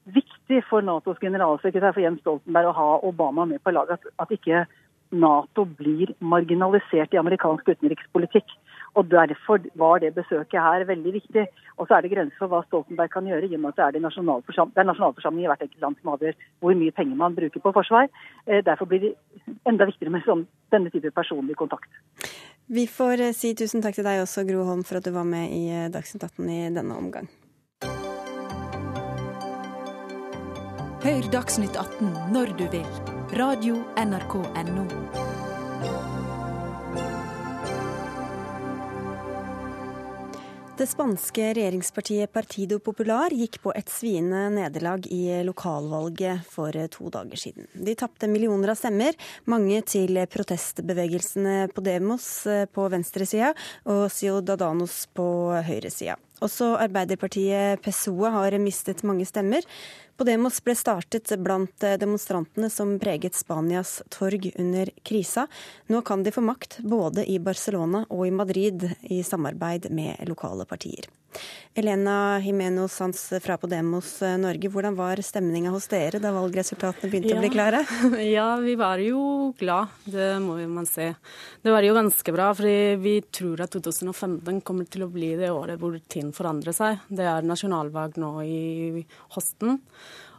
viktig 0.06 0.64
for 0.70 0.82
Natos 0.82 1.22
generalsekretær 1.22 1.94
for 1.94 2.04
Jens 2.04 2.22
Stoltenberg 2.24 2.72
å 2.72 2.78
ha 2.78 2.90
Obama 3.08 3.46
med 3.46 3.62
på 3.64 3.72
laget. 3.72 4.00
At, 4.00 4.14
at 4.26 4.32
ikke 4.36 4.66
Nato 5.12 5.66
blir 5.66 6.14
marginalisert 6.20 7.14
i 7.14 7.22
amerikansk 7.22 7.70
utenrikspolitikk. 7.70 8.52
Og 8.98 9.10
Derfor 9.12 9.60
var 9.76 10.00
det 10.00 10.14
besøket 10.16 10.62
her 10.62 10.86
veldig 10.88 11.14
viktig. 11.14 11.46
Og 11.78 11.88
så 11.88 11.98
er 11.98 12.02
det 12.02 12.12
grenser 12.14 12.38
for 12.42 12.52
hva 12.52 12.62
Stoltenberg 12.68 13.12
kan 13.14 13.28
gjøre, 13.28 13.48
i 13.48 13.56
og 13.56 13.62
med 13.64 13.74
at 13.74 13.80
det 13.80 13.86
er, 13.86 13.96
det 13.98 14.02
nasjonalforsam 14.04 14.72
det 14.76 14.82
er 14.84 14.90
nasjonalforsamlingen 14.90 15.48
i 15.48 15.52
hvert 15.52 15.66
enkelt 15.66 15.86
land 15.86 16.00
som 16.02 16.14
avgjør 16.14 16.40
hvor 16.60 16.78
mye 16.82 16.96
penger 16.96 17.20
man 17.20 17.36
bruker 17.38 17.64
på 17.64 17.74
forsvar. 17.76 18.10
Eh, 18.48 18.64
derfor 18.66 18.90
blir 18.90 19.04
det 19.06 19.14
enda 19.70 19.88
viktigere 19.90 20.14
med 20.14 20.26
sånn, 20.28 20.46
denne 20.74 20.92
type 20.94 21.12
personlig 21.16 21.58
kontakt. 21.60 21.90
Vi 22.68 22.86
får 22.88 23.26
eh, 23.30 23.36
si 23.36 23.54
tusen 23.58 23.82
takk 23.86 23.98
til 23.98 24.08
deg 24.08 24.24
også, 24.24 24.46
Gro 24.50 24.66
Holm, 24.68 24.84
for 24.86 25.00
at 25.00 25.08
du 25.08 25.14
var 25.16 25.28
med 25.28 25.54
i 25.56 25.70
eh, 25.74 25.88
Dagsnytt 25.94 26.28
18 26.28 26.50
i 26.50 26.60
denne 26.76 26.98
omgang. 26.98 27.32
Hør 31.00 31.32
Dagsnytt 31.32 31.80
18 31.80 32.36
når 32.36 32.54
du 32.60 32.68
vil. 32.76 32.86
Radio 33.40 33.80
NRK 33.96 34.36
Radio.nrk.no. 34.36 35.29
Det 40.80 40.86
spanske 40.88 41.44
regjeringspartiet 41.58 42.32
Partido 42.32 42.78
Popular 42.80 43.34
gikk 43.36 43.58
på 43.66 43.74
et 43.76 43.90
sviende 43.92 44.46
nederlag 44.54 45.04
i 45.12 45.42
lokalvalget 45.44 46.46
for 46.48 46.72
to 46.94 47.10
dager 47.12 47.42
siden. 47.42 47.68
De 47.76 47.98
tapte 48.00 48.30
millioner 48.32 48.72
av 48.72 48.80
stemmer, 48.80 49.18
mange 49.44 49.82
til 49.84 50.22
protestbevegelsene 50.32 51.68
Podemos 51.76 52.30
på 52.72 52.88
venstresida 52.96 53.52
og 53.92 54.06
Ciudadanos 54.16 55.02
på 55.12 55.28
høyresida. 55.68 56.16
Også 56.46 56.74
Arbeiderpartiet 56.80 57.82
PSOE 57.84 58.32
har 58.32 58.56
mistet 58.64 59.04
mange 59.08 59.26
stemmer. 59.28 59.66
Podemos 60.20 60.58
ble 60.64 60.76
startet 60.76 61.32
blant 61.44 61.86
demonstrantene 62.00 62.68
som 62.72 62.98
preget 63.00 63.36
Spanias 63.36 64.00
torg 64.12 64.50
under 64.60 64.92
krisa. 65.08 65.48
Nå 65.88 66.02
kan 66.08 66.24
de 66.24 66.34
få 66.36 66.44
makt 66.44 66.80
både 66.84 67.24
i 67.28 67.40
Barcelona 67.44 68.06
og 68.10 68.26
i 68.28 68.36
Madrid 68.36 68.90
i 69.08 69.22
samarbeid 69.24 69.90
med 69.96 70.20
lokale 70.28 70.68
partier. 70.68 71.08
Elena 71.80 72.40
Jimeno 72.44 72.88
Sanz 72.92 73.22
fra 73.44 73.56
Podemos 73.62 74.10
Norge, 74.42 74.72
hvordan 74.74 74.98
var 74.98 75.22
stemninga 75.24 75.72
hos 75.72 75.88
dere 75.92 76.20
da 76.20 76.32
valgresultatene 76.36 77.12
begynte 77.12 77.32
ja. 77.32 77.38
å 77.38 77.44
bli 77.44 77.52
klare? 77.54 77.84
Ja, 78.26 78.48
vi 78.60 78.74
var 78.80 79.02
jo 79.04 79.52
glad, 79.60 79.94
det 80.10 80.32
må 80.44 80.58
man 80.72 80.90
se. 80.90 81.12
Det 81.64 81.72
var 81.72 81.86
jo 81.86 81.96
ganske 81.98 82.34
bra, 82.36 82.50
for 82.58 82.68
vi 83.04 83.16
tror 83.32 83.64
at 83.66 83.78
2015 83.78 84.64
kommer 84.66 84.90
til 84.90 85.06
å 85.06 85.12
bli 85.14 85.36
det 85.40 85.54
året 85.54 85.80
hvor 85.80 85.96
ting 86.12 86.34
forandrer 86.36 86.76
seg. 86.76 87.06
Det 87.08 87.28
er 87.30 87.48
nasjonalvalg 87.48 88.20
nå 88.20 88.34
i 88.44 89.06
høsten. 89.38 89.80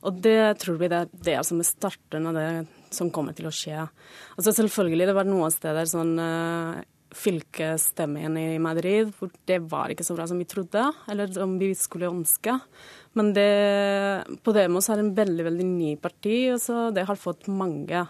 Og 0.00 0.20
det 0.24 0.58
tror 0.62 0.78
vi 0.80 0.88
det 0.88 1.02
er 1.04 1.10
det 1.26 1.40
som 1.46 1.60
er 1.60 1.68
starten 1.68 2.28
av 2.30 2.36
det 2.36 2.50
som 2.94 3.10
kommer 3.12 3.36
til 3.36 3.48
å 3.50 3.54
skje. 3.54 3.84
Altså 4.36 4.54
Selvfølgelig, 4.56 5.08
det 5.10 5.16
var 5.16 5.28
noen 5.28 5.52
steder 5.52 5.88
sånn 5.88 6.14
uh, 6.18 6.80
fylkesstemmen 7.16 8.36
i 8.38 8.58
Madrid 8.62 9.10
hvor 9.18 9.32
det 9.48 9.58
var 9.70 9.92
ikke 9.92 10.06
så 10.06 10.16
bra 10.16 10.26
som 10.30 10.38
vi 10.40 10.48
trodde, 10.48 10.84
eller 11.10 11.30
som 11.34 11.58
vi 11.60 11.72
skulle 11.78 12.10
ønske. 12.10 12.56
Men 13.18 13.32
det, 13.34 13.50
Podemos 14.46 14.88
er 14.90 15.02
en 15.02 15.14
veldig 15.16 15.46
veldig 15.50 15.66
ny 15.66 15.94
parti, 16.00 16.44
og 16.54 16.60
så 16.62 16.88
det 16.94 17.08
har 17.08 17.18
fått 17.18 17.50
mange 17.50 18.06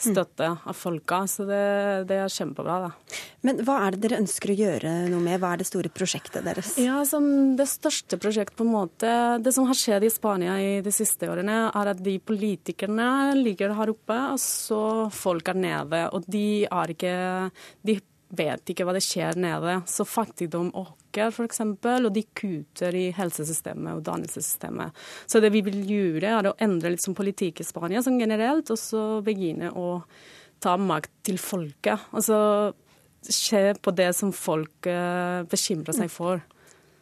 støtte 0.00 0.46
av 0.64 0.76
folka. 0.76 1.24
Så 1.28 1.44
det, 1.48 1.60
det, 2.08 2.18
er 2.22 2.32
kjempebra. 2.32 2.78
da. 2.86 3.18
Men 3.46 3.62
hva 3.66 3.76
er 3.84 3.94
det 3.94 4.02
dere 4.04 4.20
ønsker 4.22 4.52
å 4.52 4.56
gjøre 4.56 4.92
noe 5.10 5.22
med? 5.24 5.38
Hva 5.42 5.54
er 5.54 5.62
det 5.62 5.68
store 5.68 5.92
prosjektet 5.92 6.46
deres? 6.46 6.74
Ja, 6.80 7.00
som 7.08 7.56
Det 7.58 7.66
største 7.70 8.18
prosjektet 8.20 8.56
på 8.58 8.66
en 8.66 8.74
måte, 8.74 9.12
det 9.42 9.54
som 9.56 9.68
har 9.68 9.78
skjedd 9.78 10.06
i 10.06 10.12
Spania 10.12 10.56
i 10.62 10.70
de 10.84 10.94
siste 10.94 11.28
årene, 11.30 11.62
er 11.68 11.92
at 11.92 12.02
de 12.04 12.16
politikerne 12.22 13.34
ligger 13.38 13.74
her 13.76 13.92
oppe, 13.92 14.18
og 14.34 14.40
så 14.42 14.82
folk 15.14 15.52
er 15.52 15.60
nede. 15.66 16.04
Og 16.14 16.24
de 16.30 16.64
er 16.66 16.94
ikke 16.96 17.16
De 17.86 17.98
vet 18.36 18.72
ikke 18.72 18.86
hva 18.86 18.94
det 18.94 19.02
skjer 19.04 19.38
nede. 19.40 19.76
Så 19.90 20.06
fattigdom 20.08 20.70
øker, 20.70 21.32
f.eks., 21.32 21.62
og 21.62 22.10
de 22.14 22.24
kutter 22.36 22.96
i 22.96 23.06
helsesystemet 23.16 23.98
og 23.98 24.04
dannelsessystemet. 24.06 25.00
Så 25.26 25.42
det 25.42 25.52
vi 25.54 25.64
vil 25.66 25.80
gjøre, 25.86 26.36
er 26.36 26.50
å 26.50 26.56
endre 26.62 26.94
litt 26.94 27.08
politikk 27.16 27.62
i 27.62 27.66
Spania 27.66 28.04
som 28.06 28.18
generelt, 28.20 28.70
og 28.70 28.78
så 28.78 29.02
begynne 29.26 29.72
å 29.74 29.98
ta 30.60 30.76
makt 30.78 31.12
til 31.26 31.40
folket. 31.40 32.10
Altså 32.14 32.38
se 33.20 33.74
på 33.76 33.92
det 33.92 34.12
som 34.16 34.32
folk 34.32 34.88
uh, 34.88 35.42
bekymrer 35.50 35.96
seg 35.96 36.12
for. 36.12 36.40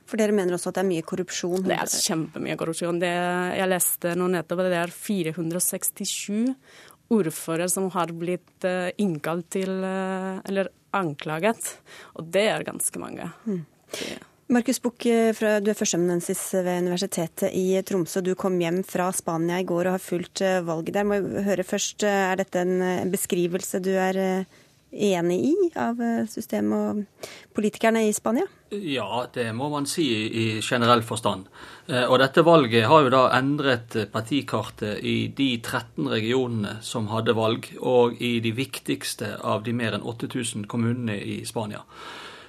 For 0.08 0.16
dere 0.16 0.32
mener 0.32 0.56
også 0.56 0.70
at 0.70 0.78
det 0.78 0.82
er 0.86 0.88
mye 0.88 1.04
korrupsjon? 1.06 1.66
Det 1.66 1.76
er 1.76 1.90
kjempemye 1.92 2.56
korrupsjon. 2.58 3.00
Det, 3.02 3.12
jeg 3.58 3.68
leste 3.68 4.14
nå 4.16 4.30
nettopp 4.32 4.62
at 4.64 4.70
det 4.72 4.78
er 4.80 4.94
467 4.94 6.54
ordførere 7.14 7.68
som 7.72 7.88
har 7.94 8.12
blitt 8.12 8.66
uh, 8.68 8.90
innkalt 9.00 9.48
til 9.54 9.70
uh, 9.84 10.40
Eller 10.48 10.72
anklaget. 10.96 11.78
Og 12.16 12.28
det 12.32 12.48
er 12.48 12.66
ganske 12.66 13.00
mange. 13.00 13.30
Mm. 13.44 13.64
Markus 14.48 14.78
Buch, 14.80 15.04
eh, 15.04 15.60
du 15.60 15.68
er 15.68 15.76
førsteamanuensis 15.76 16.40
ved 16.54 16.80
Universitetet 16.80 17.52
i 17.52 17.82
Tromsø. 17.84 18.22
Du 18.24 18.32
kom 18.34 18.56
hjem 18.56 18.80
fra 18.80 19.10
Spania 19.12 19.58
i 19.60 19.66
går 19.68 19.90
og 19.90 19.98
har 19.98 20.00
fulgt 20.00 20.40
eh, 20.40 20.62
valget 20.64 20.94
der. 20.96 21.04
Må 21.04 21.18
jeg 21.18 21.44
høre 21.44 21.66
først, 21.68 22.02
eh, 22.02 22.32
Er 22.32 22.36
dette 22.40 22.62
en 22.64 23.12
beskrivelse 23.12 23.82
du 23.84 23.90
er 23.92 24.46
enig 24.90 25.38
i 25.50 25.54
av 25.76 26.00
systemet 26.32 26.72
og 26.72 27.28
politikerne 27.52 28.06
i 28.08 28.12
Spania? 28.16 28.46
Ja, 28.68 29.24
det 29.32 29.46
må 29.56 29.70
man 29.72 29.86
si 29.88 30.04
i 30.28 30.46
generell 30.60 31.00
forstand. 31.06 31.46
Og 31.88 32.18
dette 32.20 32.42
valget 32.44 32.84
har 32.90 33.06
jo 33.06 33.12
da 33.14 33.22
endret 33.38 33.94
partikartet 34.12 35.00
i 35.00 35.30
de 35.32 35.46
13 35.56 36.10
regionene 36.12 36.74
som 36.84 37.08
hadde 37.08 37.32
valg, 37.32 37.70
og 37.80 38.20
i 38.20 38.34
de 38.44 38.52
viktigste 38.52 39.38
av 39.40 39.64
de 39.64 39.72
mer 39.72 39.96
enn 39.96 40.04
8000 40.04 40.68
kommunene 40.68 41.16
i 41.16 41.38
Spania. 41.48 41.80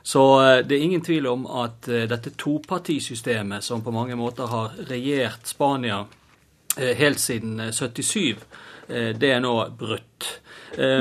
Så 0.01 0.41
eh, 0.41 0.65
det 0.65 0.76
er 0.76 0.82
ingen 0.82 1.03
tvil 1.05 1.28
om 1.28 1.45
at 1.61 1.88
eh, 1.88 2.07
dette 2.09 2.32
topartisystemet, 2.39 3.63
som 3.63 3.84
på 3.86 3.93
mange 3.93 4.15
måter 4.17 4.49
har 4.49 4.78
regjert 4.89 5.47
Spania 5.47 6.05
eh, 6.78 6.95
helt 6.97 7.20
siden 7.20 7.72
77, 7.72 8.36
det 8.89 9.30
er 9.30 9.38
nå 9.38 9.51
brutt. 9.78 10.26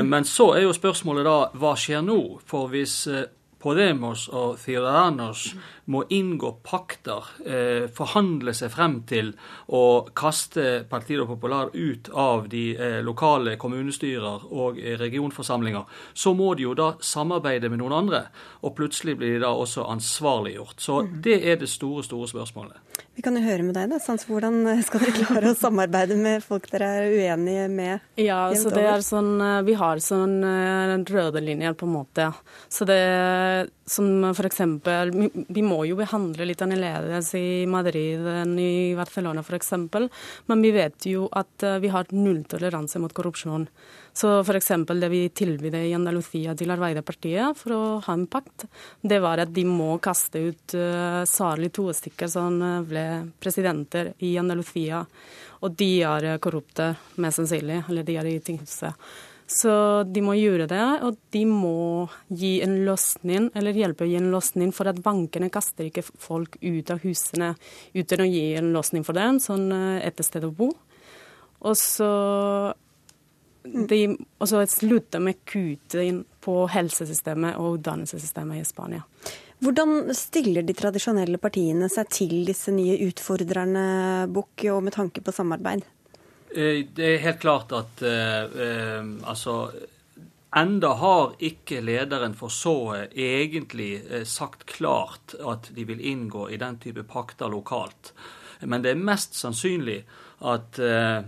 Men 0.05 0.21
så 0.21 0.51
er 0.53 0.67
jo 0.67 0.73
spørsmålet 0.77 1.25
da 1.25 1.37
hva 1.57 1.71
skjer 1.73 2.03
nå? 2.05 2.19
For 2.45 2.69
hvis 2.69 3.07
Podemos 3.59 4.27
og 4.27 4.57
Ciudadanos 4.59 5.55
må 5.89 6.03
inngå 6.09 6.51
pakter, 6.63 7.25
eh, 7.45 7.87
forhandle 7.93 8.53
seg 8.53 8.71
frem 8.73 8.99
til 9.09 9.31
å 9.73 10.05
kaste 10.13 10.83
Partido 10.89 11.25
Popular 11.25 11.71
ut 11.73 12.09
av 12.13 12.45
de 12.49 12.63
eh, 12.77 12.99
lokale 13.05 13.55
kommunestyrer 13.57 14.45
og 14.51 14.77
eh, 14.77 14.97
regionforsamlinger, 15.01 15.87
så 16.13 16.35
må 16.37 16.53
de 16.57 16.67
jo 16.67 16.75
da 16.77 16.91
samarbeide 17.01 17.71
med 17.73 17.81
noen 17.81 17.97
andre. 18.03 18.21
Og 18.61 18.75
plutselig 18.77 19.17
blir 19.17 19.37
de 19.37 19.41
da 19.45 19.53
også 19.55 19.87
ansvarliggjort. 19.89 20.77
Så 20.77 21.01
mm. 21.07 21.17
det 21.25 21.39
er 21.41 21.57
det 21.61 21.71
store, 21.71 22.05
store 22.05 22.29
spørsmålet. 22.29 22.85
Vi 23.17 23.23
kan 23.25 23.35
jo 23.35 23.41
høre 23.43 23.65
med 23.65 23.75
deg, 23.75 23.89
da. 23.89 23.97
Sans, 24.03 24.21
hvordan 24.29 24.61
skal 24.85 25.03
dere 25.03 25.25
klare 25.25 25.53
å 25.53 25.57
samarbeide 25.57 26.19
med 26.19 26.45
folk 26.45 26.69
dere 26.69 26.91
er 26.99 27.17
uenige 27.17 27.65
med? 27.71 28.05
Ja, 28.19 28.45
så 28.55 28.71
det 28.71 28.85
er 28.85 29.03
sånn, 29.03 29.33
Vi 29.65 29.75
har 29.79 29.99
sånn 30.03 30.37
røde 31.09 31.41
linjer, 31.43 31.73
på 31.79 31.87
en 31.87 31.95
måte. 31.97 32.29
Så 32.69 32.85
det 32.87 33.01
som 33.89 34.23
f.eks. 34.29 34.61
Vi 35.49 35.63
må 35.65 35.78
jo 35.87 35.97
behandle 35.99 36.47
litt 36.47 36.61
annerledes 36.63 37.31
i 37.37 37.65
Madrid 37.69 38.25
enn 38.31 38.57
i 38.59 38.95
Barcelona 38.97 39.43
f.eks., 39.43 39.73
men 40.49 40.65
vi 40.65 40.71
vet 40.75 41.07
jo 41.09 41.27
at 41.31 41.65
eh, 41.65 41.79
vi 41.83 41.91
har 41.93 42.11
nulltoleranse 42.13 43.01
mot 43.01 43.13
korrupsjon. 43.15 43.67
Så 44.13 44.31
f.eks. 44.41 44.71
det 44.89 45.09
vi 45.11 45.21
tilbød 45.29 45.77
i 45.79 45.93
Andalusia 45.95 46.55
til 46.57 46.73
Arbeiderpartiet 46.73 47.57
for 47.59 47.75
å 47.75 47.81
ha 48.05 48.15
en 48.17 48.27
pakt, 48.27 48.65
det 49.01 49.21
var 49.23 49.43
at 49.43 49.53
de 49.55 49.63
må 49.69 49.93
kaste 50.03 50.41
ut 50.49 50.75
uh, 50.75 51.23
særlig 51.29 51.69
to 51.77 51.87
stykker 51.95 52.27
som 52.31 52.57
ble 52.89 53.05
presidenter 53.39 54.11
i 54.25 54.33
Andalusia. 54.41 55.05
Og 55.63 55.75
de 55.79 55.91
er 56.07 56.31
korrupte, 56.43 56.93
mest 57.21 57.39
sannsynlig, 57.39 57.83
eller 57.87 58.07
de 58.07 58.17
er 58.19 58.31
i 58.31 58.39
tinghuset. 58.43 58.95
Så 59.49 59.71
de 60.05 60.21
må 60.21 60.35
gjøre 60.37 60.67
det, 60.69 60.83
og 61.01 61.15
de 61.33 61.39
må 61.49 62.05
gi 62.29 62.59
en 62.61 62.75
løsning, 62.85 63.47
eller 63.57 63.77
hjelpe 63.77 64.05
å 64.05 64.09
gi 64.09 64.19
en 64.19 64.29
løsning, 64.29 64.69
for 64.75 64.91
at 64.91 65.01
bankene 65.01 65.49
kaster 65.49 65.87
ikke 65.89 66.05
folk 66.05 66.59
ut 66.61 66.91
av 66.93 67.01
husene 67.01 67.55
uten 67.97 68.21
å 68.21 68.29
gi 68.29 68.43
en 68.59 68.69
løsning 68.75 69.07
for 69.07 69.17
dem, 69.17 69.41
sånn 69.41 69.71
eh, 69.73 70.05
et 70.05 70.21
sted 70.25 70.45
å 70.45 70.53
bo. 70.53 70.69
Og 71.65 71.75
så 71.75 72.11
de, 73.65 74.03
også 74.37 74.63
slutte 74.69 75.19
med 75.23 75.41
kutting 75.49 76.23
på 76.45 76.61
helsesystemet 76.71 77.57
og 77.59 77.79
utdannelsessystemet 77.79 78.61
i 78.61 78.67
Spania. 78.69 79.05
Hvordan 79.59 80.13
stiller 80.15 80.63
de 80.63 80.77
tradisjonelle 80.77 81.41
partiene 81.41 81.89
seg 81.91 82.13
til 82.13 82.35
disse 82.47 82.71
nye 82.71 83.01
utfordrerne, 83.09 84.29
Buch, 84.31 84.69
og 84.71 84.85
med 84.85 84.95
tanke 84.95 85.25
på 85.25 85.33
samarbeid? 85.35 85.83
Eh, 86.55 86.85
det 86.95 87.13
er 87.13 87.23
helt 87.23 87.39
klart 87.39 87.71
at 87.77 88.01
eh, 88.01 88.43
eh, 88.67 89.09
altså 89.23 89.71
Enda 90.55 90.95
har 90.97 91.35
ikke 91.45 91.77
lederen 91.85 92.33
for 92.33 92.49
Sået 92.49 93.13
egentlig 93.13 93.99
eh, 94.09 94.23
sagt 94.25 94.65
klart 94.65 95.35
at 95.45 95.69
de 95.75 95.85
vil 95.85 96.01
inngå 96.01 96.47
i 96.49 96.57
den 96.57 96.79
type 96.81 97.03
pakter 97.05 97.51
lokalt. 97.53 98.13
Men 98.65 98.81
det 98.81 98.95
er 98.95 99.03
mest 99.11 99.37
sannsynlig 99.37 100.01
at 100.39 100.79
eh, 100.79 101.23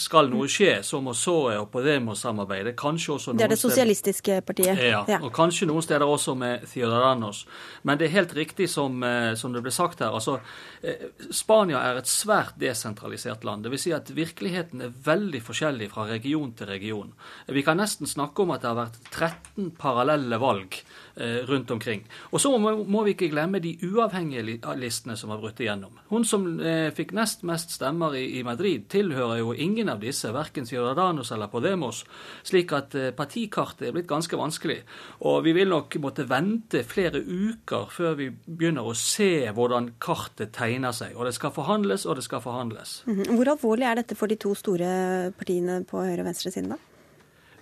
skal 0.00 0.30
noe 0.32 0.48
skje, 0.50 0.80
så 0.82 0.98
må 1.02 1.12
SOE 1.14 1.54
og 1.60 1.68
Podemos 1.70 2.24
samarbeide. 2.24 2.72
Kanskje 2.78 3.12
også 3.14 3.30
noen 3.30 3.38
Det 3.38 3.46
er 3.46 3.52
det 3.54 3.60
sosialistiske 3.60 4.40
partiet. 4.46 4.80
Ja, 4.82 5.04
ja, 5.06 5.20
og 5.22 5.30
kanskje 5.34 5.68
noen 5.70 5.84
steder 5.84 6.06
også 6.06 6.34
med 6.38 6.66
Ciudadanos. 6.66 7.44
Men 7.86 8.00
det 8.00 8.08
er 8.08 8.16
helt 8.16 8.34
riktig 8.34 8.66
som, 8.72 8.98
uh, 9.04 9.36
som 9.38 9.54
det 9.54 9.62
ble 9.62 9.70
sagt 9.74 10.02
her. 10.02 10.10
altså 10.10 10.40
eh, 10.82 11.06
Spania 11.30 11.84
er 11.86 12.00
et 12.02 12.10
svært 12.10 12.58
desentralisert 12.58 13.46
land. 13.46 13.68
Vil 13.70 13.78
si 13.78 13.94
at 13.94 14.10
virkeligheten 14.14 14.82
er 14.88 14.96
veldig 15.06 15.42
forskjellig 15.46 15.92
fra 15.94 16.08
region 16.10 16.50
til 16.58 16.66
region. 16.72 17.14
Vi 17.46 17.62
kan 17.62 17.78
nesten 17.78 18.10
snakke 18.10 18.42
om 18.42 18.56
at 18.56 18.66
det 18.66 18.72
har 18.72 18.80
vært 18.82 18.98
13 19.12 19.70
parallelle 19.78 20.42
valg 20.42 20.74
eh, 20.74 21.07
rundt 21.18 21.70
omkring. 21.74 22.04
Og 22.30 22.40
så 22.40 22.50
må, 22.58 23.02
vi 23.04 23.14
ikke 23.14 23.30
glemme 23.32 23.60
de 23.62 23.74
uavhengige 23.88 24.58
listene 24.78 25.16
som 25.18 25.32
har 25.32 25.40
brutt 25.42 25.60
igjennom. 25.60 25.96
Hun 26.12 26.26
som 26.28 26.46
eh, 26.60 26.90
fikk 26.94 27.14
nest 27.16 27.44
mest 27.48 27.74
stemmer 27.74 28.14
i, 28.18 28.24
i, 28.38 28.42
Madrid, 28.46 28.86
tilhører 28.92 29.40
jo 29.40 29.52
ingen 29.52 29.90
av 29.92 30.02
disse, 30.02 30.30
verken 30.34 30.66
Ciudadanos 30.68 31.32
eller 31.34 31.50
Podemos, 31.52 32.04
slik 32.46 32.72
at 32.76 32.96
eh, 32.98 33.10
partikartet 33.16 33.88
er 33.88 33.96
blitt 33.96 34.08
ganske 34.10 34.38
vanskelig. 34.38 34.80
Og 35.28 35.42
vi 35.46 35.54
vil 35.56 35.72
nok 35.72 35.98
måtte 36.02 36.28
vente 36.28 36.84
flere 36.88 37.22
uker 37.22 37.88
før 37.92 38.18
vi 38.18 38.30
begynner 38.30 38.86
å 38.86 38.96
se 38.98 39.48
hvordan 39.54 39.94
kartet 40.02 40.54
tegner 40.56 40.94
seg. 40.96 41.16
Og 41.16 41.28
det 41.28 41.34
skal 41.38 41.54
forhandles, 41.54 42.06
og 42.06 42.18
det 42.18 42.26
skal 42.28 42.44
forhandles. 42.44 43.02
Mhm. 43.08 43.34
Hvor 43.38 43.54
alvorlig 43.54 43.88
er 43.88 44.02
dette 44.02 44.18
for 44.18 44.30
de 44.30 44.38
to 44.40 44.54
store 44.58 45.32
partiene 45.38 45.82
på 45.88 46.02
høyre- 46.02 46.22
og 46.22 46.30
venstresiden, 46.30 46.76
da? 46.76 46.87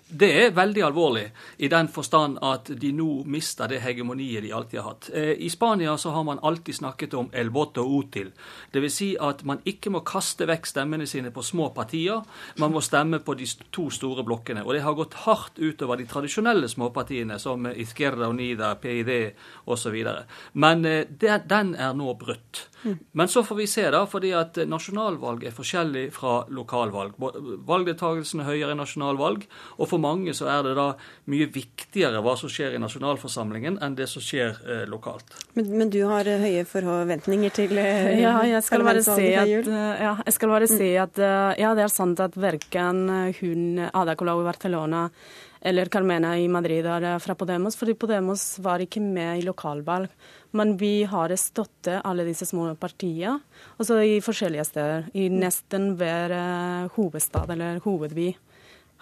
Det 0.08 0.28
er 0.38 0.52
veldig 0.54 0.82
alvorlig 0.86 1.24
i 1.58 1.66
den 1.66 1.88
forstand 1.90 2.36
at 2.46 2.68
de 2.78 2.92
nå 2.94 3.24
mister 3.26 3.66
det 3.66 3.80
hegemoniet 3.82 4.44
de 4.44 4.52
alltid 4.54 4.78
har 4.78 4.92
hatt. 4.92 5.08
Eh, 5.10 5.32
I 5.42 5.48
Spania 5.50 5.96
så 5.98 6.12
har 6.14 6.22
man 6.24 6.38
alltid 6.38 6.76
snakket 6.78 7.14
om 7.18 7.30
el 7.34 7.50
voto 7.50 7.82
util. 7.82 8.30
Dvs. 8.70 8.94
Si 8.94 9.08
at 9.18 9.42
man 9.42 9.64
ikke 9.66 9.90
må 9.90 10.04
kaste 10.06 10.46
vekk 10.46 10.70
stemmene 10.70 11.08
sine 11.10 11.32
på 11.34 11.42
små 11.42 11.72
partier, 11.74 12.22
man 12.62 12.70
må 12.70 12.84
stemme 12.86 13.18
på 13.18 13.34
de 13.34 13.50
to 13.74 13.88
store 13.90 14.22
blokkene. 14.22 14.62
Og 14.62 14.76
det 14.76 14.84
har 14.86 14.94
gått 14.94 15.18
hardt 15.26 15.58
utover 15.58 15.98
de 15.98 16.06
tradisjonelle 16.06 16.70
småpartiene 16.70 17.40
som 17.42 17.66
Izquierda 17.74 18.30
Unida, 18.30 18.76
PID 18.78 19.10
osv. 19.66 19.98
Men 20.54 20.86
eh, 20.86 21.02
den 21.18 21.74
er 21.74 21.98
nå 21.98 22.14
brutt. 22.14 22.68
Men 23.12 23.28
så 23.28 23.42
får 23.44 23.56
vi 23.56 23.66
se, 23.70 23.84
da, 23.90 24.02
fordi 24.08 24.32
at 24.36 24.58
nasjonalvalg 24.68 25.46
er 25.48 25.54
forskjellig 25.54 26.04
fra 26.14 26.38
lokalvalg. 26.52 27.16
Valgdeltakelsen 27.66 28.42
er 28.42 28.50
høyere 28.50 28.76
i 28.76 28.78
nasjonalvalg, 28.78 29.46
og 29.78 29.90
for 29.90 30.02
mange 30.02 30.34
så 30.36 30.48
er 30.52 30.66
det 30.66 30.74
da 30.78 30.88
mye 31.32 31.48
viktigere 31.52 32.22
hva 32.24 32.36
som 32.38 32.52
skjer 32.52 32.76
i 32.76 32.82
nasjonalforsamlingen, 32.82 33.80
enn 33.82 33.96
det 33.98 34.08
som 34.10 34.24
skjer 34.24 34.60
eh, 34.66 34.84
lokalt. 34.90 35.38
Men, 35.56 35.72
men, 35.72 35.92
du 35.92 36.02
har 36.10 36.28
eh, 36.28 36.42
høye 36.42 36.66
forventninger 36.68 37.56
til 37.56 37.76
eh, 37.80 38.20
ja, 38.26 38.36
jeg 38.46 38.62
skal 38.66 38.86
bare 38.86 39.04
si 39.06 39.32
at, 39.32 39.72
ja, 39.72 40.14
jeg 40.22 40.36
skal 40.36 40.54
bare 40.54 40.70
si 40.70 40.92
at 41.00 41.22
ja, 41.56 41.72
det 41.76 41.86
er 41.86 41.92
sant 41.92 42.20
at 42.22 42.36
verken 42.38 43.06
hun 43.40 43.82
Ada 43.86 44.16
Colau 44.18 44.40
i 44.42 44.46
Barcelona 44.46 45.06
eller 45.66 45.90
Carmena 45.90 46.38
i 46.38 46.46
Madrid 46.48 46.86
er 46.86 47.18
fra 47.18 47.34
Podemos, 47.34 47.74
fordi 47.76 47.96
Podemos 47.98 48.44
var 48.62 48.82
ikke 48.84 49.00
med 49.02 49.40
i 49.40 49.46
lokalvalg. 49.46 50.12
Men 50.54 50.76
vi 50.78 51.00
har 51.10 51.34
støttet 51.36 52.04
alle 52.06 52.24
disse 52.28 52.46
små 52.46 52.68
partiene, 52.78 53.40
altså 53.76 53.98
i 53.98 54.20
forskjellige 54.22 54.66
steder. 54.68 55.08
I 55.18 55.26
nesten 55.32 55.96
hver 55.98 56.34
uh, 56.36 56.92
hovedstad 56.94 57.50
eller 57.56 57.82
hovedby 57.84 58.30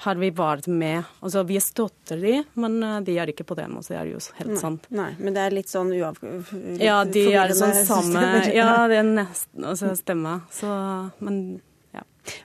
har 0.06 0.18
vi 0.18 0.30
vært 0.34 0.66
med. 0.72 1.04
Altså, 1.20 1.44
vi 1.46 1.60
støtter 1.62 2.24
de, 2.24 2.40
men 2.58 2.80
uh, 2.82 2.96
de 3.04 3.18
er 3.20 3.30
ikke 3.30 3.46
på 3.46 3.58
dem. 3.60 3.76
Så 3.84 3.92
det 3.92 4.00
er 4.00 4.10
jo 4.14 4.24
helt 4.40 4.54
nei, 4.54 4.62
sant. 4.64 4.88
Nei, 4.88 5.10
Men 5.20 5.36
det 5.36 5.44
er 5.44 5.58
litt 5.60 5.70
sånn 5.70 5.92
uav... 6.00 6.18
ja, 6.80 6.96
de 7.04 7.28
er 7.28 7.54
sånn 7.60 7.76
samme 7.84 8.24
Ja, 8.56 8.72
det 8.90 9.02
er 9.02 9.12
nesten 9.12 9.68
altså, 9.68 9.92
stemme. 10.00 10.40
Så, 10.54 10.72
men 11.20 11.44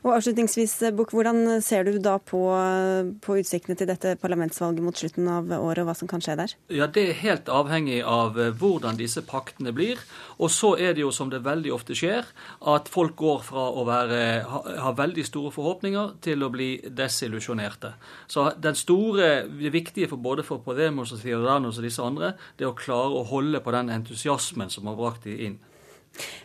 og 0.03 0.13
avslutningsvis, 0.17 0.75
Bukk, 0.95 1.13
Hvordan 1.15 1.61
ser 1.63 1.87
du 1.87 1.97
da 2.03 2.17
på, 2.19 2.41
på, 3.23 3.37
utsiktene 3.39 3.77
til 3.79 3.89
dette 3.89 4.15
parlamentsvalget 4.21 4.83
mot 4.83 4.97
slutten 4.97 5.27
av 5.31 5.51
året, 5.57 5.83
og 5.83 5.89
hva 5.89 5.95
som 5.97 6.09
kan 6.11 6.23
skje 6.23 6.35
der? 6.39 6.55
Ja, 6.73 6.87
Det 6.87 7.05
er 7.09 7.21
helt 7.21 7.49
avhengig 7.51 8.01
av 8.03 8.39
eh, 8.39 8.51
hvordan 8.55 8.99
disse 8.99 9.23
paktene 9.27 9.73
blir. 9.75 10.01
Og 10.39 10.51
så 10.53 10.75
er 10.79 10.95
det 10.95 11.03
jo, 11.03 11.11
som 11.15 11.31
det 11.31 11.41
veldig 11.45 11.73
ofte 11.75 11.97
skjer, 11.97 12.27
at 12.73 12.91
folk 12.91 13.15
går 13.19 13.43
fra 13.47 13.65
å 13.69 13.85
være, 13.87 14.19
ha, 14.49 14.61
ha 14.85 14.93
veldig 14.97 15.25
store 15.27 15.53
forhåpninger 15.55 16.15
til 16.25 16.43
å 16.43 16.51
bli 16.53 16.69
desillusjonerte. 16.95 17.93
Så 18.27 18.49
den 18.59 18.77
store, 18.79 19.31
det 19.49 19.73
viktige 19.75 20.09
for 20.11 20.21
både 20.21 20.45
for 20.47 20.63
Podemos 20.65 21.13
og 21.15 21.23
Ciudadanos 21.23 21.79
og 21.79 21.87
disse 21.87 22.03
andre, 22.03 22.35
det 22.57 22.67
er 22.67 22.73
å 22.73 22.77
klare 22.77 23.19
å 23.19 23.27
holde 23.31 23.63
på 23.63 23.75
den 23.75 23.91
entusiasmen 23.93 24.71
som 24.73 24.89
har 24.89 24.99
brakt 24.99 25.27
de 25.27 25.39
inn. 25.47 25.59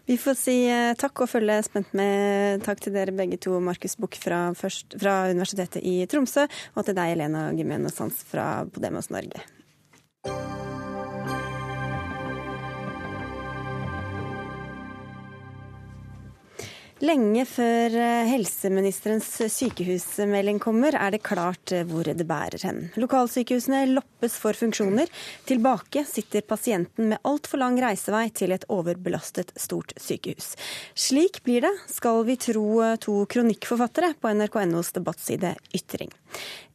Vi 0.09 0.19
får 0.21 0.39
si 0.39 0.57
eh, 0.69 0.93
takk 1.01 1.25
og 1.25 1.31
følge 1.33 1.61
spent 1.67 1.95
med. 1.97 2.65
Takk 2.67 2.83
til 2.85 2.97
dere 2.97 3.15
begge 3.17 3.41
to, 3.41 3.57
Markus 3.65 3.97
Buch 4.01 4.19
fra, 4.21 4.47
fra, 4.59 5.17
Universitetet 5.33 5.83
i 5.85 6.01
Tromsø, 6.11 6.47
og 6.75 6.87
til 6.87 6.97
deg, 6.99 7.17
Elena 7.17 7.49
Gimeno 7.57 7.93
Sands 7.93 8.25
fra 8.29 8.65
Podemos 8.71 9.13
Norge. 9.15 9.54
Lenge 17.03 17.43
før 17.43 17.91
eh, 17.99 18.29
helseministerens 18.31 19.27
sykehusmelding 19.51 20.61
kommer, 20.63 20.95
er 20.95 21.11
det 21.11 21.25
klart 21.27 21.73
eh, 21.75 21.83
hvor 21.89 22.07
det 22.07 22.27
bærer 22.29 22.63
hen. 22.63 22.79
Lokalsykehusene 22.95 23.81
loppes 23.91 24.37
for 24.39 24.55
funksjoner. 24.55 25.11
Tilbake 25.49 26.05
sitter 26.07 26.47
pasienten 26.47 27.11
med 27.11 27.19
altfor 27.27 27.59
lang 27.65 27.81
reisevei 27.83 28.29
til 28.31 28.55
et 28.55 28.67
overbelastet 28.71 29.51
stort 29.59 29.91
sykehus. 29.99 30.53
Slik 30.95 31.43
blir 31.43 31.67
det, 31.67 31.75
skal 31.91 32.23
vi 32.31 32.39
tro 32.39 32.69
eh, 32.87 32.95
to 33.03 33.25
kronikkforfattere 33.27 34.15
på 34.23 34.31
nrk.nos 34.39 34.95
debattside 34.95 35.57
Ytring. 35.75 36.15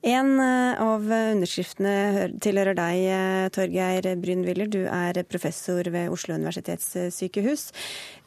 En 0.03 0.37
av 0.39 1.03
underskriftene 1.03 2.29
tilhører 2.39 2.77
deg, 2.77 3.49
Torgeir 3.51 4.05
Brynwiller. 4.15 4.69
Du 4.71 4.85
er 4.87 5.19
professor 5.27 5.83
ved 5.91 6.07
Oslo 6.15 6.37
universitetssykehus. 6.39 7.65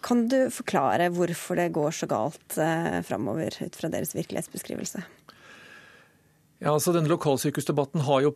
Kan 0.02 0.26
du 0.30 0.38
forklare 0.50 1.10
hvorfor 1.14 1.58
det 1.58 1.72
går 1.76 1.94
så 1.94 2.08
galt 2.10 2.56
eh, 2.60 3.00
framover 3.06 3.54
ut 3.62 3.76
fra 3.78 3.90
deres 3.92 4.16
virkelighetsbeskrivelse? 4.16 5.02
Ja, 6.62 6.72
altså 6.74 6.94
Denne 6.94 7.10
lokalsykehusdebatten 7.10 8.04
har 8.06 8.26
jo 8.26 8.34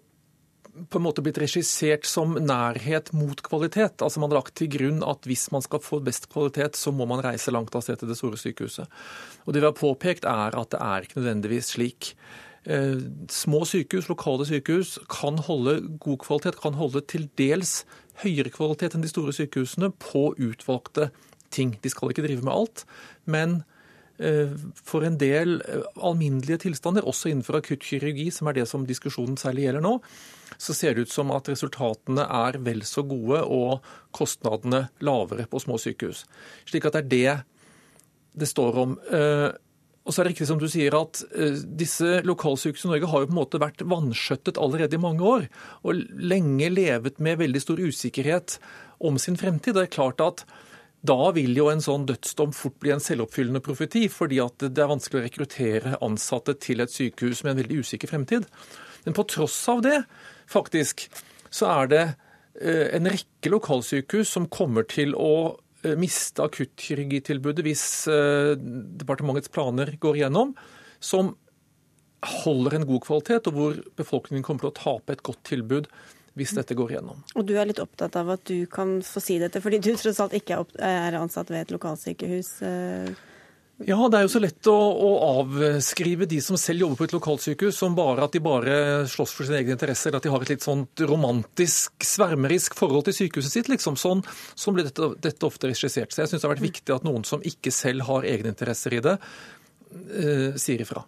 på 0.90 0.98
en 0.98 1.06
måte 1.06 1.22
blitt 1.24 1.38
regissert 1.40 2.04
som 2.08 2.34
nærhet 2.36 3.12
mot 3.16 3.40
kvalitet. 3.42 4.02
Altså 4.04 4.20
Man 4.20 4.30
har 4.30 4.42
lagt 4.42 4.56
til 4.60 4.68
grunn 4.72 5.00
at 5.06 5.24
hvis 5.28 5.46
man 5.54 5.64
skal 5.64 5.80
få 5.82 6.02
best 6.04 6.28
kvalitet, 6.32 6.76
så 6.76 6.92
må 6.92 7.06
man 7.08 7.22
reise 7.24 7.54
langt 7.54 7.74
av 7.74 7.84
sted 7.86 8.00
til 8.00 8.10
det 8.10 8.18
store 8.18 8.40
sykehuset. 8.40 8.90
Og 9.46 9.54
Det 9.54 9.62
vi 9.62 9.70
har 9.70 9.78
påpekt 9.78 10.28
er 10.28 10.58
at 10.58 10.74
det 10.74 10.82
er 10.82 11.06
ikke 11.06 11.20
nødvendigvis 11.20 11.72
slik. 11.76 12.12
Eh, 12.66 12.98
små 13.30 13.62
sykehus, 13.64 14.10
lokale 14.10 14.46
sykehus, 14.46 14.98
kan 15.08 15.38
holde 15.38 15.80
god 16.02 16.18
kvalitet, 16.18 16.60
kan 16.60 16.74
holde 16.74 17.00
til 17.08 17.30
dels 17.38 17.84
høyere 18.24 18.50
kvalitet 18.50 18.96
enn 18.96 19.04
de 19.04 19.12
store 19.12 19.32
sykehusene 19.36 19.92
på 20.02 20.28
utvalgte 20.34 21.10
ting. 21.56 21.74
De 21.82 21.92
skal 21.92 22.12
ikke 22.12 22.26
drive 22.26 22.44
med 22.44 22.54
alt. 22.54 22.84
Men 23.24 23.58
eh, 24.18 24.54
for 24.86 25.06
en 25.06 25.18
del 25.20 25.58
eh, 25.66 25.82
alminnelige 25.96 26.64
tilstander, 26.66 27.06
også 27.06 27.30
innenfor 27.32 27.60
akuttkirurgi, 27.60 28.28
som 28.34 28.50
er 28.50 28.60
det 28.60 28.68
som 28.70 28.86
diskusjonen 28.88 29.38
særlig 29.40 29.66
gjelder 29.66 29.84
nå, 29.86 29.98
så 30.56 30.76
ser 30.76 30.96
det 30.96 31.06
ut 31.06 31.12
som 31.12 31.32
at 31.34 31.50
resultatene 31.52 32.24
er 32.24 32.60
vel 32.64 32.84
så 32.86 33.04
gode 33.06 33.42
og 33.42 33.84
kostnadene 34.16 34.86
lavere 35.04 35.48
på 35.50 35.60
små 35.62 35.80
sykehus. 35.80 36.24
Slik 36.68 36.88
at 36.88 36.96
det 36.96 37.04
er 37.04 37.12
det 37.12 37.36
det 38.36 38.50
står 38.50 38.82
om. 38.82 38.98
Eh, 39.12 39.48
og 40.06 40.14
så 40.14 40.22
er 40.22 40.28
det 40.28 40.36
riktig 40.36 40.46
som 40.46 40.58
du 40.60 40.68
sier 40.70 40.94
at 40.94 41.18
disse 41.80 42.20
lokalsykehusene 42.22 42.92
i 42.92 42.94
Norge 42.94 43.08
har 43.10 43.24
jo 43.24 43.26
på 43.26 43.34
en 43.34 43.38
måte 43.40 43.58
vært 43.58 43.82
vanskjøttet 43.90 44.60
allerede 44.62 44.94
i 44.94 45.02
mange 45.02 45.24
år. 45.26 45.48
Og 45.82 45.98
lenge 46.14 46.68
levet 46.70 47.18
med 47.18 47.40
veldig 47.40 47.62
stor 47.64 47.82
usikkerhet 47.82 48.54
om 49.02 49.18
sin 49.18 49.34
fremtid. 49.40 49.74
Det 49.74 49.82
er 49.88 49.96
klart 49.96 50.22
at 50.22 50.44
da 51.06 51.30
vil 51.36 51.56
jo 51.58 51.68
en 51.70 51.82
sånn 51.82 52.06
dødsdom 52.08 52.52
fort 52.56 52.76
bli 52.82 52.92
en 52.94 53.02
selvoppfyllende 53.02 53.62
profeti, 53.64 54.06
fordi 54.12 54.40
at 54.42 54.64
det 54.66 54.82
er 54.82 54.90
vanskelig 54.90 55.20
å 55.20 55.24
rekruttere 55.26 55.98
ansatte 56.04 56.56
til 56.62 56.82
et 56.84 56.92
sykehus 56.92 57.42
med 57.44 57.54
en 57.54 57.60
veldig 57.62 57.80
usikker 57.84 58.10
fremtid. 58.10 58.46
Men 59.06 59.16
på 59.16 59.26
tross 59.30 59.58
av 59.72 59.84
det, 59.86 60.00
faktisk, 60.50 61.06
så 61.52 61.70
er 61.74 61.92
det 61.92 62.02
eh, 62.06 62.88
en 62.96 63.10
rekke 63.12 63.52
lokalsykehus 63.52 64.34
som 64.38 64.48
kommer 64.52 64.88
til 64.90 65.14
å 65.14 65.56
eh, 65.84 65.94
miste 65.98 66.44
akuttkirurgitilbudet 66.46 67.66
hvis 67.66 67.86
eh, 68.10 68.54
departementets 68.56 69.52
planer 69.54 69.94
går 70.02 70.22
igjennom, 70.22 70.56
som 70.98 71.34
holder 72.26 72.78
en 72.78 72.88
god 72.88 73.04
kvalitet, 73.04 73.46
og 73.50 73.58
hvor 73.58 73.80
befolkningen 73.98 74.44
kommer 74.46 74.64
til 74.64 74.72
å 74.72 74.78
tape 74.80 75.14
et 75.14 75.26
godt 75.26 75.44
tilbud 75.46 75.90
hvis 76.36 76.52
dette 76.56 76.76
går 76.76 76.98
gjennom. 76.98 77.22
Og 77.34 77.46
du 77.48 77.54
er 77.56 77.68
litt 77.68 77.80
opptatt 77.80 78.16
av 78.20 78.34
at 78.36 78.44
du 78.48 78.66
kan 78.70 78.98
få 79.04 79.22
si 79.24 79.38
dette, 79.40 79.62
fordi 79.64 79.80
du 79.80 79.94
tross 79.96 80.20
alt 80.20 80.36
ikke 80.36 80.60
er 80.84 81.16
ansatt 81.16 81.50
ved 81.52 81.64
et 81.64 81.72
lokalsykehus? 81.74 82.50
Eh. 82.66 83.16
Ja, 83.84 83.98
det 84.08 84.16
er 84.16 84.24
jo 84.24 84.30
så 84.32 84.40
lett 84.40 84.68
å, 84.72 84.74
å, 84.74 85.08
avskrive 85.42 86.28
de 86.28 86.38
som 86.40 86.56
selv 86.60 86.86
jobber 86.86 87.00
på 87.00 87.08
et 87.08 87.16
lokalsykehus, 87.16 87.76
som 87.76 87.96
bare 87.96 88.24
at 88.24 88.36
de 88.36 88.40
bare 88.44 88.76
slåss 89.12 89.34
for 89.36 89.48
sine 89.48 89.58
egne 89.60 89.74
interesser, 89.76 90.08
eller 90.08 90.22
at 90.22 90.28
de 90.28 90.32
har 90.32 90.46
et 90.46 90.52
litt 90.54 90.64
sånt 90.64 91.04
romantisk, 91.08 92.06
svermerisk 92.08 92.76
forhold 92.78 93.08
til 93.08 93.18
sykehuset 93.18 93.52
sitt. 93.52 93.72
liksom. 93.72 93.98
Sånn, 94.00 94.24
sånn 94.56 94.78
blir 94.78 94.88
dette, 94.88 95.10
dette 95.24 95.48
ofte 95.48 95.68
regissert. 95.68 96.12
Så 96.12 96.24
jeg 96.24 96.32
syns 96.32 96.40
det 96.40 96.48
har 96.48 96.54
vært 96.54 96.68
viktig 96.68 96.96
at 96.96 97.04
noen 97.04 97.28
som 97.28 97.44
ikke 97.44 97.72
selv 97.74 98.08
har 98.08 98.28
egeninteresser 98.28 98.96
i 98.96 99.04
det, 99.04 99.18
eh, 100.08 100.56
sier 100.56 100.84
ifra. 100.84 101.04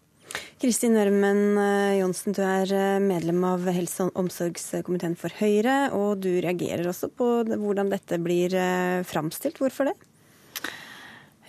Kristin 0.59 0.97
Ørmen 0.99 1.55
eh, 1.63 1.99
Johnsen, 2.01 2.35
du 2.35 2.41
er 2.43 2.71
eh, 2.75 2.97
medlem 2.99 3.45
av 3.47 3.63
helse- 3.71 4.09
og 4.09 4.17
omsorgskomiteen 4.25 5.15
for 5.19 5.31
Høyre, 5.39 5.93
og 5.95 6.25
du 6.25 6.33
reagerer 6.43 6.89
også 6.91 7.13
på 7.15 7.29
hvordan 7.53 7.93
dette 7.93 8.19
blir 8.19 8.57
eh, 8.59 9.05
framstilt. 9.07 9.61
Hvorfor 9.63 9.93
det? 9.93 9.95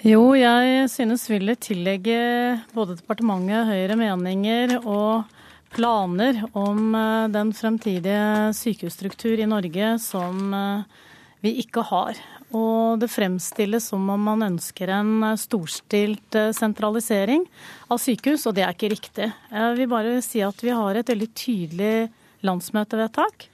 Jo, 0.06 0.22
jeg 0.38 0.86
synes 0.94 1.26
ville 1.28 1.58
tillegge 1.58 2.20
både 2.76 3.00
departementet, 3.00 3.72
Høyre 3.72 3.98
meninger 4.00 4.78
og 4.84 5.26
planer 5.74 6.46
om 6.58 6.96
den 7.34 7.52
fremtidige 7.54 8.54
sykehusstruktur 8.58 9.42
i 9.42 9.50
Norge 9.50 9.92
som 10.02 10.54
vi 11.44 11.52
ikke 11.62 11.84
har. 11.92 12.18
Og 12.56 12.97
det 13.02 13.12
fremstilles 13.14 13.91
som 13.91 14.08
om 14.10 14.24
man 14.32 14.45
ønsker 14.47 14.89
en 14.95 15.12
eh, 15.28 15.38
storstilt 15.38 16.38
sentralisering 16.58 17.45
av 17.91 18.02
sykehus, 18.02 18.47
og 18.50 18.58
det 18.58 18.66
er 18.66 18.74
ikke 18.74 18.93
riktig. 18.95 19.30
Jeg 19.52 19.78
vil 19.78 19.91
bare 19.91 20.18
si 20.26 20.41
at 20.45 20.66
vi 20.66 20.74
har 20.74 20.97
et 20.97 21.12
veldig 21.14 21.30
tydelig 21.38 21.93
landsmøtevedtak 22.45 23.50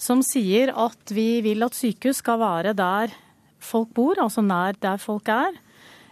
som 0.00 0.22
sier 0.24 0.72
at 0.72 1.12
vi 1.12 1.42
vil 1.44 1.64
at 1.64 1.76
sykehus 1.76 2.22
skal 2.22 2.40
være 2.40 2.72
der 2.76 3.12
folk 3.60 3.90
bor, 3.96 4.16
altså 4.20 4.42
nær 4.44 4.76
der 4.80 5.00
folk 5.00 5.28
er. 5.28 5.56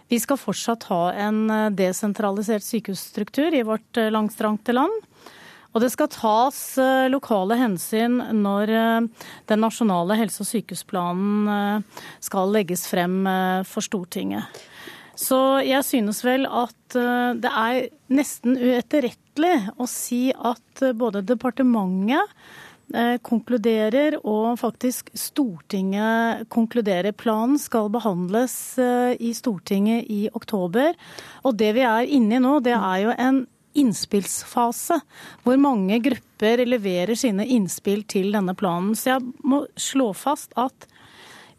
Vi 0.09 0.17
skal 0.21 0.37
fortsatt 0.41 0.85
ha 0.89 1.01
en 1.27 1.73
desentralisert 1.77 2.65
sykehusstruktur 2.65 3.53
i 3.53 3.65
vårt 3.65 3.97
langstrakte 4.13 4.73
land. 4.73 4.93
Og 5.69 5.83
det 5.83 5.91
skal 5.93 6.09
tas 6.09 6.59
eh, 6.81 7.07
lokale 7.13 7.57
hensyn 7.59 8.17
når 8.41 8.73
eh, 8.73 9.27
den 9.51 9.61
nasjonale 9.61 10.17
helse- 10.17 10.41
og 10.41 10.49
sykehusplanen 10.49 11.51
eh, 11.53 12.05
skal 12.25 12.53
legges 12.55 12.87
frem 12.89 13.21
for 13.69 13.85
Stortinget. 13.85 14.49
Så 15.19 15.59
jeg 15.67 15.83
synes 15.83 16.23
vel 16.23 16.45
at 16.47 16.95
det 17.43 17.49
er 17.51 17.89
nesten 18.15 18.55
uetterrettelig 18.55 19.73
å 19.75 19.85
si 19.91 20.29
at 20.31 20.83
både 20.95 21.25
departementet 21.27 22.31
konkluderer 23.27 24.15
og 24.23 24.55
faktisk 24.61 25.11
Stortinget 25.19 26.47
konkluderer. 26.49 27.11
Planen 27.11 27.59
skal 27.59 27.91
behandles 27.91 28.55
i 28.79 29.33
Stortinget 29.35 30.07
i 30.07 30.21
oktober. 30.31 30.95
Og 31.43 31.59
det 31.59 31.73
vi 31.75 31.83
er 31.83 32.07
inne 32.07 32.39
i 32.39 32.43
nå, 32.47 32.55
det 32.63 32.77
er 32.79 33.03
jo 33.03 33.17
en 33.19 33.43
innspillsfase, 33.79 34.99
hvor 35.45 35.59
mange 35.61 35.99
grupper 36.03 36.65
leverer 36.67 37.17
sine 37.19 37.47
innspill 37.47 38.05
til 38.09 38.33
denne 38.35 38.55
planen. 38.57 38.95
Så 38.97 39.15
jeg 39.15 39.27
må 39.43 39.63
slå 39.79 40.11
fast 40.17 40.55
at 40.59 40.89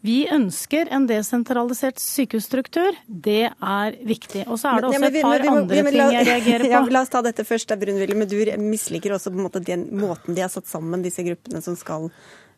vi 0.01 0.23
ønsker 0.33 0.89
en 0.89 1.03
desentralisert 1.05 1.99
sykehusstruktur. 2.01 2.95
Det 3.05 3.51
er 3.53 3.97
viktig. 4.01 4.47
Og 4.47 4.57
så 4.57 4.71
er 4.71 4.81
det 4.81 4.89
også 4.89 5.09
et 5.11 5.17
par 5.21 5.43
andre 5.45 5.83
ting 5.85 6.13
jeg 6.15 6.25
reagerer 6.25 6.63
på. 6.65 6.71
Ja, 6.71 6.79
la 6.95 7.03
oss 7.05 7.11
ta 7.13 7.21
dette 7.25 7.45
først. 7.45 7.75
Brunville, 7.81 8.17
men 8.17 8.29
Du 8.29 8.39
misliker 8.65 9.13
også 9.13 9.29
på 9.29 9.37
en 9.37 9.45
måte 9.45 9.61
den 9.65 9.85
måten 10.01 10.37
de 10.37 10.41
har 10.41 10.49
satt 10.49 10.69
sammen 10.69 11.05
disse 11.05 11.21
gruppene 11.25 11.61
som 11.61 11.77
skal 11.77 12.09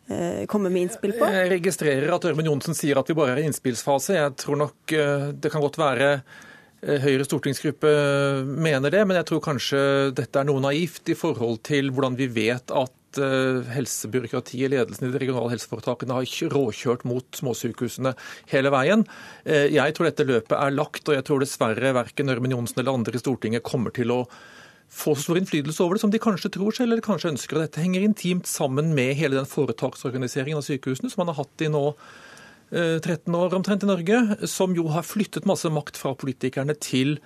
eh, 0.08 0.46
komme 0.48 0.72
med 0.72 0.88
innspill 0.88 1.18
på? 1.20 1.28
Jeg 1.36 1.52
registrerer 1.58 2.16
at 2.16 2.30
Ørmen 2.32 2.48
Johnsen 2.48 2.80
sier 2.80 3.02
at 3.02 3.12
vi 3.12 3.18
bare 3.20 3.36
er 3.36 3.44
i 3.44 3.46
innspillsfase. 3.52 4.16
Jeg 4.22 4.38
tror 4.40 4.64
nok 4.64 4.96
eh, 4.96 5.30
det 5.36 5.52
kan 5.52 5.64
godt 5.68 5.82
være 5.84 6.14
Eh, 6.84 7.00
Høyre 7.00 7.24
stortingsgruppe 7.24 7.92
mener 8.44 8.92
det, 8.92 9.06
men 9.08 9.20
jeg 9.20 9.30
tror 9.30 9.44
kanskje 9.46 9.80
dette 10.18 10.40
er 10.40 10.48
noe 10.50 10.64
naivt 10.64 11.08
i 11.12 11.16
forhold 11.16 11.62
til 11.64 11.94
hvordan 11.94 12.18
vi 12.20 12.28
vet 12.36 12.74
at 12.76 13.20
eh, 13.24 13.62
helsebyråkratiet, 13.72 14.72
ledelsen 14.74 15.08
i 15.08 15.14
de 15.14 15.22
regionale 15.22 15.54
helseforetakene, 15.54 16.18
har 16.18 16.52
råkjørt 16.52 17.06
mot 17.08 17.40
småsykehusene 17.40 18.12
hele 18.52 18.74
veien. 18.74 19.06
Eh, 19.48 19.70
jeg 19.72 19.96
tror 19.96 20.10
dette 20.10 20.28
løpet 20.28 20.58
er 20.60 20.76
lagt, 20.76 21.08
og 21.08 21.16
jeg 21.16 21.28
tror 21.30 21.46
dessverre 21.46 21.96
verken 21.96 22.34
Ørmen 22.36 22.58
Johnsen 22.58 22.84
eller 22.84 23.00
andre 23.00 23.16
i 23.16 23.24
Stortinget 23.24 23.64
kommer 23.64 23.96
til 23.96 24.12
å 24.12 24.26
få 24.94 25.16
så 25.16 25.30
stor 25.30 25.40
innflytelse 25.40 25.82
over 25.82 25.96
det 25.96 26.04
som 26.04 26.12
de 26.14 26.22
kanskje 26.22 26.52
tror 26.54 26.76
selv, 26.76 26.92
eller 26.92 27.06
kanskje 27.06 27.32
ønsker. 27.32 27.58
Og 27.58 27.66
dette 27.66 27.82
henger 27.82 28.04
intimt 28.04 28.50
sammen 28.50 28.92
med 28.94 29.16
hele 29.18 29.40
den 29.40 29.50
foretaksorganiseringen 29.50 30.60
av 30.60 30.68
sykehusene 30.68 31.10
som 31.10 31.24
man 31.24 31.32
har 31.32 31.40
hatt 31.40 31.64
i 31.64 31.72
nå 31.72 31.88
13 32.72 33.36
år 33.38 33.54
omtrent 33.54 33.84
i 33.86 33.90
Norge, 33.90 34.20
som 34.50 34.72
jo 34.74 34.88
har 34.94 35.06
flyttet 35.06 35.46
masse 35.46 35.70
makt 35.70 36.00
fra 36.00 36.16
politikerne 36.18 36.74
til 36.82 37.20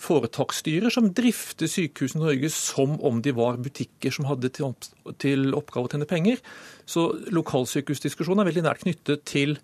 foretaksstyrer 0.00 0.92
som 0.92 1.10
drifter 1.14 1.70
sykehusene 1.70 2.22
i 2.22 2.26
Norge 2.26 2.50
som 2.52 2.96
om 3.04 3.20
de 3.22 3.34
var 3.36 3.60
butikker 3.62 4.14
som 4.14 4.26
hadde 4.28 4.50
til, 4.54 5.46
oppgave 5.54 5.86
å 5.86 5.92
tjene 5.92 6.08
penger. 6.10 6.42
Så 6.86 7.12
lokalsykehusdiskusjonen 7.34 8.42
er 8.42 8.50
veldig 8.50 8.66
nært 8.66 8.82
knyttet 8.82 9.24
til 9.30 9.56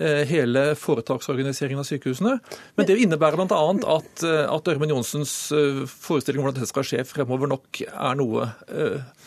eh, 0.00 0.24
hele 0.28 0.70
foretaksorganiseringen 0.80 1.82
av 1.82 1.88
sykehusene. 1.88 2.36
Men 2.78 2.88
det 2.88 2.98
innebærer 3.04 3.38
bl.a. 3.42 3.62
At, 3.98 4.24
eh, 4.24 4.44
at 4.48 4.72
Ørmen 4.72 4.94
Johnsens 4.94 5.34
eh, 5.54 5.84
forestilling 5.90 6.42
om 6.42 6.48
hvordan 6.48 6.60
dette 6.60 6.72
skal 6.72 6.88
skje 6.88 7.04
fremover, 7.08 7.52
nok 7.52 7.82
er 7.86 8.16
noe 8.18 8.48
uh, 8.72 9.26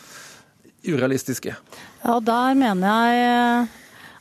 urealistiske. 0.86 1.54
Ja, 2.02 2.18
der 2.24 2.58
mener 2.58 3.14
jeg 3.14 3.68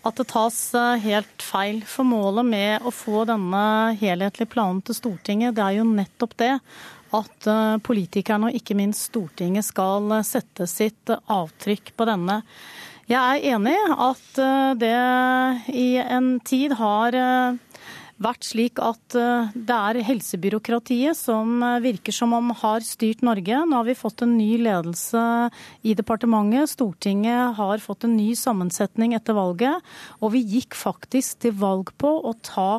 at 0.08 0.20
det 0.20 0.30
tas 0.32 0.58
eh, 0.78 1.02
helt 1.04 1.44
feil. 1.44 1.82
For 1.88 2.08
målet 2.08 2.48
med 2.48 2.86
å 2.88 2.94
få 2.94 3.26
denne 3.28 3.96
helhetlige 4.00 4.52
planen 4.54 4.82
til 4.86 4.98
Stortinget, 4.98 5.58
det 5.58 5.66
er 5.66 5.80
jo 5.80 5.88
nettopp 5.90 6.38
det 6.40 6.54
at 7.16 7.50
eh, 7.50 7.80
politikerne 7.84 8.50
og 8.50 8.60
ikke 8.60 8.78
minst 8.80 9.10
Stortinget 9.10 9.68
skal 9.68 10.12
eh, 10.20 10.28
sette 10.28 10.70
sitt 10.70 11.12
avtrykk 11.12 11.94
på 11.98 12.08
denne. 12.10 12.42
Jeg 13.10 13.20
er 13.20 13.56
enig 13.56 13.74
i 13.74 13.94
at 14.06 14.40
det 14.78 14.98
i 15.74 15.88
en 15.98 16.28
tid 16.46 16.76
har 16.78 17.16
vært 18.24 18.48
slik 18.48 18.80
at 18.84 19.16
eh, 19.18 19.52
det 19.56 19.76
er 19.76 20.02
helsebyråkratiet 20.10 21.18
som 21.18 21.64
eh, 21.64 21.80
virker 21.84 22.16
som 22.16 22.36
om 22.36 22.52
har 22.62 22.84
styrt 22.86 23.24
Norge. 23.26 23.62
Nå 23.66 23.80
har 23.80 23.88
vi 23.88 23.98
fått 23.98 24.24
en 24.26 24.36
ny 24.38 24.58
ledelse 24.62 25.22
i 25.88 25.96
departementet. 25.98 26.74
Stortinget 26.74 27.56
har 27.60 27.84
fått 27.84 28.06
en 28.08 28.18
ny 28.18 28.34
sammensetning 28.38 29.16
etter 29.18 29.38
valget. 29.38 29.86
Og 30.20 30.34
vi 30.36 30.44
gikk 30.58 30.78
faktisk 30.78 31.46
til 31.46 31.56
valg 31.60 31.94
på 32.00 32.12
å 32.12 32.36
ta 32.46 32.70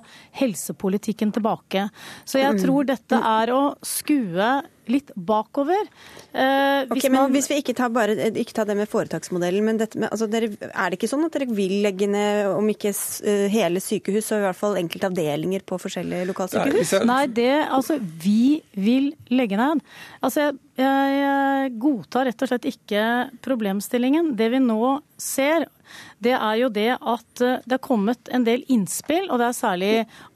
helsepolitikken 0.41 1.33
tilbake. 1.37 1.89
Så 2.25 2.43
jeg 2.43 2.59
mm. 2.59 2.63
tror 2.65 2.91
dette 2.93 3.25
er 3.33 3.55
å 3.57 3.63
skue 3.87 4.53
litt 4.93 5.13
bakover. 5.15 5.89
Eh, 6.33 6.87
hvis, 6.91 7.05
okay, 7.05 7.13
man... 7.15 7.33
hvis 7.35 7.51
vi 7.51 7.61
ikke 7.63 7.75
tar, 7.79 7.93
bare, 7.95 8.17
ikke 8.31 8.57
tar 8.57 8.69
det 8.69 8.77
med 8.79 8.91
foretaksmodellen, 8.91 9.67
men 9.67 9.81
med, 9.81 10.09
altså, 10.11 10.29
dere, 10.31 10.53
er 10.71 10.91
det 10.91 11.01
ikke 11.01 11.11
sånn 11.11 11.27
at 11.27 11.37
dere 11.37 11.51
vil 11.55 11.81
legge 11.85 12.09
ned, 12.11 12.51
om 12.55 12.71
ikke 12.73 12.93
uh, 12.93 13.47
hele 13.53 13.83
sykehus, 13.83 14.31
så 14.31 14.41
i 14.41 14.45
hvert 14.47 14.59
fall 14.59 14.79
enkelte 14.81 15.11
avdelinger 15.11 15.65
på 15.67 15.81
forskjellige 15.83 16.31
lokalsykehus? 16.33 16.97
Nei, 17.01 17.07
Nei, 17.11 17.23
det 17.37 17.49
Altså, 17.71 17.97
vi 18.01 18.61
vil 18.79 19.11
legge 19.33 19.59
ned. 19.59 19.83
Altså, 20.25 20.49
jeg, 20.49 20.59
jeg 20.85 21.75
godtar 21.83 22.29
rett 22.29 22.43
og 22.43 22.51
slett 22.51 22.67
ikke 22.71 23.05
problemstillingen. 23.45 24.35
Det 24.39 24.49
vi 24.53 24.61
nå 24.63 25.01
ser, 25.21 25.67
det 26.23 26.33
er 26.37 26.57
jo 26.61 26.69
det 26.73 26.89
at 26.95 27.43
eh, 27.45 27.61
det 27.69 27.77
er 27.77 27.83
kommet 27.83 28.31
en 28.33 28.45
del 28.47 28.63
innspill, 28.73 29.29
og 29.29 29.41
det 29.41 29.49
er 29.49 29.57
særlig 29.57 29.91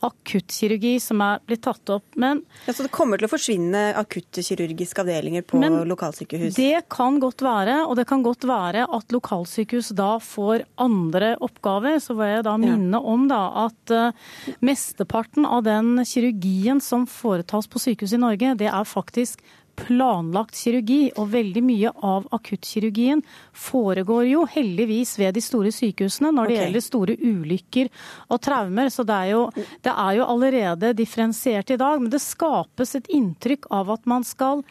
akuttkirurgi 0.05 0.95
som 1.03 1.23
er 1.25 1.43
blitt 1.47 1.65
tatt 1.67 1.93
opp. 1.95 2.07
Men 2.21 2.43
ja, 2.67 2.75
Så 2.75 2.87
det 2.87 2.93
kommer 2.95 3.21
til 3.21 3.29
å 3.29 3.33
forsvinne 3.33 3.85
akuttkirurgiske 4.01 5.05
avdelinger 5.05 5.47
på 5.49 5.63
lokalsykehus? 5.89 6.59
Det 6.59 6.85
kan 6.93 7.19
godt 7.23 7.45
være, 7.45 7.81
og 7.89 7.97
det 8.01 8.07
kan 8.11 8.25
godt 8.27 8.47
være 8.49 8.85
at 8.85 9.15
lokalsykehus 9.15 9.93
da 9.97 10.15
får 10.23 10.67
andre 10.81 11.35
oppgaver. 11.45 12.01
Så 12.03 12.19
vil 12.19 12.37
jeg 12.37 12.47
da 12.47 12.57
minne 12.61 12.99
ja. 12.99 13.03
om 13.15 13.29
da 13.31 13.43
at 13.65 13.95
uh, 13.95 14.33
mesteparten 14.65 15.47
av 15.49 15.65
den 15.67 15.97
kirurgien 16.05 16.83
som 16.85 17.09
foretas 17.09 17.71
på 17.71 17.83
sykehus 17.83 18.17
i 18.17 18.21
Norge, 18.21 18.57
det 18.61 18.71
er 18.71 18.89
faktisk 18.89 19.43
planlagt 19.79 20.57
kirurgi, 20.59 21.11
og 21.21 21.31
veldig 21.33 21.63
mye 21.65 21.93
av 22.07 22.29
akuttkirurgien 22.37 23.23
foregår 23.57 24.25
jo 24.31 24.45
heldigvis 24.51 25.17
ved 25.21 25.37
de 25.37 25.43
store 25.45 25.73
sykehusene 25.75 26.33
når 26.35 26.49
det 26.51 26.55
okay. 26.55 26.63
gjelder 26.63 26.87
store 26.87 27.19
ulykker 27.21 27.93
og 28.29 28.43
traumer. 28.45 28.91
Så 28.95 29.07
det 29.09 29.21
er, 29.21 29.35
jo, 29.35 29.45
det 29.85 29.95
er 29.95 30.19
jo 30.19 30.27
allerede 30.35 30.95
differensiert 30.99 31.75
i 31.75 31.79
dag. 31.81 32.03
Men 32.03 32.13
det 32.13 32.23
skapes 32.25 32.97
et 32.99 33.11
inntrykk 33.15 33.71
av 33.75 33.95
at 33.97 34.11
man 34.11 34.27
skal 34.27 34.65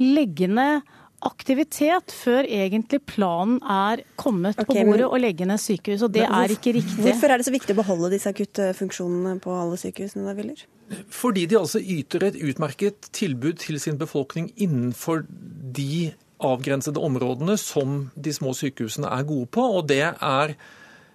legge 0.00 0.50
ned 0.50 0.86
aktivitet 1.20 2.12
før 2.16 2.46
egentlig 2.48 3.02
planen 3.08 3.58
er 3.60 4.04
kommet 4.20 4.56
okay, 4.56 4.82
på 4.82 4.88
bordet 4.88 5.08
og 5.08 5.20
legge 5.20 5.48
ned 5.48 5.60
sykehus. 5.60 6.04
Og 6.06 6.12
det 6.14 6.24
hvorfor, 6.24 6.44
er 6.44 6.56
ikke 6.56 6.74
riktig. 6.78 7.00
Hvorfor 7.04 7.32
er 7.32 7.40
det 7.40 7.48
så 7.48 7.54
viktig 7.54 7.76
å 7.76 7.80
beholde 7.82 8.12
disse 8.14 8.32
akuttfunksjonene 8.32 9.36
på 9.44 9.56
alle 9.56 9.80
sykehusene 9.80 10.24
da, 10.24 10.36
Willer? 10.38 10.64
Fordi 11.14 11.46
de 11.46 11.58
altså 11.60 11.78
yter 11.78 12.26
et 12.26 12.40
utmerket 12.50 13.10
tilbud 13.14 13.60
til 13.62 13.78
sin 13.82 13.98
befolkning 14.00 14.50
innenfor 14.56 15.24
de 15.76 16.10
avgrensede 16.40 17.00
områdene 17.00 17.56
som 17.60 18.10
de 18.16 18.32
små 18.34 18.54
sykehusene 18.56 19.10
er 19.10 19.26
gode 19.28 19.50
på. 19.54 19.62
og 19.62 19.88
det 19.88 20.02
er 20.08 20.56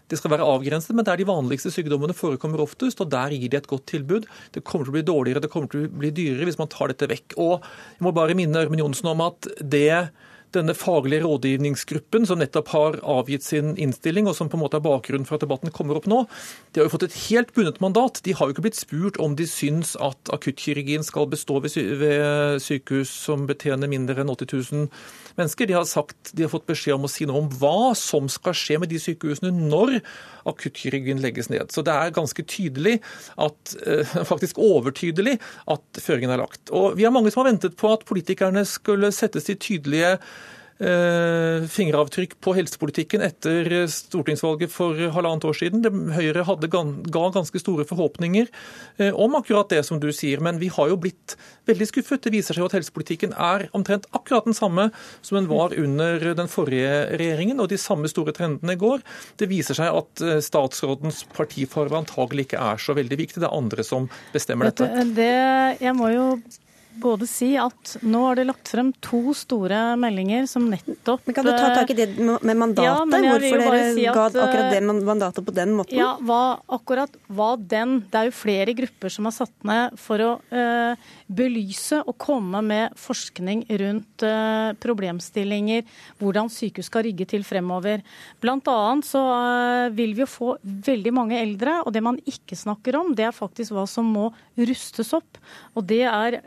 det 0.05 0.19
skal 0.19 0.36
være 0.36 0.45
avgrenset, 0.45 0.93
men 0.93 1.05
der 1.05 1.17
de 1.17 1.26
vanligste 1.26 1.71
sykdommene 1.73 2.13
forekommer 2.13 2.61
oftest, 2.61 2.99
og 3.01 3.09
der 3.09 3.34
gir 3.34 3.49
de 3.49 3.57
et 3.57 3.67
godt 3.67 3.88
tilbud. 3.89 4.28
Det 4.53 4.61
kommer 4.63 4.86
til 4.86 4.93
å 4.93 4.97
bli 4.99 5.05
dårligere, 5.07 5.41
det 5.41 5.49
kommer 5.49 5.71
til 5.71 5.88
å 5.88 5.89
bli 5.89 6.11
dyrere 6.13 6.45
hvis 6.45 6.59
man 6.61 6.69
tar 6.69 6.93
dette 6.93 7.09
vekk. 7.09 7.34
Og 7.41 7.65
jeg 7.65 8.05
må 8.05 8.13
bare 8.13 8.38
minne 8.38 8.61
Ørmen 8.61 8.84
Johnsen 8.84 9.09
om 9.09 9.23
at 9.26 9.49
det 9.61 10.11
denne 10.56 10.76
faglige 10.78 11.24
rådgivningsgruppen 11.26 12.26
som 12.28 12.39
nettopp 12.41 12.72
har 12.74 12.97
avgitt 13.01 13.45
sin 13.45 13.74
innstilling, 13.82 14.30
og 14.30 14.38
som 14.38 14.49
på 14.51 14.58
en 14.58 14.64
måte 14.64 14.80
er 14.80 14.86
bakgrunnen 14.86 15.28
for 15.28 15.38
at 15.38 15.45
debatten 15.45 15.74
kommer 15.76 15.99
opp 15.99 16.08
nå, 16.10 16.24
de 16.72 16.82
har 16.82 16.89
jo 16.89 16.93
fått 16.95 17.08
et 17.10 17.20
helt 17.28 17.53
bundet 17.56 17.82
mandat. 17.84 18.22
De 18.26 18.36
har 18.36 18.47
jo 18.47 18.56
ikke 18.56 18.66
blitt 18.68 18.80
spurt 18.80 19.20
om 19.22 19.38
de 19.38 19.47
syns 19.49 19.95
at 20.01 20.32
akuttkirurgien 20.36 21.06
skal 21.06 21.30
bestå 21.32 21.60
ved 21.64 21.76
sykehus 22.64 23.12
som 23.12 23.45
betjener 23.49 23.91
mindre 23.91 24.24
enn 24.24 24.34
80 24.34 24.51
000 24.53 24.88
mennesker. 25.39 25.70
De 25.70 25.78
har, 25.78 25.88
sagt, 25.89 26.34
de 26.34 26.45
har 26.45 26.53
fått 26.53 26.70
beskjed 26.70 26.97
om 26.97 27.08
å 27.08 27.12
si 27.12 27.28
noe 27.28 27.43
om 27.43 27.51
hva 27.60 27.93
som 27.99 28.30
skal 28.32 28.56
skje 28.58 28.80
med 28.82 28.91
de 28.91 29.01
sykehusene 29.01 29.53
når 29.56 29.99
akuttkirurgien 30.50 31.22
legges 31.24 31.50
ned. 31.52 31.72
Så 31.74 31.84
det 31.86 31.93
er 31.93 32.16
ganske 32.16 32.46
tydelig, 32.48 33.00
at, 33.41 33.76
eh, 33.86 34.18
faktisk 34.32 34.60
overtydelig, 34.62 35.38
at 35.72 36.02
føringen 36.02 36.36
er 36.36 36.43
lagt. 36.43 36.70
Og 36.72 36.98
Vi 36.98 37.06
er 37.06 37.14
mange 37.14 37.32
som 37.34 37.43
har 37.43 37.52
ventet 37.52 37.78
på 37.78 37.93
at 37.93 38.06
politikerne 38.08 38.66
skulle 38.66 39.12
settes 39.16 39.50
til 39.50 39.60
tydelige 39.60 40.16
fingeravtrykk 40.76 42.34
på 42.43 42.51
helsepolitikken 42.57 43.21
etter 43.23 43.86
stortingsvalget 43.88 44.73
for 44.73 44.97
halvannet 45.15 45.45
år 45.47 45.55
siden. 45.55 45.86
Høyre 46.11 46.43
hadde, 46.47 46.67
ga 46.67 47.23
ganske 47.32 47.61
store 47.61 47.86
forhåpninger 47.88 48.49
eh, 48.97 49.13
om 49.15 49.38
akkurat 49.39 49.69
det 49.71 49.84
som 49.88 50.01
du 50.03 50.09
sier, 50.11 50.43
men 50.43 50.59
vi 50.59 50.67
har 50.73 50.91
jo 50.91 50.97
blitt 50.99 51.38
veldig 51.69 51.88
skuffet. 51.89 52.26
Det 52.26 52.34
viser 52.36 52.57
seg 52.57 52.65
jo 52.65 52.69
at 52.69 52.76
helsepolitikken 52.78 53.36
er 53.39 53.67
omtrent 53.78 54.09
akkurat 54.11 54.49
den 54.49 54.57
samme 54.57 54.89
som 55.21 55.39
den 55.39 55.49
var 55.51 55.76
under 55.80 56.28
den 56.38 56.51
forrige 56.51 57.05
regjeringen, 57.15 57.61
og 57.63 57.71
de 57.71 57.80
samme 57.80 58.11
store 58.11 58.36
trendene 58.36 58.76
går. 58.80 59.05
Det 59.39 59.49
viser 59.51 59.80
seg 59.80 59.95
at 59.95 60.26
eh, 60.26 60.41
statsrådens 60.43 61.23
partifarve 61.36 62.03
antagelig 62.03 62.49
ikke 62.49 62.67
er 62.73 62.84
så 62.84 62.97
veldig 62.97 63.21
viktig. 63.23 63.39
Det 63.39 63.47
er 63.47 63.57
andre 63.57 63.88
som 63.88 64.11
bestemmer 64.36 64.71
dette. 64.71 64.91
Det, 65.15 65.32
jeg 65.80 65.95
må 65.95 66.11
jo 66.11 66.30
både 67.02 67.28
si 67.30 67.52
at 67.60 67.96
nå 68.06 68.22
har 68.26 68.39
de 68.39 68.46
lagt 68.48 68.70
frem 68.72 68.91
to 69.04 69.34
store 69.38 69.96
meldinger 70.00 70.48
som 70.50 70.66
nettopp 70.72 71.26
Men 71.28 71.36
Kan 71.38 71.48
du 71.48 71.52
ta 71.52 71.70
tak 71.76 71.91
i 71.91 71.98
det 71.98 72.08
med 72.18 72.58
mandatet? 72.58 72.86
Ja, 72.88 73.04
Hvorfor 73.06 73.62
dere 73.62 73.82
si 73.96 74.06
at, 74.08 74.16
ga 74.16 74.26
akkurat 74.30 74.72
det 74.74 74.80
eh, 74.80 75.02
mandatet 75.10 75.46
på 75.48 75.56
den 75.56 75.76
måten? 75.78 75.98
Ja, 75.98 76.14
hva, 76.24 76.60
akkurat 76.78 77.18
hva 77.28 77.52
den 77.60 77.98
Det 78.12 78.22
er 78.22 78.30
jo 78.30 78.36
flere 78.38 78.76
grupper 78.78 79.14
som 79.14 79.30
har 79.30 79.36
satt 79.36 79.68
ned 79.68 79.98
for 80.00 80.24
å 80.24 80.32
uh, 80.52 81.12
belyse 81.28 82.02
og 82.06 82.18
komme 82.22 82.62
med 82.66 82.96
forskning 83.00 83.66
rundt 83.82 84.26
uh, 84.26 84.72
problemstillinger, 84.82 85.86
hvordan 86.22 86.52
sykehus 86.54 86.89
skal 86.89 87.06
rigge 87.08 87.28
til 87.30 87.46
fremover. 87.48 88.04
Blant 88.43 88.68
annet 88.72 89.08
så 89.08 89.22
uh, 89.22 89.93
vil 89.96 90.16
vi 90.16 90.24
jo 90.24 90.30
få 90.30 90.52
veldig 90.64 91.14
mange 91.16 91.39
eldre, 91.41 91.80
og 91.86 91.93
det 91.96 92.04
man 92.06 92.20
ikke 92.30 92.58
snakker 92.60 93.00
om, 93.00 93.14
det 93.18 93.28
er 93.30 93.36
faktisk 93.36 93.76
hva 93.76 93.86
som 93.89 94.08
må 94.16 94.30
rustes 94.58 95.14
opp. 95.18 95.39
Og 95.76 95.86
det 95.88 96.04
er 96.08 96.39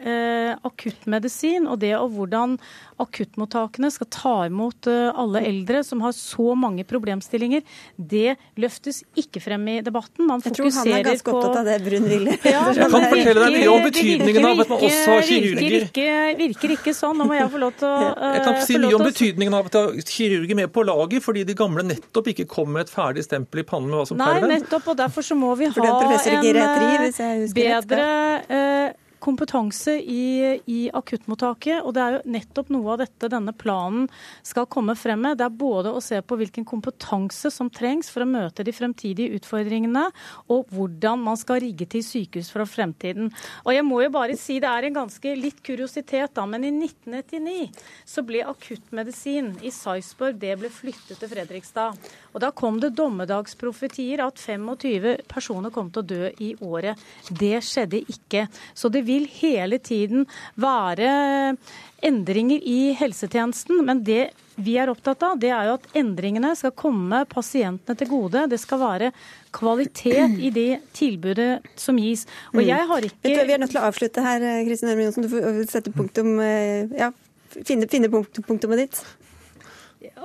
akuttmedisin 0.66 1.68
og 1.68 1.80
det 1.82 1.94
og 1.98 2.12
hvordan 2.14 2.56
akuttmottakene 3.02 3.90
skal 3.94 4.08
ta 4.12 4.34
imot 4.48 4.88
eh, 4.90 5.08
alle 5.12 5.42
eldre 5.46 5.82
som 5.86 6.02
har 6.04 6.14
så 6.16 6.54
mange 6.58 6.84
problemstillinger, 6.88 7.62
det 7.96 8.36
løftes 8.58 9.02
ikke 9.18 9.42
frem 9.42 9.66
i 9.70 9.76
debatten. 9.84 10.26
Man 10.28 10.42
Jeg 10.44 10.56
tror 10.58 10.70
han 10.80 10.92
er 10.96 11.06
ganske 11.06 11.34
opptatt 11.34 11.60
av 11.62 11.68
det, 11.68 11.78
Brun 11.86 12.08
Ville. 12.10 12.36
Ja, 12.48 12.62
jeg 12.72 12.88
kan 12.90 13.04
fortelle 13.10 13.40
deg 13.42 13.56
mye 13.58 13.70
om 13.72 13.84
betydningen 13.84 14.46
av 14.48 14.62
at 14.64 14.70
man 14.72 14.84
også 14.88 15.10
har 15.10 15.26
kirurger. 15.28 15.58
Virker 15.58 15.88
ikke, 15.88 16.36
virker 16.38 16.74
ikke 16.78 16.94
sånn. 16.96 17.18
Nå 17.18 17.26
må 17.28 17.36
jeg 17.36 17.50
få 17.52 17.62
lov 17.62 17.74
til 17.78 17.88
å 17.88 17.96
Jeg 18.34 18.44
kan 18.46 18.60
si 18.64 18.78
mye 18.80 18.96
om 18.96 19.04
betydningen 19.04 19.58
av 19.58 19.68
at 19.70 19.78
ha 19.78 19.84
kirurger 20.14 20.60
med 20.62 20.72
på 20.74 20.84
laget, 20.86 21.24
fordi 21.24 21.44
de 21.48 21.56
gamle 21.58 21.84
nettopp 21.86 22.32
ikke 22.34 22.48
kom 22.50 22.72
med 22.74 22.86
et 22.86 22.92
ferdig 22.92 23.26
stempel 23.26 23.62
i 23.62 23.66
pannen 23.68 23.90
med 23.92 24.00
hva 24.00 24.06
som 24.08 24.20
dem. 24.20 24.46
Nei, 24.46 24.58
nettopp, 24.58 24.88
og 24.92 24.98
derfor 24.98 25.26
så 25.26 25.38
må 25.38 25.52
vi 25.58 25.70
ha 25.70 25.74
en 25.74 27.52
bedre 27.54 29.07
kompetanse 29.22 29.94
i, 30.00 30.58
i, 30.66 30.78
akuttmottaket. 30.94 31.82
Og 31.82 31.94
det 31.96 32.02
er 32.02 32.16
jo 32.16 32.34
nettopp 32.34 32.72
noe 32.74 32.94
av 32.94 33.02
dette 33.02 33.30
denne 33.32 33.54
planen 33.56 34.06
skal 34.46 34.68
komme 34.70 34.96
frem 34.98 35.22
med. 35.26 35.38
Det 35.40 35.46
er 35.48 35.58
både 35.60 35.92
å 35.94 36.02
se 36.04 36.20
på 36.22 36.38
hvilken 36.38 36.66
kompetanse 36.68 37.50
som 37.54 37.70
trengs 37.72 38.10
for 38.12 38.24
å 38.24 38.30
møte 38.30 38.66
de 38.66 38.74
fremtidige 38.74 39.38
utfordringene, 39.38 40.06
og 40.52 40.70
hvordan 40.74 41.24
man 41.26 41.38
skal 41.40 41.62
rigge 41.64 41.88
til 41.90 42.04
sykehus 42.04 42.52
for 42.54 42.68
fremtiden. 42.68 43.32
Og 43.64 43.72
jeg 43.74 43.86
må 43.86 44.02
jo 44.04 44.12
bare 44.14 44.36
si 44.38 44.58
det 44.62 44.70
er 44.70 44.88
en 44.88 44.98
ganske 45.00 45.34
litt 45.38 45.62
kuriositet, 45.66 46.34
da, 46.36 46.46
men 46.48 46.66
i 46.66 46.72
1999 46.74 47.68
så 48.08 48.24
ble 48.26 48.44
akuttmedisin 48.46 49.54
i 49.66 49.72
Sarpsborg 49.74 50.38
det 50.38 50.54
ble 50.60 50.70
flyttet 50.72 51.18
til 51.18 51.30
Fredrikstad. 51.30 51.96
Og 52.34 52.42
da 52.42 52.52
kom 52.54 52.78
det 52.82 52.94
dommedagsprofetier 52.98 54.22
at 54.24 54.40
25 54.40 55.24
personer 55.30 55.74
kom 55.74 55.90
til 55.92 56.04
å 56.04 56.08
dø 56.12 56.30
i 56.44 56.52
året. 56.64 57.00
Det 57.28 57.56
skjedde 57.64 58.02
ikke. 58.12 58.46
Så 58.74 58.90
det 58.92 59.04
vil 59.08 59.28
hele 59.40 59.80
tiden 59.82 60.26
være 60.60 61.56
endringer 62.04 62.62
i 62.62 62.92
helsetjenesten. 62.98 63.82
Men 63.86 64.04
det 64.06 64.28
vi 64.58 64.74
er 64.80 64.90
opptatt 64.90 65.22
av, 65.22 65.36
det 65.38 65.52
er 65.54 65.68
jo 65.68 65.76
at 65.76 65.86
endringene 65.98 66.50
skal 66.58 66.72
komme 66.74 67.20
pasientene 67.30 67.98
til 67.98 68.10
gode. 68.10 68.42
Det 68.50 68.58
skal 68.58 68.80
være 68.82 69.12
kvalitet 69.54 70.34
i 70.42 70.50
det 70.54 70.80
tilbudet 70.98 71.60
som 71.78 71.98
gis. 72.02 72.26
Og 72.54 72.64
jeg 72.66 72.88
har 72.90 73.06
ikke 73.06 73.36
Vi 73.38 73.54
er 73.54 73.62
nødt 73.62 73.70
til 73.74 73.80
å 73.80 73.86
avslutte 73.86 74.24
her, 74.24 74.42
Kristin 74.66 74.90
Ørmen 74.90 75.08
Johnsen. 75.08 75.26
Du 75.26 75.30
får 75.30 75.62
sette 75.70 75.94
punktum, 75.94 76.34
eh, 76.42 76.90
ja, 76.98 77.12
finne, 77.54 77.86
finne 77.86 78.10
punktumet 78.10 78.82
ditt. 78.82 79.00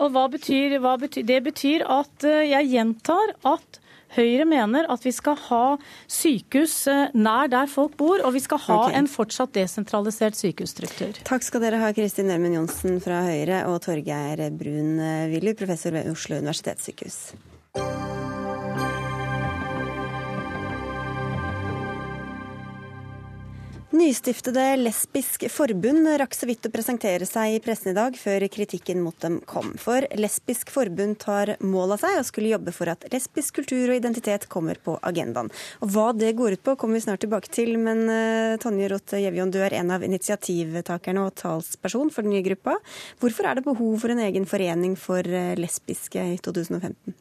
Og 0.01 0.11
hva 0.13 0.27
betyr, 0.29 0.79
hva 0.81 0.97
betyr, 1.01 1.25
Det 1.25 1.39
betyr 1.45 1.85
at 1.89 2.25
eh, 2.25 2.49
jeg 2.49 2.73
gjentar 2.73 3.37
at 3.45 3.79
Høyre 4.13 4.47
mener 4.49 4.89
at 4.93 5.05
vi 5.05 5.13
skal 5.15 5.37
ha 5.49 5.63
sykehus 6.11 6.75
eh, 6.91 7.15
nær 7.17 7.51
der 7.51 7.71
folk 7.71 7.95
bor, 7.99 8.23
og 8.25 8.35
vi 8.35 8.43
skal 8.43 8.61
ha 8.67 8.79
okay. 8.85 8.97
en 8.99 9.09
fortsatt 9.11 9.53
desentralisert 9.55 10.37
sykehusstruktur. 10.39 11.23
Takk 11.27 11.45
skal 11.45 11.65
dere 11.65 11.81
ha, 11.83 11.93
Kristin 11.95 12.31
Ørmen 12.33 12.57
Johnsen 12.57 13.01
fra 13.03 13.23
Høyre 13.27 13.63
og 13.71 13.81
Torgeir 13.85 14.47
Brun 14.57 14.95
Willy, 15.33 15.55
professor 15.57 15.95
ved 15.95 16.11
Oslo 16.13 16.39
universitetssykehus. 16.41 17.52
Nystiftede 23.93 24.71
Lesbisk 24.79 25.43
forbund 25.53 26.07
rakk 26.17 26.33
så 26.33 26.47
vidt 26.49 26.65
å 26.65 26.71
presentere 26.73 27.27
seg 27.29 27.53
i 27.53 27.59
pressen 27.61 27.91
i 27.91 27.93
dag, 27.93 28.15
før 28.17 28.41
kritikken 28.49 29.03
mot 29.05 29.13
dem 29.21 29.35
kom. 29.45 29.75
For 29.77 30.07
Lesbisk 30.17 30.71
forbund 30.73 31.19
tar 31.21 31.51
mål 31.61 31.93
av 31.93 32.01
seg 32.01 32.17
og 32.17 32.25
skulle 32.25 32.49
jobbe 32.55 32.73
for 32.73 32.89
at 32.89 33.05
lesbisk 33.13 33.59
kultur 33.59 33.91
og 33.91 33.99
identitet 33.99 34.47
kommer 34.49 34.81
på 34.81 34.95
agendaen. 35.05 35.53
Og 35.85 35.93
Hva 35.93 36.07
det 36.17 36.33
går 36.39 36.57
ut 36.57 36.63
på, 36.65 36.73
kommer 36.81 36.97
vi 36.97 37.05
snart 37.05 37.21
tilbake 37.21 37.53
til. 37.53 37.75
Men 37.77 38.01
uh, 38.09 38.57
Tonje 38.63 38.89
Roth 38.89 39.13
Gjevjon, 39.21 39.53
du 39.53 39.59
er 39.61 39.77
en 39.77 39.93
av 39.93 40.01
initiativtakerne 40.09 41.27
og 41.27 41.37
talsperson 41.37 42.09
for 42.09 42.25
den 42.25 42.33
nye 42.33 42.47
gruppa. 42.49 42.79
Hvorfor 43.21 43.45
er 43.45 43.61
det 43.61 43.67
behov 43.69 43.99
for 44.01 44.09
en 44.09 44.25
egen 44.25 44.49
forening 44.49 44.97
for 44.97 45.21
uh, 45.21 45.53
lesbiske 45.61 46.31
i 46.33 46.41
2015? 46.41 47.13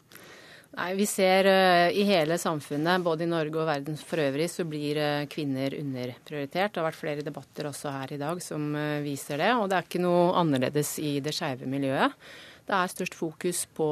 Nei, 0.73 0.95
Vi 0.97 1.05
ser 1.05 1.45
uh, 1.45 1.91
i 1.93 2.05
hele 2.09 2.39
samfunnet, 2.41 3.03
både 3.05 3.27
i 3.27 3.29
Norge 3.29 3.61
og 3.61 3.68
verden 3.68 3.99
for 4.01 4.23
øvrig, 4.25 4.47
så 4.49 4.64
blir 4.64 4.97
uh, 4.97 5.27
kvinner 5.29 5.75
underprioritert. 5.77 6.73
Det 6.73 6.81
har 6.81 6.87
vært 6.87 7.01
flere 7.01 7.27
debatter 7.27 7.68
også 7.68 7.93
her 7.93 8.14
i 8.16 8.20
dag 8.23 8.41
som 8.41 8.70
uh, 8.73 9.03
viser 9.05 9.43
det. 9.43 9.51
Og 9.59 9.68
det 9.68 9.77
er 9.77 9.87
ikke 9.89 10.01
noe 10.01 10.31
annerledes 10.41 10.95
i 11.05 11.18
det 11.20 11.37
skeive 11.37 11.68
miljøet. 11.68 12.16
Det 12.64 12.79
er 12.79 12.95
størst 12.95 13.18
fokus 13.18 13.66
på 13.77 13.91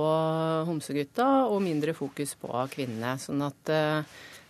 homsegutta 0.68 1.28
og 1.50 1.60
mindre 1.64 1.92
fokus 1.92 2.32
på 2.40 2.48
kvinnene. 2.72 3.16
Sånn 3.20 3.42
at 3.42 3.72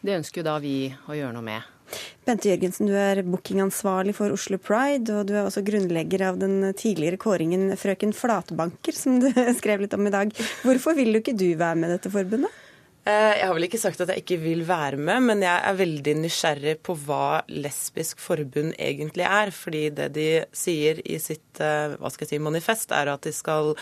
det 0.04 0.18
ønsker 0.18 0.42
jo 0.42 0.44
da 0.44 0.58
vi 0.60 0.74
å 0.92 1.16
gjøre 1.16 1.32
noe 1.32 1.46
med. 1.46 1.79
Bente 2.28 2.50
Jørgensen, 2.50 2.88
du 2.90 2.94
er 2.94 3.22
bookingansvarlig 3.26 4.14
for 4.18 4.34
Oslo 4.34 4.58
Pride, 4.62 5.10
og 5.16 5.28
du 5.28 5.34
er 5.36 5.44
også 5.44 5.64
grunnlegger 5.66 6.26
av 6.28 6.40
den 6.40 6.62
tidligere 6.78 7.20
kåringen 7.20 7.70
Frøken 7.80 8.14
Flatbanker, 8.16 8.96
som 8.96 9.20
du 9.22 9.30
skrev 9.60 9.84
litt 9.84 9.96
om 9.96 10.06
i 10.06 10.14
dag. 10.14 10.34
Hvorfor 10.64 10.98
vil 10.98 11.14
du 11.14 11.22
ikke 11.22 11.38
du 11.38 11.48
være 11.54 11.78
med 11.80 11.96
dette 11.96 12.12
forbundet? 12.12 12.52
Eh, 13.08 13.34
jeg 13.38 13.46
har 13.48 13.54
vel 13.56 13.64
ikke 13.64 13.80
sagt 13.80 14.02
at 14.04 14.10
jeg 14.12 14.22
ikke 14.22 14.40
vil 14.42 14.62
være 14.68 14.98
med, 15.00 15.24
men 15.30 15.44
jeg 15.44 15.56
er 15.56 15.78
veldig 15.78 16.14
nysgjerrig 16.20 16.74
på 16.84 16.96
hva 17.06 17.40
Lesbisk 17.48 18.20
forbund 18.20 18.74
egentlig 18.76 19.24
er. 19.24 19.52
Fordi 19.56 19.86
det 19.96 20.10
de 20.16 20.28
sier 20.52 21.00
i 21.08 21.16
sitt 21.22 21.62
eh, 21.64 21.96
hva 21.96 22.12
skal 22.12 22.26
jeg 22.26 22.36
si, 22.36 22.42
manifest, 22.44 22.92
er 22.92 23.14
at 23.14 23.24
de 23.24 23.32
skal 23.34 23.72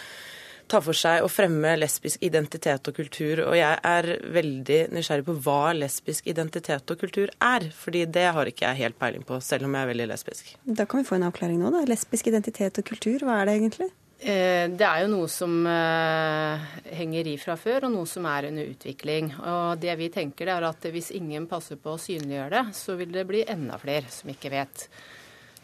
ta 0.68 0.80
for 0.84 0.96
seg 0.96 1.24
å 1.24 1.30
fremme 1.32 1.74
lesbisk 1.78 2.22
identitet 2.24 2.90
og 2.90 2.96
kultur. 2.96 3.42
Og 3.46 3.56
jeg 3.58 3.78
er 3.90 4.10
veldig 4.34 4.80
nysgjerrig 4.94 5.26
på 5.28 5.36
hva 5.46 5.74
lesbisk 5.76 6.28
identitet 6.30 6.92
og 6.94 7.00
kultur 7.00 7.32
er. 7.38 7.70
fordi 7.74 8.04
det 8.06 8.26
har 8.34 8.46
ikke 8.46 8.66
jeg 8.66 8.82
helt 8.84 8.98
peiling 8.98 9.24
på, 9.26 9.40
selv 9.44 9.68
om 9.68 9.74
jeg 9.74 9.86
er 9.86 9.92
veldig 9.92 10.08
lesbisk. 10.12 10.52
Da 10.64 10.86
kan 10.86 11.02
vi 11.02 11.08
få 11.08 11.16
en 11.18 11.28
avklaring 11.28 11.58
nå, 11.62 11.72
da. 11.74 11.84
Lesbisk 11.88 12.28
identitet 12.30 12.78
og 12.78 12.86
kultur, 12.86 13.24
hva 13.24 13.40
er 13.40 13.48
det 13.48 13.56
egentlig? 13.58 13.90
Eh, 14.18 14.66
det 14.74 14.82
er 14.82 15.04
jo 15.04 15.10
noe 15.12 15.28
som 15.30 15.52
eh, 15.70 16.64
henger 16.98 17.28
i 17.30 17.36
fra 17.38 17.54
før, 17.58 17.86
og 17.86 17.94
noe 17.94 18.08
som 18.10 18.26
er 18.26 18.48
under 18.50 18.72
utvikling. 18.72 19.30
Og 19.38 19.78
det 19.78 19.94
vi 20.00 20.08
tenker 20.14 20.50
er 20.50 20.66
at 20.66 20.88
Hvis 20.90 21.12
ingen 21.14 21.46
passer 21.46 21.78
på 21.78 21.94
å 21.94 22.00
synliggjøre 22.02 22.50
det, 22.56 22.74
så 22.74 22.98
vil 22.98 23.14
det 23.14 23.28
bli 23.28 23.44
enda 23.46 23.78
flere 23.78 24.10
som 24.10 24.30
ikke 24.32 24.50
vet 24.50 24.88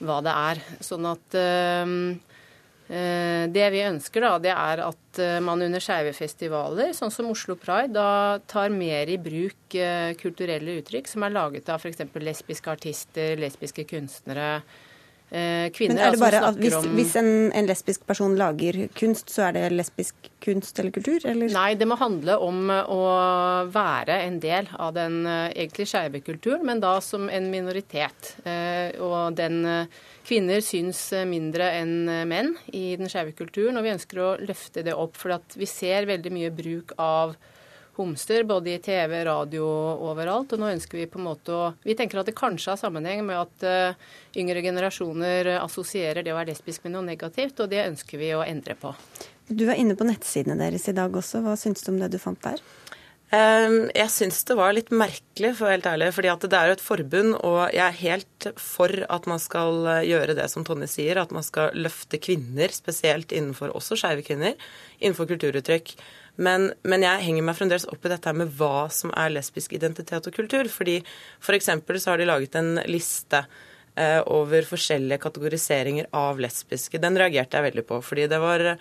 hva 0.04 0.20
det 0.22 0.36
er. 0.52 0.62
Sånn 0.86 1.10
at 1.10 1.38
eh, 1.38 1.98
det 2.86 3.68
vi 3.72 3.84
ønsker, 3.86 4.20
da, 4.24 4.38
det 4.44 4.52
er 4.52 4.82
at 4.84 5.20
eh, 5.22 5.38
man 5.44 5.62
under 5.64 5.80
skeive 5.80 6.12
festivaler, 6.16 6.92
sånn 6.96 7.12
som 7.14 7.30
Oslo 7.32 7.56
Pride, 7.60 7.94
da 7.96 8.40
tar 8.50 8.74
mer 8.74 9.08
i 9.08 9.16
bruk 9.16 9.76
eh, 9.78 10.12
kulturelle 10.20 10.80
uttrykk 10.82 11.08
som 11.08 11.24
er 11.24 11.32
laget 11.32 11.70
av 11.72 11.80
f.eks. 11.80 12.04
lesbiske 12.20 12.74
artister, 12.76 13.38
lesbiske 13.40 13.86
kunstnere, 13.88 14.58
Eh, 14.58 14.93
kvinner, 15.30 15.96
Men 15.96 16.02
er 16.04 16.14
det 16.14 16.20
bare 16.20 16.40
at 16.46 16.58
hvis, 16.60 16.74
om... 16.78 16.84
hvis 16.94 17.14
en, 17.18 17.30
en, 17.56 17.66
lesbisk 17.66 18.04
person 18.06 18.36
lager 18.38 18.84
kunst, 18.94 19.32
så 19.32 19.48
er 19.48 19.56
det 19.56 19.62
lesbisk 19.74 20.28
kunst 20.44 20.78
eller 20.78 20.94
kultur? 20.94 21.24
Eller? 21.26 21.50
Nei, 21.50 21.72
det 21.80 21.88
må 21.90 21.96
handle 21.98 22.36
om 22.44 22.68
å 22.70 23.00
være 23.72 24.20
en 24.28 24.36
del 24.42 24.68
av 24.76 24.92
den 24.94 25.24
uh, 25.26 25.48
egentlig 25.50 25.88
skeive 25.90 26.20
kulturen, 26.22 26.62
men 26.68 26.82
da 26.84 26.98
som 27.02 27.26
en 27.32 27.48
minoritet. 27.50 28.36
Og 29.02 29.34
den 29.38 29.64
Kvinner 30.24 30.62
syns 30.64 31.00
mindre 31.28 31.66
enn 31.80 32.06
menn 32.28 32.54
i 32.72 32.94
den 32.96 33.10
skeive 33.12 33.34
kulturen, 33.36 33.76
og 33.76 33.84
vi 33.84 33.92
ønsker 33.92 34.20
å 34.22 34.30
løfte 34.40 34.84
det 34.86 34.94
opp. 34.96 35.18
For 35.20 35.34
vi 35.60 35.68
ser 35.68 36.08
veldig 36.08 36.32
mye 36.32 36.52
bruk 36.54 36.94
av 36.96 37.34
homser, 37.98 38.44
både 38.48 38.74
i 38.74 38.80
TV, 38.82 39.16
radio 39.28 39.64
og 39.66 40.04
overalt. 40.10 40.54
Og 40.54 40.62
nå 40.62 40.70
ønsker 40.74 41.00
vi 41.00 41.08
på 41.10 41.20
en 41.20 41.28
måte 41.28 41.54
å 41.54 41.72
Vi 41.84 41.96
tenker 41.98 42.20
at 42.20 42.30
det 42.30 42.36
kanskje 42.38 42.72
har 42.72 42.80
sammenheng 42.80 43.24
med 43.26 43.40
at 43.40 43.66
uh, 43.66 44.14
yngre 44.40 44.62
generasjoner 44.64 45.54
assosierer 45.60 46.24
det 46.24 46.34
å 46.34 46.38
være 46.38 46.52
lesbisk 46.52 46.86
med 46.86 46.96
noe 46.96 47.06
negativt, 47.06 47.60
og 47.60 47.70
det 47.72 47.84
ønsker 47.86 48.20
vi 48.20 48.32
å 48.36 48.44
endre 48.46 48.76
på. 48.78 48.94
Du 49.48 49.66
var 49.68 49.76
inne 49.80 49.96
på 49.98 50.06
nettsidene 50.08 50.56
deres 50.60 50.88
i 50.88 50.96
dag 50.96 51.12
også. 51.14 51.44
Hva 51.44 51.58
syns 51.60 51.84
du 51.84 51.92
om 51.92 52.00
det 52.00 52.14
du 52.14 52.20
fant 52.22 52.40
der? 52.44 52.62
Ehm, 53.34 53.88
jeg 53.96 54.10
syns 54.12 54.42
det 54.46 54.56
var 54.58 54.74
litt 54.76 54.90
merkelig, 54.94 55.54
for 55.56 55.64
å 55.64 55.68
være 55.68 55.78
helt 55.78 55.88
ærlig. 55.90 56.08
fordi 56.14 56.32
det 56.44 56.58
er 56.58 56.66
jo 56.66 56.76
et 56.76 56.88
forbund, 56.88 57.34
og 57.42 57.60
jeg 57.72 57.84
er 57.84 58.02
helt 58.02 58.48
for 58.60 58.90
at 59.08 59.26
man 59.26 59.40
skal 59.40 59.86
eh, 59.86 60.08
gjøre 60.10 60.36
det 60.38 60.48
som 60.52 60.64
Tonje 60.64 60.88
sier, 60.90 61.18
at 61.18 61.32
man 61.32 61.42
skal 61.42 61.74
løfte 61.74 62.20
kvinner, 62.20 62.68
spesielt 62.68 63.32
innenfor 63.32 63.74
også 63.74 63.96
skeive 63.98 64.22
kvinner, 64.22 64.54
innenfor 65.00 65.26
kulturuttrykk. 65.32 65.96
Men, 66.36 66.72
men, 66.82 67.04
jeg 67.06 67.22
henger 67.28 67.46
meg 67.46 67.56
fremdeles 67.58 67.86
opp 67.92 68.06
i 68.06 68.10
dette 68.10 68.32
med 68.34 68.50
hva 68.58 68.88
som 68.90 69.12
er 69.14 69.30
lesbisk 69.30 69.76
identitet 69.76 70.26
og 70.26 70.34
kultur. 70.34 70.68
fordi 70.68 70.98
For 71.38 71.54
eksempel 71.54 72.00
så 72.00 72.12
har 72.12 72.18
de 72.18 72.26
laget 72.26 72.56
en 72.58 72.80
liste 72.90 73.44
eh, 73.94 74.20
over 74.26 74.66
forskjellige 74.66 75.22
kategoriseringer 75.22 76.10
av 76.12 76.42
lesbiske. 76.42 76.98
Den 76.98 77.18
reagerte 77.20 77.58
jeg 77.58 77.70
veldig 77.70 77.86
på. 77.86 78.00
fordi 78.02 78.26
det 78.26 78.40
var 78.42 78.74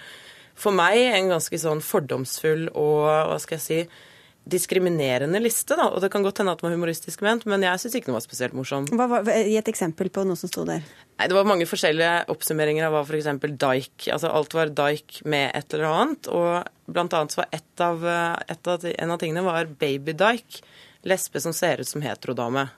for 0.55 0.73
meg 0.73 0.97
en 1.13 1.33
ganske 1.33 1.57
sånn 1.57 1.81
fordomsfull 1.81 2.67
og 2.73 3.05
hva 3.05 3.37
skal 3.41 3.57
jeg 3.57 3.65
si 3.65 3.79
diskriminerende 4.49 5.39
liste. 5.39 5.75
da, 5.75 5.87
og 5.89 6.01
Det 6.01 6.11
kan 6.11 6.23
godt 6.23 6.37
hende 6.41 6.51
at 6.51 6.61
den 6.61 6.69
var 6.69 6.75
humoristisk 6.75 7.21
ment, 7.21 7.45
men 7.45 7.63
jeg 7.63 7.79
syns 7.79 7.95
ikke 7.95 8.11
den 8.11 8.17
var 8.17 8.25
spesielt 8.25 8.53
morsom. 8.53 8.87
Hva 8.91 9.07
var, 9.07 9.23
Gi 9.23 9.57
et 9.57 9.71
eksempel 9.71 10.09
på 10.09 10.25
noe 10.27 10.35
som 10.39 10.51
sto 10.51 10.65
der. 10.67 10.83
Nei, 11.17 11.27
Det 11.27 11.35
var 11.37 11.47
mange 11.47 11.67
forskjellige 11.69 12.27
oppsummeringer 12.33 12.87
av 12.87 12.93
hva 12.93 13.03
f.eks. 13.07 13.31
Dike 13.41 14.11
Altså 14.11 14.31
alt 14.31 14.53
var 14.53 14.67
Dike 14.69 15.23
med 15.25 15.51
et 15.55 15.73
eller 15.73 15.89
annet. 15.89 16.27
Og 16.27 16.63
blant 16.91 17.13
annet 17.13 17.31
så 17.31 17.43
var 17.43 17.49
et 17.51 17.83
av, 17.87 18.05
et 18.47 18.67
av, 18.67 18.85
en 18.85 19.11
av 19.11 19.19
tingene 19.19 19.43
var 19.43 19.65
Baby 19.65 20.13
Dike. 20.13 20.63
Lesbe 21.03 21.39
som 21.43 21.53
ser 21.55 21.81
ut 21.83 21.87
som 21.87 22.01
heterodame. 22.03 22.69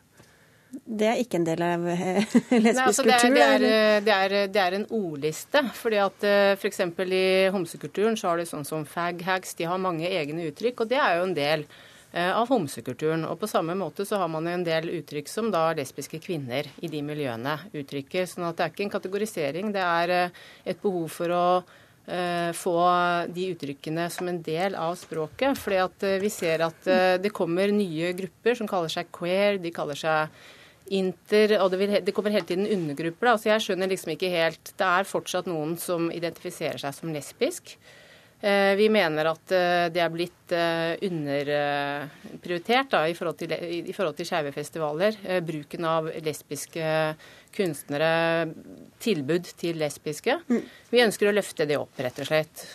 Det 0.83 1.07
er 1.07 1.21
ikke 1.21 1.39
en 1.39 1.47
del 1.47 1.63
av 1.65 1.87
eh, 1.91 2.35
lesbisk 2.65 2.83
altså 2.83 3.05
det 3.05 3.17
kultur? 3.21 3.39
Er, 3.41 3.59
det, 3.63 3.71
er, 3.71 4.03
det, 4.05 4.13
er, 4.15 4.35
det 4.51 4.61
er, 4.61 4.77
en 4.77 4.87
ordliste. 4.93 5.63
fordi 5.77 5.99
at 6.03 6.27
F.eks. 6.59 6.81
For 6.97 7.17
i 7.17 7.25
homsekulturen 7.53 8.17
så 8.19 8.31
har 8.31 8.41
de 8.41 8.47
sånn 8.49 8.67
som 8.67 8.85
fag-hags. 8.89 9.55
De 9.59 9.67
har 9.69 9.81
mange 9.81 10.09
egne 10.09 10.47
uttrykk, 10.49 10.85
og 10.85 10.91
det 10.91 10.99
er 11.01 11.19
jo 11.19 11.27
en 11.27 11.37
del 11.37 11.65
eh, 12.11 12.31
av 12.31 12.49
homsekulturen. 12.51 13.27
Og 13.29 13.39
på 13.41 13.49
samme 13.51 13.77
måte 13.77 14.07
så 14.07 14.19
har 14.21 14.31
man 14.31 14.49
en 14.51 14.65
del 14.65 14.91
uttrykk 14.97 15.31
som 15.31 15.53
da 15.53 15.67
lesbiske 15.77 16.19
kvinner 16.23 16.69
i 16.81 16.91
de 16.91 17.01
miljøene 17.05 17.57
uttrykker. 17.73 18.27
sånn 18.29 18.49
at 18.49 18.59
det 18.59 18.67
er 18.67 18.75
ikke 18.75 18.87
en 18.89 18.95
kategorisering, 18.97 19.73
det 19.75 19.85
er 19.85 20.15
eh, 20.19 20.43
et 20.65 20.81
behov 20.83 21.09
for 21.21 21.35
å 21.35 21.47
få 22.05 22.73
de 23.33 23.47
uttrykkene 23.49 24.03
som 24.13 24.27
en 24.29 24.35
del 24.45 24.75
av 24.77 24.91
språket. 24.93 25.57
fordi 25.57 25.79
at 25.81 26.03
vi 26.21 26.29
ser 26.29 26.61
at 26.61 26.89
det 27.17 27.31
kommer 27.33 27.73
nye 27.73 28.11
grupper 28.13 28.53
som 28.59 28.69
kaller 28.69 28.93
seg 28.93 29.09
queer, 29.09 29.57
de 29.57 29.71
kaller 29.73 29.97
seg 29.97 30.29
inter, 30.93 31.55
og 31.59 31.71
det, 31.73 31.81
vil, 31.81 31.93
det, 32.05 32.13
kommer 32.13 32.33
hele 32.33 32.47
tiden 32.47 32.67
undergrupper. 32.69 33.31
Da, 33.31 33.35
så 33.41 33.51
jeg 33.53 33.65
skjønner 33.65 33.89
liksom 33.89 34.13
ikke 34.13 34.31
helt 34.33 34.73
Det 34.77 34.87
er 34.87 35.09
fortsatt 35.09 35.49
noen 35.49 35.75
som 35.81 36.11
identifiserer 36.13 36.81
seg 36.81 36.97
som 36.97 37.13
lesbisk. 37.13 37.75
Eh, 38.45 38.75
vi 38.75 38.89
mener 38.93 39.25
at 39.31 39.53
eh, 39.55 39.87
det 39.89 40.01
er 40.03 40.11
blitt 40.13 40.53
eh, 40.53 40.93
underprioritert 41.07 42.91
da, 42.91 43.05
i 43.09 43.15
forhold 43.17 43.39
til, 43.39 43.55
i 43.55 43.95
forhold 43.95 44.19
til 44.19 44.27
skeive 44.29 44.51
festivaler. 44.53 45.17
Bruken 45.45 45.87
av 45.89 46.11
lesbiske 46.25 46.85
kunstnere, 47.55 48.11
tilbud 49.01 49.49
til 49.57 49.79
lesbiske. 49.81 50.37
Mm. 50.51 50.65
Vi 50.91 51.05
ønsker 51.07 51.31
å 51.31 51.35
løfte 51.35 51.65
det 51.69 51.79
opp, 51.79 51.95
rett 51.97 52.19
og 52.21 52.29
slett. 52.29 52.67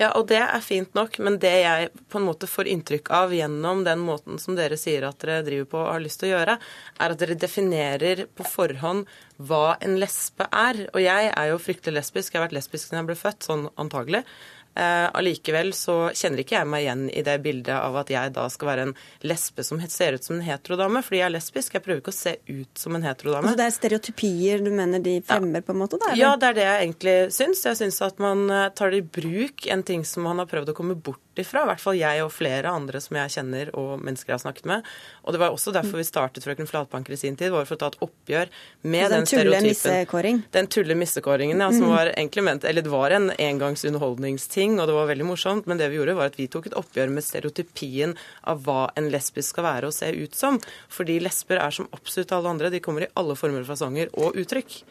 Ja, 0.00 0.14
og 0.16 0.30
det 0.30 0.38
er 0.40 0.62
fint 0.64 0.94
nok, 0.96 1.18
men 1.20 1.34
det 1.42 1.50
jeg 1.60 1.88
på 2.08 2.16
en 2.16 2.24
måte 2.24 2.48
får 2.48 2.70
inntrykk 2.72 3.10
av 3.12 3.34
gjennom 3.36 3.82
den 3.84 4.00
måten 4.00 4.38
som 4.40 4.56
dere 4.56 4.78
sier 4.80 5.04
at 5.04 5.18
dere 5.20 5.42
driver 5.44 5.66
på 5.74 5.80
og 5.82 5.90
har 5.92 6.00
lyst 6.00 6.22
til 6.22 6.30
å 6.30 6.38
gjøre, 6.38 6.54
er 6.96 7.12
at 7.12 7.20
dere 7.20 7.36
definerer 7.42 8.22
på 8.32 8.46
forhånd 8.48 9.10
hva 9.36 9.74
en 9.84 9.98
lesbe 10.00 10.46
er. 10.56 10.86
Og 10.94 11.04
jeg 11.04 11.28
er 11.34 11.50
jo 11.50 11.60
fryktelig 11.60 11.98
lesbisk. 11.98 12.32
Jeg 12.32 12.40
har 12.40 12.46
vært 12.46 12.56
lesbisk 12.56 12.86
siden 12.86 13.02
jeg 13.02 13.10
ble 13.10 13.18
født, 13.20 13.44
sånn 13.44 13.68
antagelig. 13.76 14.22
Eh, 14.70 15.06
allikevel 15.18 15.72
så 15.74 15.96
kjenner 16.14 16.44
ikke 16.44 16.54
jeg 16.54 16.68
meg 16.70 16.84
igjen 16.84 17.00
i 17.10 17.24
det 17.26 17.34
bildet 17.42 17.74
av 17.74 17.96
at 17.98 18.10
jeg 18.12 18.30
da 18.36 18.44
skal 18.52 18.68
være 18.70 18.84
en 18.86 18.92
lesbe 19.26 19.64
som 19.66 19.80
ser 19.90 20.14
ut 20.14 20.26
som 20.26 20.36
en 20.36 20.44
heterodame, 20.46 21.02
fordi 21.02 21.18
jeg 21.18 21.26
er 21.26 21.34
lesbisk. 21.34 21.74
Jeg 21.74 21.84
prøver 21.84 22.02
ikke 22.04 22.14
å 22.14 22.18
se 22.20 22.36
ut 22.46 22.82
som 22.84 22.94
en 22.94 23.06
heterodame. 23.06 23.50
Altså 23.50 23.58
det 23.58 23.66
er 23.66 23.74
stereotypier 23.76 24.62
du 24.62 24.70
mener 24.70 25.02
de 25.02 25.16
fremmer, 25.26 25.58
ja. 25.58 25.66
på 25.66 25.74
en 25.74 25.82
måte? 25.82 25.98
Da, 26.00 26.12
ja, 26.18 26.36
det 26.38 26.52
er 26.52 26.58
det 26.60 26.68
jeg 26.68 26.84
egentlig 26.84 27.16
syns. 27.34 27.64
Jeg 27.66 27.80
syns 27.82 28.00
at 28.06 28.22
man 28.22 28.46
eh, 28.46 28.68
tar 28.78 28.94
i 28.94 29.02
bruk 29.02 29.66
en 29.74 29.84
ting 29.86 30.06
som 30.06 30.28
man 30.28 30.42
har 30.42 30.50
prøvd 30.50 30.70
å 30.70 30.76
komme 30.78 30.94
bort 30.94 31.24
ifra. 31.42 31.64
I 31.64 31.70
hvert 31.70 31.82
fall 31.82 31.98
jeg 31.98 32.24
og 32.24 32.32
flere 32.34 32.72
andre 32.72 33.00
som 33.02 33.18
jeg 33.18 33.34
kjenner 33.36 33.70
og 33.78 34.02
mennesker 34.02 34.32
jeg 34.32 34.36
har 34.38 34.42
snakket 34.44 34.68
med. 34.70 34.90
Og 35.24 35.34
det 35.34 35.40
var 35.42 35.54
også 35.54 35.74
derfor 35.74 36.00
vi 36.00 36.06
startet 36.08 36.46
Frøken 36.46 36.68
Flatbanker 36.70 37.16
i 37.16 37.20
sin 37.20 37.38
tid, 37.40 37.52
var 37.54 37.68
for 37.68 37.78
å 37.78 37.82
ta 37.82 37.90
et 37.92 37.98
oppgjør 38.06 38.52
med 38.82 39.06
altså 39.06 39.40
den, 39.40 39.50
den 39.54 39.74
stereotypen. 39.78 40.42
Den 40.54 40.70
tulle 40.72 40.96
missekåringen, 40.98 41.64
ja, 41.64 41.70
som 41.74 41.88
mm. 41.88 41.94
var 41.94 42.12
egentlig 42.12 42.46
ment 42.46 42.68
Eller 42.68 42.86
det 42.86 42.92
var 42.92 43.16
en 43.16 43.30
engangsunderholdningsting, 43.36 44.78
og 44.80 44.90
det 44.90 44.96
var 44.96 45.10
veldig 45.10 45.28
morsomt. 45.32 45.68
Men 45.70 45.80
det 45.80 45.90
vi 45.92 46.00
gjorde, 46.00 46.16
var 46.20 46.32
at 46.32 46.38
vi 46.40 46.48
tok 46.50 46.70
et 46.70 46.78
oppgjør 46.78 47.12
med 47.12 47.26
stereotypien 47.26 48.16
av 48.50 48.64
hva 48.66 48.86
en 48.98 49.10
lesbisk 49.12 49.54
skal 49.54 49.66
være 49.66 49.90
og 49.90 49.96
se 49.96 50.12
ut 50.14 50.38
som. 50.38 50.60
Fordi 50.92 51.20
lesber 51.24 51.60
er 51.62 51.74
som 51.74 51.90
absolutt 51.96 52.32
alle 52.36 52.54
andre. 52.54 52.72
De 52.72 52.82
kommer 52.84 53.06
i 53.06 53.12
alle 53.20 53.36
former 53.38 53.64
og 53.64 53.70
fasonger 53.72 54.12
og 54.18 54.38
uttrykk. 54.40 54.82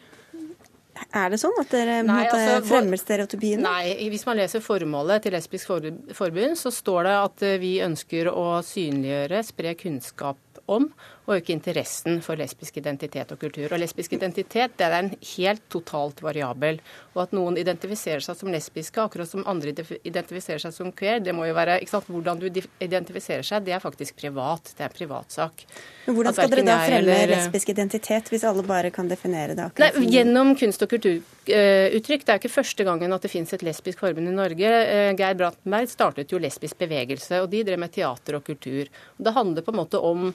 Er 1.08 1.32
det 1.32 1.40
sånn 1.42 1.56
at 1.60 1.70
dere 1.72 2.00
nei, 2.06 2.24
altså, 2.28 2.60
fremmer 2.68 3.00
stereotypien? 3.00 3.62
Nei, 3.64 4.08
hvis 4.12 4.26
man 4.28 4.38
leser 4.38 4.62
formålet 4.64 5.24
til 5.24 5.34
Lesbisk 5.34 5.72
forbund, 6.16 6.58
så 6.60 6.72
står 6.74 7.08
det 7.08 7.16
at 7.24 7.46
vi 7.62 7.72
ønsker 7.84 8.30
å 8.32 8.60
synliggjøre, 8.66 9.42
spre 9.46 9.74
kunnskap 9.80 10.60
om 10.70 10.90
og 11.28 11.36
øke 11.36 11.52
interessen 11.54 12.18
for 12.24 12.38
lesbisk 12.40 12.80
identitet 12.80 13.30
og 13.32 13.40
kultur. 13.40 13.68
Og 13.70 13.80
lesbisk 13.80 14.14
identitet 14.16 14.76
det 14.78 14.86
er 14.86 14.96
en 14.96 15.10
helt 15.36 15.62
totalt 15.72 16.22
variabel. 16.24 16.80
Og 17.14 17.22
at 17.24 17.34
noen 17.36 17.58
identifiserer 17.60 18.24
seg 18.24 18.38
som 18.38 18.50
lesbiske, 18.50 19.02
akkurat 19.02 19.30
som 19.30 19.44
andre 19.50 19.74
identifiserer 20.02 20.62
seg 20.62 20.74
som 20.74 20.90
queer, 20.96 21.20
det 21.22 21.34
må 21.36 21.46
jo 21.48 21.56
være 21.56 21.80
ikke 21.80 21.96
sant, 21.96 22.08
Hvordan 22.10 22.40
du 22.40 22.48
identifiserer 22.82 23.44
seg, 23.46 23.62
det 23.66 23.74
er 23.76 23.82
faktisk 23.82 24.16
privat. 24.18 24.72
Det 24.74 24.82
er 24.82 24.88
en 24.88 24.96
privatsak. 24.96 25.64
Men 26.06 26.16
hvordan 26.16 26.34
skal 26.34 26.50
dere 26.50 26.66
da 26.66 26.78
fremme 26.82 27.14
eller... 27.14 27.34
lesbisk 27.36 27.70
identitet, 27.70 28.30
hvis 28.32 28.46
alle 28.48 28.64
bare 28.66 28.90
kan 28.94 29.08
definere 29.10 29.54
det 29.54 29.68
akkurat 29.68 29.98
Nei, 30.00 30.10
Gjennom 30.10 30.54
kunst- 30.58 30.82
og 30.82 30.90
kulturuttrykk. 30.90 32.24
Det 32.26 32.34
er 32.34 32.40
ikke 32.40 32.52
første 32.52 32.86
gangen 32.88 33.14
at 33.14 33.26
det 33.26 33.30
finnes 33.32 33.52
et 33.54 33.64
lesbisk 33.66 34.02
forbund 34.02 34.32
i 34.32 34.34
Norge. 34.34 34.70
Eh, 34.70 35.12
Geir 35.18 35.38
Brantenberg 35.38 35.92
startet 35.92 36.32
jo 36.32 36.40
Lesbisk 36.42 36.80
bevegelse, 36.80 37.42
og 37.44 37.50
de 37.52 37.62
drev 37.66 37.78
med 37.78 37.92
teater 37.94 38.40
og 38.40 38.46
kultur. 38.46 38.90
Det 38.90 39.36
handler 39.36 39.66
på 39.66 39.74
en 39.74 39.80
måte 39.84 40.00
om 40.00 40.32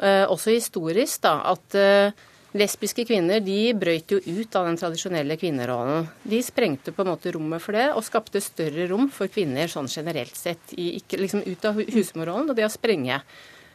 også 0.00 0.54
historisk, 0.54 1.22
da, 1.24 1.34
at 1.52 1.76
eh, 1.78 2.22
lesbiske 2.58 3.04
kvinner 3.08 3.42
de 3.44 3.72
brøyt 3.78 4.12
jo 4.12 4.20
ut 4.20 4.56
av 4.58 4.68
den 4.68 4.78
tradisjonelle 4.80 5.36
kvinnerollen. 5.40 6.08
De 6.22 6.42
sprengte 6.44 6.94
på 6.94 7.04
en 7.04 7.12
måte 7.12 7.32
rommet 7.34 7.62
for 7.64 7.76
det, 7.76 7.90
og 7.96 8.04
skapte 8.06 8.42
større 8.44 8.88
rom 8.90 9.08
for 9.12 9.32
kvinner 9.32 9.70
sånn 9.70 9.90
generelt 9.90 10.36
sett. 10.38 10.74
I, 10.76 10.96
ikke, 11.00 11.20
liksom 11.22 11.44
ut 11.46 11.68
av 11.68 11.80
husmorrollen 11.82 12.50
og 12.52 12.58
det 12.58 12.66
å 12.68 12.72
sprenge 12.72 13.20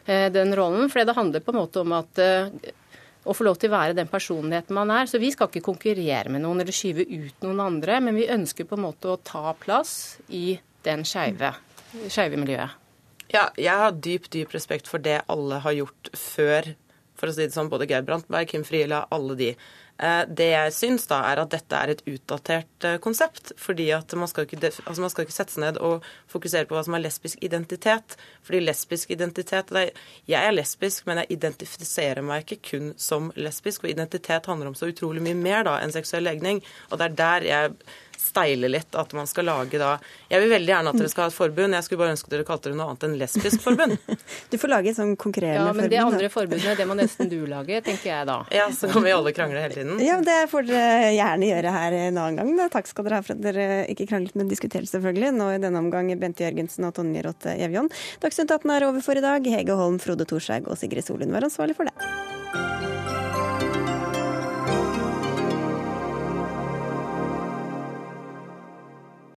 eh, 0.05 0.28
den 0.34 0.55
rollen. 0.57 0.91
For 0.91 1.03
det 1.03 1.18
handler 1.18 1.45
på 1.45 1.55
en 1.55 1.61
måte 1.61 1.86
om 1.86 1.97
at 1.99 2.26
å 3.28 3.36
få 3.36 3.45
lov 3.47 3.59
til 3.59 3.72
å 3.72 3.76
være 3.76 3.95
den 3.97 4.09
personligheten 4.09 4.76
man 4.78 4.91
er. 4.93 5.09
Så 5.09 5.20
vi 5.22 5.32
skal 5.34 5.51
ikke 5.51 5.65
konkurrere 5.65 6.32
med 6.34 6.43
noen 6.43 6.63
eller 6.63 6.76
skyve 6.76 7.03
ut 7.03 7.45
noen 7.45 7.63
andre, 7.65 7.99
men 8.03 8.18
vi 8.18 8.30
ønsker 8.32 8.68
på 8.68 8.78
en 8.78 8.86
måte 8.88 9.11
å 9.11 9.20
ta 9.20 9.53
plass 9.59 10.18
i 10.32 10.57
den 10.88 11.03
skeive 11.07 11.53
miljøet. 12.39 12.87
Ja, 13.34 13.50
jeg 13.60 13.76
har 13.76 13.96
dyp, 13.96 14.30
dyp 14.32 14.54
respekt 14.56 14.88
for 14.88 15.04
det 15.04 15.22
alle 15.32 15.60
har 15.64 15.76
gjort 15.76 16.12
før. 16.16 16.74
For 17.18 17.32
å 17.32 17.34
si 17.34 17.48
det 17.48 17.56
sånn, 17.56 17.72
både 17.72 17.88
Geir 17.90 18.06
Brandtberg, 18.06 18.48
Kim 18.52 18.64
Friele, 18.68 19.02
alle 19.14 19.36
de. 19.40 19.52
Eh, 19.98 20.24
det 20.30 20.48
jeg 20.52 20.74
syns, 20.76 21.08
da, 21.10 21.24
er 21.26 21.42
at 21.42 21.50
dette 21.50 21.74
er 21.74 21.90
et 21.90 22.04
utdatert 22.06 22.86
eh, 22.86 23.00
konsept. 23.02 23.52
fordi 23.58 23.90
at 23.92 24.14
man 24.14 24.30
skal, 24.30 24.46
ikke, 24.46 24.60
altså 24.86 25.02
man 25.02 25.10
skal 25.10 25.26
ikke 25.26 25.34
sette 25.34 25.56
seg 25.56 25.64
ned 25.64 25.80
og 25.82 26.06
fokusere 26.30 26.70
på 26.70 26.78
hva 26.78 26.84
som 26.86 26.94
er 26.94 27.02
lesbisk 27.08 27.42
identitet. 27.42 28.18
Fordi 28.46 28.62
lesbisk 28.62 29.12
identitet 29.12 29.74
er, 29.74 29.92
Jeg 30.28 30.46
er 30.46 30.54
lesbisk, 30.54 31.08
men 31.08 31.24
jeg 31.24 31.40
identifiserer 31.40 32.22
meg 32.22 32.46
ikke 32.46 32.62
kun 32.70 32.94
som 32.98 33.32
lesbisk. 33.36 33.84
Og 33.84 33.90
identitet 33.90 34.46
handler 34.46 34.70
om 34.70 34.78
så 34.78 34.92
utrolig 34.94 35.24
mye 35.26 35.36
mer 35.36 35.64
da 35.66 35.80
enn 35.82 35.92
seksuell 35.92 36.24
legning. 36.24 36.62
Og 36.92 37.00
det 37.00 37.10
er 37.10 37.18
der 37.24 37.50
jeg 37.50 37.74
steile 38.18 38.70
litt. 38.72 38.95
At 38.97 39.13
man 39.13 39.28
skal 39.28 39.47
lage 39.47 39.80
da 39.80 39.97
Jeg 40.32 40.43
vil 40.43 40.51
veldig 40.51 40.72
gjerne 40.72 40.91
at 40.91 40.99
dere 40.99 41.11
skal 41.11 41.26
ha 41.26 41.32
et 41.32 41.38
forbund. 41.38 41.78
Jeg 41.78 41.86
skulle 41.86 42.01
bare 42.03 42.15
ønske 42.15 42.32
dere 42.32 42.45
kalte 42.47 42.72
det 42.72 42.78
noe 42.80 42.89
annet 42.91 43.05
enn 43.07 43.15
lesbisk 43.20 43.63
forbund. 43.63 43.97
du 44.51 44.57
får 44.59 44.74
lage 44.74 44.91
et 44.91 44.99
sånn 44.99 45.15
konkurrerende 45.20 45.72
forbund. 45.72 45.84
Ja, 45.93 46.05
men 46.05 46.13
det 46.13 46.18
andre 46.20 46.32
forbundet, 46.34 46.78
det 46.80 46.88
må 46.89 46.97
nesten 46.99 47.32
du 47.32 47.39
lage, 47.49 47.82
tenker 47.86 48.11
jeg 48.11 48.30
da. 48.30 48.39
Ja, 48.57 48.70
så 48.74 48.89
kan 48.91 49.05
vi 49.05 49.13
alle 49.13 49.34
krangle 49.36 49.61
hele 49.61 49.76
tiden. 49.76 50.01
Ja, 50.03 50.18
det 50.26 50.38
får 50.51 50.70
dere 50.70 51.11
gjerne 51.13 51.51
gjøre 51.51 51.76
her 51.78 51.97
en 51.99 52.22
annen 52.24 52.39
gang. 52.41 52.53
Da. 52.61 52.70
Takk 52.74 52.89
skal 52.89 53.07
dere 53.07 53.22
ha 53.22 53.26
for 53.26 53.38
at 53.38 53.43
dere 53.45 53.68
ikke 53.91 54.09
kranglet, 54.09 54.38
men 54.39 54.49
diskuterte 54.51 54.89
selvfølgelig. 54.89 55.34
Nå 55.38 55.51
i 55.53 55.61
denne 55.61 55.84
omgang 55.84 56.09
Bente 56.18 56.45
Jørgensen 56.45 56.88
og 56.88 56.95
Tonje 56.97 57.24
Rotte 57.28 57.53
Evjon. 57.53 57.91
Dagsnytt 58.24 58.51
18 58.51 58.76
er 58.78 58.89
over 58.89 59.05
for 59.05 59.20
i 59.20 59.24
dag. 59.24 59.53
Hege 59.57 59.78
Holm, 59.78 60.01
Frode 60.01 60.28
Thorshaug 60.30 60.72
og 60.72 60.80
Sigrid 60.80 61.05
Solund 61.05 61.36
var 61.36 61.47
ansvarlig 61.47 61.78
for 61.78 61.89
det. 61.89 62.37